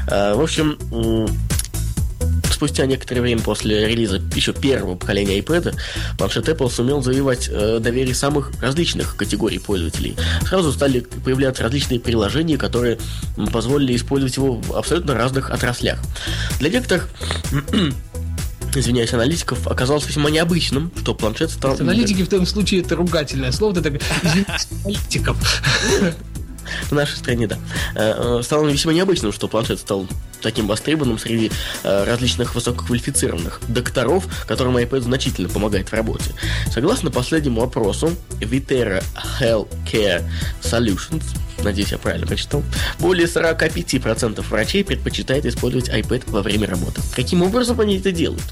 Э, 0.08 0.36
в 0.36 0.42
общем, 0.42 0.78
спустя 2.52 2.86
некоторое 2.86 3.22
время 3.22 3.42
после 3.42 3.88
релиза 3.88 4.22
еще 4.36 4.54
первого 4.54 4.96
поколения 4.96 5.40
iPad, 5.40 5.76
планшет 6.18 6.48
Apple 6.48 6.70
сумел 6.70 7.02
завоевать 7.02 7.50
э, 7.52 7.80
доверие 7.82 8.16
самых 8.16 8.52
различных 8.62 9.16
категорий 9.16 9.60
пользователей. 9.60 10.16
Сразу 10.48 10.72
стали 10.72 11.02
появляться 11.02 11.64
различные 11.64 12.00
приложения, 12.00 12.58
которые 12.58 13.00
позволили 13.52 13.96
использовать 13.96 14.38
его 14.38 14.56
в 14.56 14.76
абсолютно 14.76 15.16
разных 15.16 15.52
отраслях. 15.52 16.00
Для 16.60 16.70
некоторых 16.70 17.10
извиняюсь, 18.76 19.14
аналитиков 19.14 19.68
оказалось 19.68 20.08
весьма 20.08 20.30
необычным, 20.30 20.92
что 21.02 21.14
планшет 21.14 21.52
стал... 21.52 21.76
Аналитики 21.80 22.24
в 22.24 22.30
том 22.30 22.46
случае 22.46 22.82
это 22.82 22.96
ругательное 22.96 23.52
слово, 23.52 23.80
это 23.80 23.90
извиняюсь, 24.24 24.68
аналитиков. 24.84 25.64
В 26.90 26.92
нашей 26.92 27.18
стране, 27.18 27.48
да. 27.48 27.58
Э, 27.96 28.40
э, 28.40 28.44
стало 28.44 28.68
весьма 28.68 28.94
необычным, 28.94 29.32
что 29.32 29.48
планшет 29.48 29.80
стал 29.80 30.08
таким 30.42 30.68
востребованным 30.68 31.18
среди 31.18 31.52
э, 31.84 32.04
различных 32.04 32.56
высококвалифицированных 32.56 33.62
докторов, 33.68 34.26
которым 34.48 34.78
iPad 34.78 35.02
значительно 35.02 35.50
помогает 35.50 35.90
в 35.90 35.94
работе. 35.94 36.32
Согласно 36.72 37.12
последнему 37.12 37.62
опросу 37.64 38.12
Vitera 38.40 39.04
Healthcare 39.40 40.24
Solutions, 40.62 41.24
надеюсь, 41.64 41.92
я 41.92 41.98
правильно 41.98 42.28
прочитал, 42.28 42.64
более 43.00 43.28
45% 43.28 44.42
врачей 44.50 44.84
предпочитают 44.84 45.46
использовать 45.46 45.90
iPad 45.90 46.24
во 46.28 46.42
время 46.42 46.68
работы. 46.68 47.02
Каким 47.16 47.42
образом 47.42 47.80
они 47.80 47.98
это 47.98 48.12
делают? 48.12 48.44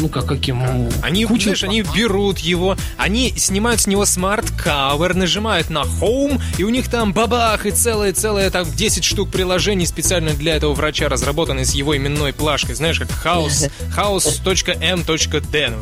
Ну, 0.00 0.08
как 0.08 0.26
каким? 0.26 0.58
Ну, 0.58 0.88
Они, 1.02 1.24
куча 1.24 1.44
знаешь, 1.44 1.64
они 1.64 1.82
берут 1.82 2.38
его, 2.38 2.76
они 2.96 3.32
снимают 3.36 3.80
с 3.80 3.86
него 3.86 4.04
Smart 4.04 4.54
Cover, 4.54 5.14
нажимают 5.14 5.70
на 5.70 5.82
Home, 5.82 6.40
и 6.56 6.62
у 6.62 6.68
них 6.68 6.88
там 6.88 7.12
бабах, 7.12 7.66
и 7.66 7.70
целое-целое 7.72 8.50
там 8.50 8.64
10 8.70 9.04
штук 9.04 9.30
приложений 9.30 9.86
специально 9.86 10.32
для 10.34 10.56
этого 10.56 10.72
врача, 10.74 11.08
разработанные 11.08 11.64
с 11.64 11.74
его 11.74 11.96
именной 11.96 12.32
плашкой, 12.32 12.76
знаешь, 12.76 12.98
как 12.98 13.08
House, 13.24 13.70
House 13.96 14.94
M.D. 14.94 15.72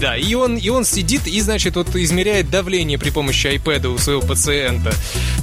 Да, 0.00 0.16
и 0.16 0.34
он, 0.34 0.56
и 0.56 0.68
он 0.68 0.84
сидит 0.84 1.26
и, 1.26 1.40
значит, 1.40 1.76
вот 1.76 1.94
измеряет 1.94 2.50
давление 2.50 2.98
при 2.98 3.10
помощи 3.10 3.48
iPad 3.48 3.86
у 3.88 3.98
своего 3.98 4.22
пациента. 4.22 4.94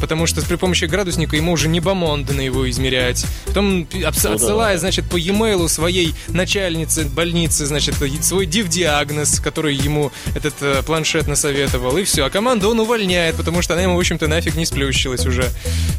Потому 0.01 0.12
что 0.26 0.41
при 0.41 0.55
помощи 0.55 0.86
градусника 0.86 1.36
ему 1.36 1.51
уже 1.51 1.68
не 1.68 1.80
бомондно 1.80 2.41
его 2.41 2.70
измерять. 2.70 3.26
Потом 3.45 3.84
обс- 3.91 4.34
отсылая, 4.34 4.78
значит, 4.78 5.05
по 5.09 5.18
e-mail 5.18 5.68
своей 5.68 6.14
начальнице 6.30 7.05
больницы, 7.05 7.66
значит, 7.66 7.95
свой 8.22 8.45
див-диагноз, 8.45 9.39
который 9.39 9.76
ему 9.76 10.11
этот 10.36 10.53
э, 10.61 10.82
планшет 10.86 11.28
насоветовал, 11.28 11.97
и 11.97 12.03
все. 12.03 12.26
А 12.26 12.30
команду 12.30 12.70
он 12.70 12.80
увольняет, 12.80 13.36
потому 13.36 13.61
что 13.61 13.74
она 13.74 13.84
ему, 13.84 13.95
в 13.95 13.99
общем-то, 13.99 14.28
нафиг 14.28 14.55
не 14.55 14.66
сплющилась 14.66 15.26
уже. 15.26 15.49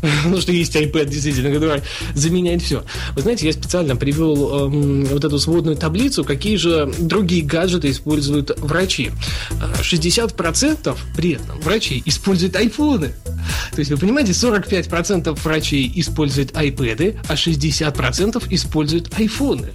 Ну, 0.26 0.40
что 0.40 0.52
есть 0.52 0.74
iPad, 0.74 1.06
действительно, 1.06 1.52
который 1.52 1.82
заменяет 2.14 2.62
все. 2.62 2.84
Вы 3.14 3.22
знаете, 3.22 3.46
я 3.46 3.52
специально 3.52 3.94
привел 3.94 4.68
эм, 4.68 5.04
вот 5.04 5.24
эту 5.24 5.38
сводную 5.38 5.76
таблицу, 5.76 6.24
какие 6.24 6.56
же 6.56 6.92
другие 6.98 7.42
гаджеты 7.42 7.90
используют 7.90 8.58
врачи. 8.58 9.10
Э, 9.60 9.82
60% 9.82 10.96
при 11.16 11.32
этом 11.32 11.60
врачей 11.60 12.02
используют 12.06 12.56
айфоны. 12.56 13.12
То 13.72 13.78
есть, 13.78 13.90
вы 13.90 13.96
понимаете, 13.96 14.32
45% 14.32 15.38
врачей 15.42 15.92
используют 15.96 16.52
iPad, 16.52 17.18
а 17.28 17.34
60% 17.34 18.46
используют 18.50 19.18
айфоны. 19.18 19.68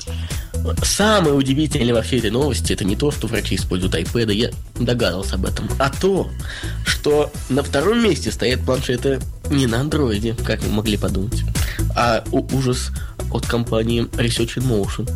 Самое 0.84 1.34
удивительное 1.34 1.94
во 1.94 2.02
всей 2.02 2.20
этой 2.20 2.32
новости 2.32 2.74
это 2.74 2.84
не 2.84 2.96
то, 2.96 3.12
что 3.12 3.28
врачи 3.28 3.56
используют 3.56 3.96
iPad, 3.96 4.34
я 4.34 4.52
догадался 4.76 5.36
об 5.36 5.46
этом, 5.46 5.70
а 5.80 5.90
то, 5.90 6.30
что 6.86 7.32
на 7.50 7.64
втором 7.64 8.04
месте 8.04 8.32
стоят 8.32 8.62
планшеты 8.62 9.20
не 9.50 9.68
на 9.68 9.80
андроиде, 9.82 10.36
как 10.46 10.62
вы 10.64 10.72
могли 10.72 10.98
подумать, 10.98 11.44
а 11.96 12.24
ужас 12.32 12.92
от 13.32 13.46
компании 13.46 14.04
Research 14.14 14.58
in 14.58 14.68
Motion. 14.68 15.10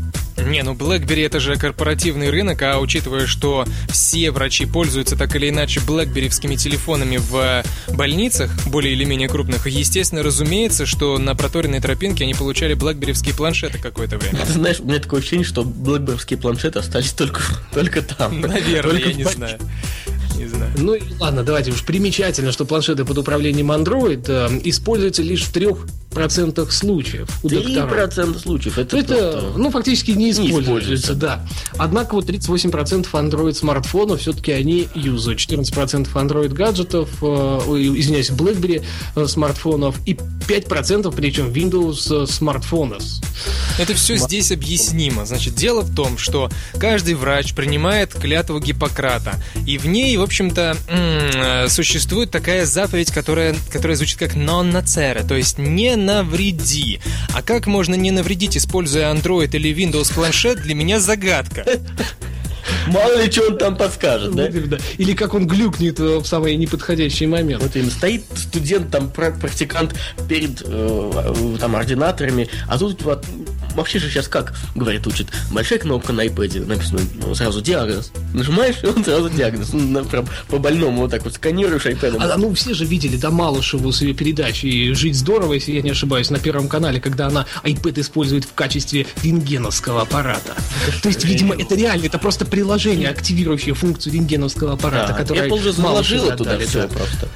Не, 0.47 0.63
ну 0.63 0.73
BlackBerry 0.73 1.25
это 1.25 1.39
же 1.39 1.55
корпоративный 1.55 2.29
рынок, 2.29 2.61
а 2.61 2.79
учитывая, 2.79 3.25
что 3.27 3.65
все 3.89 4.31
врачи 4.31 4.65
пользуются 4.65 5.15
так 5.15 5.35
или 5.35 5.49
иначе 5.49 5.79
блэкберевскими 5.81 6.55
телефонами 6.55 7.17
в 7.17 7.35
э, 7.35 7.63
больницах, 7.93 8.51
более 8.67 8.93
или 8.93 9.03
менее 9.03 9.29
крупных, 9.29 9.67
естественно, 9.67 10.23
разумеется, 10.23 10.85
что 10.85 11.17
на 11.17 11.35
проторенной 11.35 11.79
тропинке 11.79 12.23
они 12.23 12.33
получали 12.33 12.73
блэкберевские 12.73 13.35
планшеты 13.35 13.79
какое-то 13.79 14.17
время. 14.17 14.45
Ты 14.45 14.53
знаешь, 14.53 14.79
у 14.79 14.85
меня 14.85 14.99
такое 14.99 15.19
ощущение, 15.19 15.45
что 15.45 15.63
блэкберские 15.63 16.37
планшеты 16.37 16.79
остались 16.79 17.11
только, 17.11 17.41
только 17.73 18.01
там. 18.01 18.41
Наверное, 18.41 18.91
Только 18.93 19.09
я 19.09 19.13
не 19.15 19.23
знаю. 19.23 19.59
Не 20.43 20.49
знаю. 20.49 20.71
Ну 20.77 20.93
и 20.95 21.01
ладно, 21.19 21.43
давайте 21.43 21.71
уж 21.71 21.83
примечательно, 21.83 22.51
что 22.51 22.65
планшеты 22.65 23.05
под 23.05 23.17
управлением 23.17 23.71
Android 23.71 24.25
э, 24.27 24.59
используются 24.63 25.21
лишь 25.21 25.43
в 25.43 25.51
трех 25.53 25.85
процентах 26.13 26.71
случаев 26.71 27.27
у 27.43 27.49
докторов. 27.49 27.91
3% 27.91 28.39
случаев. 28.39 28.77
Это, 28.77 28.97
Это, 28.97 29.15
просто- 29.15 29.53
ну, 29.57 29.71
фактически 29.71 30.11
не 30.11 30.31
используется, 30.31 30.61
используется. 30.63 31.15
да. 31.15 31.45
Однако 31.77 32.13
вот 32.15 32.29
38% 32.29 33.07
Android 33.11 33.53
смартфонов 33.53 34.21
все-таки 34.21 34.51
они 34.51 34.87
юзают. 34.93 35.39
14% 35.39 36.07
Android 36.13 36.49
гаджетов, 36.49 37.09
э, 37.21 37.25
извиняюсь, 37.25 38.29
BlackBerry 38.29 38.83
э, 39.15 39.27
смартфонов 39.27 39.95
и 40.05 40.13
5% 40.47 41.11
причем 41.15 41.47
Windows 41.51 42.23
э, 42.23 42.27
смартфонов. 42.27 43.01
Это 43.79 43.93
все 43.95 44.15
здесь 44.17 44.51
объяснимо. 44.51 45.25
Значит, 45.25 45.55
дело 45.55 45.81
в 45.81 45.95
том, 45.95 46.17
что 46.17 46.49
каждый 46.79 47.15
врач 47.15 47.53
принимает 47.55 48.13
клятву 48.13 48.59
Гиппократа, 48.59 49.41
и 49.65 49.77
в 49.77 49.87
ней, 49.87 50.15
в 50.17 50.21
общем-то, 50.33 51.69
существует 51.69 52.31
такая 52.31 52.65
заповедь, 52.65 53.11
которая, 53.11 53.55
которая 53.71 53.95
звучит 53.95 54.17
как 54.17 54.35
non 54.35 54.71
nocere, 54.71 55.25
то 55.25 55.35
есть 55.35 55.59
не 55.59 55.95
навреди. 55.95 56.99
А 57.33 57.43
как 57.43 57.67
можно 57.67 57.93
не 57.93 58.09
навредить, 58.09 58.57
используя 58.57 59.13
Android 59.13 59.55
или 59.55 59.71
Windows 59.71 60.11
планшет, 60.11 60.59
для 60.61 60.73
меня 60.73 60.99
загадка. 60.99 61.63
Мало 62.87 63.21
ли, 63.21 63.29
что 63.29 63.47
он 63.49 63.57
там 63.57 63.75
подскажет, 63.75 64.33
да? 64.35 64.47
Да. 64.47 64.77
Или 64.97 65.13
как 65.13 65.33
он 65.33 65.45
глюкнет 65.45 65.99
э, 65.99 66.17
в 66.19 66.25
самый 66.25 66.55
неподходящий 66.55 67.27
момент. 67.27 67.61
Вот 67.61 67.75
именно 67.75 67.91
стоит 67.91 68.23
студент, 68.35 68.89
там 68.89 69.09
пра- 69.09 69.37
практикант 69.37 69.93
перед 70.29 70.63
э, 70.65 71.55
там 71.59 71.75
ординаторами, 71.75 72.49
а 72.67 72.77
тут 72.77 73.01
вот 73.03 73.25
вообще 73.75 73.99
же 73.99 74.09
сейчас 74.09 74.27
как, 74.27 74.53
говорит, 74.75 75.05
учит, 75.07 75.27
большая 75.51 75.79
кнопка 75.79 76.13
на 76.13 76.25
iPad, 76.25 76.65
написано 76.65 77.01
ну, 77.15 77.35
сразу 77.35 77.61
диагноз. 77.61 78.11
Нажимаешь, 78.33 78.77
и 78.83 78.87
он 78.87 79.03
сразу 79.03 79.29
диагноз. 79.29 79.69
Ну, 79.73 80.03
прям 80.05 80.27
по 80.49 80.57
больному 80.57 81.01
вот 81.01 81.11
так 81.11 81.23
вот 81.23 81.33
сканируешь 81.33 81.85
iPad. 81.85 82.17
А, 82.19 82.37
ну, 82.37 82.53
все 82.53 82.73
же 82.73 82.85
видели, 82.85 83.17
да, 83.17 83.29
Малышеву 83.31 83.91
с 83.91 84.01
ее 84.01 84.13
передачей 84.13 84.93
«Жить 84.93 85.15
здорово», 85.15 85.53
если 85.53 85.71
я 85.71 85.81
не 85.81 85.91
ошибаюсь, 85.91 86.29
на 86.29 86.39
Первом 86.39 86.67
канале, 86.67 86.99
когда 86.99 87.27
она 87.27 87.45
iPad 87.63 88.01
использует 88.01 88.45
в 88.45 88.53
качестве 88.53 89.07
рентгеновского 89.23 90.01
аппарата. 90.01 90.53
То 91.01 91.09
есть, 91.09 91.23
видимо, 91.25 91.55
это 91.55 91.75
реально, 91.75 92.05
это 92.05 92.19
просто 92.19 92.45
приложение, 92.45 93.09
активирующее 93.09 93.75
функцию 93.75 94.13
рентгеновского 94.13 94.73
аппарата, 94.73 95.13
Да, 95.13 95.17
которое 95.19 95.47
Apple 95.47 95.61
же 95.61 95.73
заложила 95.73 96.35
туда 96.35 96.57
все 96.59 96.87
просто. 96.87 97.29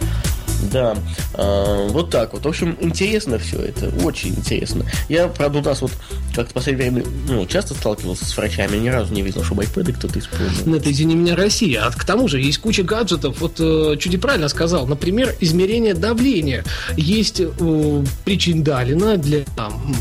Да, 0.72 0.98
а, 1.34 1.88
вот 1.88 2.10
так 2.10 2.34
вот. 2.34 2.46
В 2.46 2.48
общем, 2.48 2.78
интересно 2.82 3.40
все 3.40 3.60
это, 3.60 3.90
очень 4.04 4.30
интересно. 4.30 4.86
Я, 5.10 5.28
правда, 5.28 5.60
у 5.60 5.64
нас 5.64 5.82
вот 5.82 5.92
как-то 6.36 6.52
в 6.52 6.54
последнее 6.54 6.92
время 6.92 7.06
ну, 7.28 7.46
часто 7.46 7.74
сталкивался 7.74 8.26
с 8.26 8.36
врачами, 8.36 8.78
ни 8.78 8.90
разу 8.90 9.14
не 9.14 9.22
видел, 9.22 9.44
чтобы 9.44 9.64
iPad 9.64 9.94
кто-то 9.94 10.20
использовал. 10.20 10.70
Ну, 10.70 10.76
это, 10.76 10.92
извини 10.92 11.16
меня, 11.16 11.36
Россия. 11.36 11.86
А 11.86 11.92
к 11.92 12.04
тому 12.04 12.28
же 12.28 12.40
есть 12.40 12.60
куча 12.60 12.84
гаджетов. 12.84 13.40
Вот 13.40 13.60
э, 13.60 13.96
чуть 14.00 14.20
правильно 14.20 14.50
сказал. 14.50 14.88
Например, 14.88 15.36
измерение 15.40 15.94
давления. 15.94 16.64
Есть 16.96 17.40
э, 17.40 18.04
причиндалина 18.26 19.18
для 19.18 19.44
там, 19.56 19.96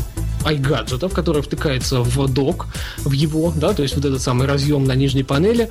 iGadgetов, 0.45 1.13
который 1.13 1.41
втыкается 1.41 2.01
в 2.01 2.27
док, 2.31 2.67
в 2.99 3.11
его, 3.11 3.53
да, 3.55 3.73
то 3.73 3.83
есть 3.83 3.95
вот 3.95 4.05
этот 4.05 4.21
самый 4.21 4.47
разъем 4.47 4.85
на 4.85 4.93
нижней 4.93 5.23
панели, 5.23 5.69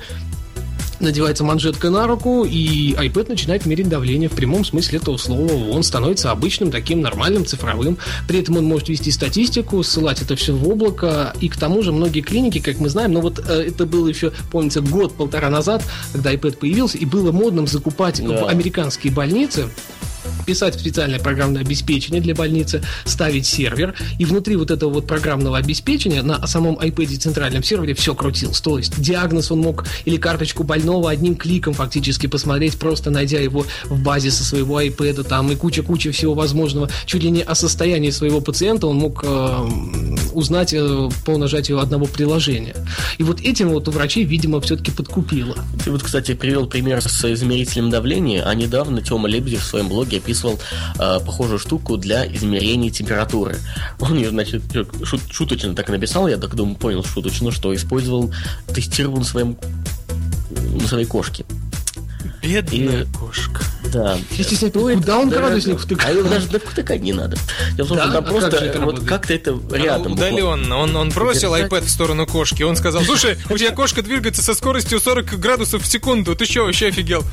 надевается 0.99 1.43
манжетка 1.43 1.89
на 1.89 2.07
руку, 2.07 2.45
и 2.45 2.93
iPad 2.93 3.29
начинает 3.29 3.65
мерить 3.65 3.89
давление 3.89 4.29
в 4.29 4.33
прямом 4.33 4.65
смысле 4.65 4.99
этого 4.99 5.17
слова. 5.17 5.51
Он 5.71 5.83
становится 5.83 6.31
обычным, 6.31 6.71
таким 6.71 7.01
нормальным, 7.01 7.45
цифровым. 7.45 7.97
При 8.27 8.39
этом 8.39 8.57
он 8.57 8.65
может 8.65 8.89
вести 8.89 9.11
статистику, 9.11 9.83
ссылать 9.83 10.21
это 10.21 10.35
все 10.35 10.53
в 10.53 10.67
облако. 10.67 11.33
И 11.39 11.49
к 11.49 11.57
тому 11.57 11.83
же 11.83 11.91
многие 11.91 12.21
клиники, 12.21 12.59
как 12.59 12.79
мы 12.79 12.89
знаем, 12.89 13.13
ну 13.13 13.21
вот 13.21 13.39
э, 13.47 13.67
это 13.67 13.85
было 13.85 14.07
еще, 14.07 14.31
помните, 14.51 14.81
год-полтора 14.81 15.49
назад, 15.49 15.83
когда 16.13 16.33
iPad 16.33 16.57
появился, 16.57 16.97
и 16.97 17.05
было 17.05 17.31
модным 17.31 17.67
закупать 17.67 18.21
Да. 18.25 18.45
в 18.45 18.47
американские 18.47 19.13
больницы 19.13 19.69
писать 20.47 20.79
специальное 20.79 21.19
программное 21.19 21.61
обеспечение 21.61 22.21
для 22.21 22.33
больницы, 22.33 22.81
ставить 23.03 23.45
сервер, 23.45 23.93
и 24.17 24.23
внутри 24.23 24.55
вот 24.55 24.71
этого 24.71 24.89
вот 24.89 25.05
программного 25.05 25.57
обеспечения 25.57 26.23
на 26.23 26.47
самом 26.47 26.75
iPad 26.75 27.17
центральном 27.17 27.63
сервере 27.63 27.93
все 27.93 28.15
крутилось. 28.15 28.61
То 28.61 28.77
есть 28.77 28.99
диагноз 28.99 29.51
он 29.51 29.59
мог 29.59 29.85
или 30.05 30.15
карточку 30.15 30.63
больного 30.63 31.11
одним 31.11 31.35
кликом 31.35 31.73
фактически 31.73 32.27
посмотреть, 32.27 32.79
просто 32.79 33.11
найдя 33.11 33.39
его 33.39 33.65
в 33.85 34.01
базе 34.01 34.31
со 34.31 34.45
своего 34.45 34.81
iPad, 34.81 35.23
там 35.27 35.51
и 35.51 35.55
куча-куча 35.55 36.13
всего 36.13 36.33
возможного. 36.33 36.89
Чуть 37.05 37.23
ли 37.23 37.29
не 37.29 37.41
о 37.41 37.53
состоянии 37.53 38.09
своего 38.09 38.39
пациента 38.39 38.87
он 38.87 38.97
мог 38.97 39.25
э, 39.25 39.69
узнать 40.31 40.73
э, 40.73 41.09
по 41.25 41.37
нажатию 41.37 41.79
одного 41.79 42.05
приложения. 42.05 42.75
И 43.17 43.23
вот 43.23 43.41
этим 43.41 43.69
вот 43.69 43.89
у 43.89 43.91
врачей, 43.91 44.23
видимо, 44.23 44.61
все-таки 44.61 44.91
подкупило. 44.91 45.57
Ты 45.83 45.91
вот, 45.91 46.03
кстати, 46.03 46.33
привел 46.33 46.67
пример 46.67 47.01
с 47.01 47.33
измерителем 47.33 47.89
давления, 47.89 48.43
а 48.47 48.55
недавно 48.55 49.01
Тёма 49.01 49.27
Лебедев 49.27 49.61
в 49.61 49.65
своем 49.65 49.89
блоге 49.89 50.17
описывал 50.17 50.36
э, 50.45 51.19
похожую 51.25 51.59
штуку 51.59 51.97
для 51.97 52.25
измерения 52.27 52.89
температуры. 52.89 53.57
Он 53.99 54.15
ее, 54.15 54.29
значит, 54.29 54.63
шут- 54.73 55.31
шуточно 55.31 55.73
так 55.75 55.89
написал, 55.89 56.27
я 56.27 56.37
так 56.37 56.55
думаю, 56.55 56.75
понял 56.75 57.03
шуточно, 57.03 57.51
что 57.51 57.73
использовал, 57.75 58.31
тестировал 58.73 59.17
на 59.17 59.25
своем 59.25 59.57
на 60.49 60.87
своей 60.87 61.05
кошке. 61.05 61.45
Бедная 62.41 63.03
И- 63.03 63.05
кошка. 63.17 63.61
Да. 63.91 64.17
Стесняюсь, 64.31 64.73
куда 64.73 65.19
он 65.19 65.29
градусник 65.29 65.79
втыкал? 65.79 66.07
А 66.09 66.11
его 66.11 66.29
даже 66.29 66.47
втыкать 66.47 67.01
не 67.01 67.13
надо. 67.13 67.37
Дело 67.75 67.85
в 67.85 67.89
том, 67.89 67.97
Да? 67.97 68.03
что 68.03 68.13
там 68.13 68.23
А 68.25 68.27
просто 68.27 68.79
вот 68.81 69.03
как-то 69.05 69.33
это 69.33 69.51
рядом. 69.71 70.13
буквально. 70.13 70.35
Удаленно. 70.37 70.77
Он, 70.77 70.95
он 70.95 71.09
бросил 71.09 71.53
Держать. 71.55 71.71
iPad 71.71 71.85
в 71.85 71.89
сторону 71.89 72.25
кошки. 72.27 72.63
Он 72.63 72.75
сказал, 72.75 73.03
слушай, 73.03 73.37
у 73.49 73.57
тебя 73.57 73.71
кошка 73.71 74.01
двигается 74.01 74.41
со 74.41 74.53
скоростью 74.53 74.99
40 74.99 75.39
градусов 75.39 75.83
в 75.83 75.87
секунду. 75.87 76.35
Ты 76.35 76.45
что, 76.45 76.65
вообще 76.65 76.87
офигел? 76.87 77.23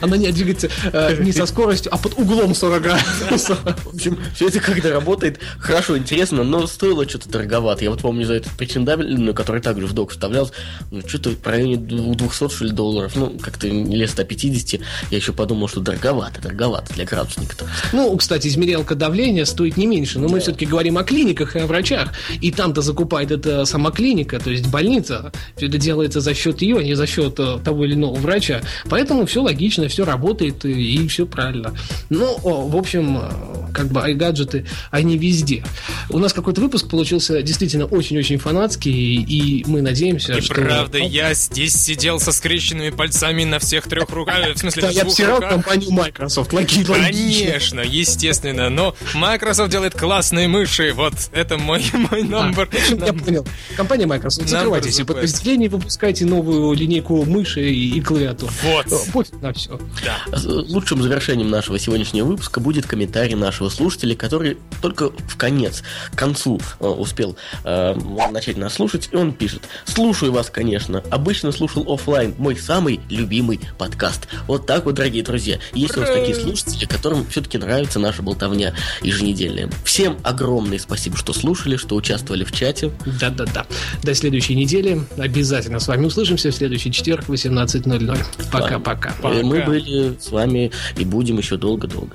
Она 0.00 0.16
не 0.16 0.30
двигается 0.32 0.68
э, 0.92 1.16
не 1.22 1.32
со 1.32 1.46
скоростью, 1.46 1.92
а 1.94 1.98
под 1.98 2.18
углом 2.18 2.54
40 2.54 2.82
градусов. 2.82 3.58
В 3.84 3.94
общем, 3.94 4.18
все 4.34 4.48
это 4.48 4.60
как-то 4.60 4.90
работает 4.90 5.40
хорошо, 5.58 5.96
интересно, 5.96 6.44
но 6.44 6.66
стоило 6.66 7.08
что-то 7.08 7.28
дороговато. 7.28 7.84
Я 7.84 7.90
вот 7.90 8.00
помню 8.00 8.26
за 8.26 8.34
этот 8.34 8.52
причиндабельную, 8.52 9.34
который 9.34 9.60
также 9.60 9.86
в 9.86 9.92
док 9.92 10.10
вставлялся, 10.12 10.52
ну, 10.90 11.00
что-то 11.06 11.30
в 11.30 11.46
районе 11.46 11.76
200, 11.76 12.48
что 12.54 12.64
ли, 12.64 12.70
долларов. 12.70 13.12
Ну, 13.16 13.38
как-то 13.40 13.68
не 13.70 13.96
лет 13.96 14.10
150. 14.10 14.80
Я 15.10 15.16
еще 15.16 15.32
подумал, 15.32 15.68
что 15.68 15.80
дороговато, 15.94 16.40
дороговато 16.40 16.94
для 16.94 17.04
градусника-то. 17.04 17.66
Ну, 17.92 18.16
кстати, 18.16 18.48
измерялка 18.48 18.94
давления 18.94 19.44
стоит 19.44 19.76
не 19.76 19.86
меньше, 19.86 20.18
но 20.18 20.28
да. 20.28 20.34
мы 20.34 20.40
все-таки 20.40 20.66
говорим 20.66 20.98
о 20.98 21.04
клиниках 21.04 21.56
и 21.56 21.60
о 21.60 21.66
врачах. 21.66 22.12
И 22.40 22.50
там-то 22.50 22.82
закупает 22.82 23.30
это 23.30 23.64
сама 23.64 23.90
клиника, 23.90 24.38
то 24.38 24.50
есть 24.50 24.66
больница. 24.68 25.32
Все 25.56 25.66
это 25.66 25.78
делается 25.78 26.20
за 26.20 26.34
счет 26.34 26.62
ее, 26.62 26.78
а 26.78 26.82
не 26.82 26.94
за 26.94 27.06
счет 27.06 27.38
э, 27.38 27.58
того 27.64 27.84
или 27.84 27.94
иного 27.94 28.14
врача. 28.14 28.62
Поэтому 28.88 29.26
все 29.26 29.42
логично, 29.42 29.88
все 29.88 30.04
работает 30.04 30.64
и, 30.64 30.70
и 30.70 31.08
все 31.08 31.26
правильно. 31.26 31.74
Ну, 32.10 32.38
в 32.42 32.76
общем, 32.76 33.18
э, 33.18 33.72
как 33.72 33.88
бы 33.88 34.00
iGadget, 34.00 34.66
они 34.90 35.18
везде. 35.18 35.64
У 36.10 36.18
нас 36.18 36.32
какой-то 36.32 36.60
выпуск 36.60 36.88
получился 36.88 37.42
действительно 37.42 37.86
очень-очень 37.86 38.38
фанатский, 38.38 39.22
и 39.22 39.64
мы 39.66 39.82
надеемся, 39.82 40.34
и 40.34 40.40
что... 40.40 40.54
правда, 40.54 40.98
я 40.98 41.34
здесь 41.34 41.74
сидел 41.74 42.20
со 42.20 42.32
скрещенными 42.32 42.90
пальцами 42.90 43.44
на 43.44 43.58
всех 43.58 43.88
трех 43.88 44.10
руках, 44.10 44.54
в 44.54 44.58
смысле, 44.58 44.88
я 44.92 45.02
обсирал 45.02 45.40
компанию 45.40 45.83
Microsoft, 45.90 46.52
логично. 46.52 46.94
Конечно, 46.94 47.80
естественно, 47.80 48.70
но 48.70 48.94
Microsoft 49.14 49.70
делает 49.70 49.94
классные 49.94 50.48
мыши, 50.48 50.92
вот 50.94 51.14
это 51.32 51.58
мой, 51.58 51.84
мой 51.92 52.22
номер. 52.22 52.68
А, 52.72 53.06
я 53.06 53.12
понял. 53.12 53.46
Компания 53.76 54.06
Microsoft, 54.06 54.48
закрывайте 54.48 54.90
все 54.90 55.04
подразделения, 55.04 55.68
выпускайте 55.68 56.24
новую 56.24 56.74
линейку 56.74 57.24
мыши 57.24 57.70
и, 57.70 57.98
и 57.98 58.00
клавиатур. 58.00 58.50
Вот. 58.62 58.86
Пофиг 59.12 59.40
на 59.40 59.52
все. 59.52 59.78
Да. 60.04 60.38
Лучшим 60.44 61.02
завершением 61.02 61.50
нашего 61.50 61.78
сегодняшнего 61.78 62.26
выпуска 62.26 62.60
будет 62.60 62.86
комментарий 62.86 63.34
нашего 63.34 63.68
слушателя, 63.68 64.14
который 64.14 64.58
только 64.80 65.10
в 65.10 65.36
конец, 65.36 65.82
к 66.12 66.18
концу 66.18 66.60
э, 66.80 66.86
успел 66.86 67.36
э, 67.64 67.94
начать 68.30 68.56
нас 68.56 68.74
слушать, 68.74 69.08
и 69.12 69.16
он 69.16 69.32
пишет. 69.32 69.62
Слушаю 69.84 70.32
вас, 70.32 70.50
конечно. 70.50 71.02
Обычно 71.10 71.52
слушал 71.52 71.92
офлайн. 71.92 72.34
Мой 72.38 72.56
самый 72.56 73.00
любимый 73.08 73.60
подкаст. 73.78 74.28
Вот 74.46 74.66
так 74.66 74.84
вот, 74.84 74.94
дорогие 74.94 75.22
друзья. 75.22 75.58
Есть 75.74 75.96
у 75.96 76.00
нас 76.00 76.10
такие 76.10 76.34
слушатели, 76.34 76.84
которым 76.86 77.26
все-таки 77.26 77.58
нравится 77.58 77.98
наша 77.98 78.22
болтовня 78.22 78.74
еженедельная. 79.02 79.70
Всем 79.84 80.18
огромное 80.22 80.78
спасибо, 80.78 81.16
что 81.16 81.32
слушали, 81.32 81.76
что 81.76 81.96
участвовали 81.96 82.44
в 82.44 82.52
чате. 82.52 82.92
Да-да-да. 83.20 83.66
До 84.02 84.14
следующей 84.14 84.54
недели. 84.54 85.00
Обязательно 85.16 85.80
с 85.80 85.88
вами 85.88 86.06
услышимся 86.06 86.50
в 86.50 86.54
следующий 86.54 86.92
четверг 86.92 87.24
в 87.28 87.32
18.00. 87.32 88.24
Пока-пока. 88.52 89.14
Мы 89.22 89.62
были 89.62 90.16
с 90.18 90.30
вами 90.30 90.70
и 90.96 91.04
будем 91.04 91.38
еще 91.38 91.56
долго-долго. 91.56 92.14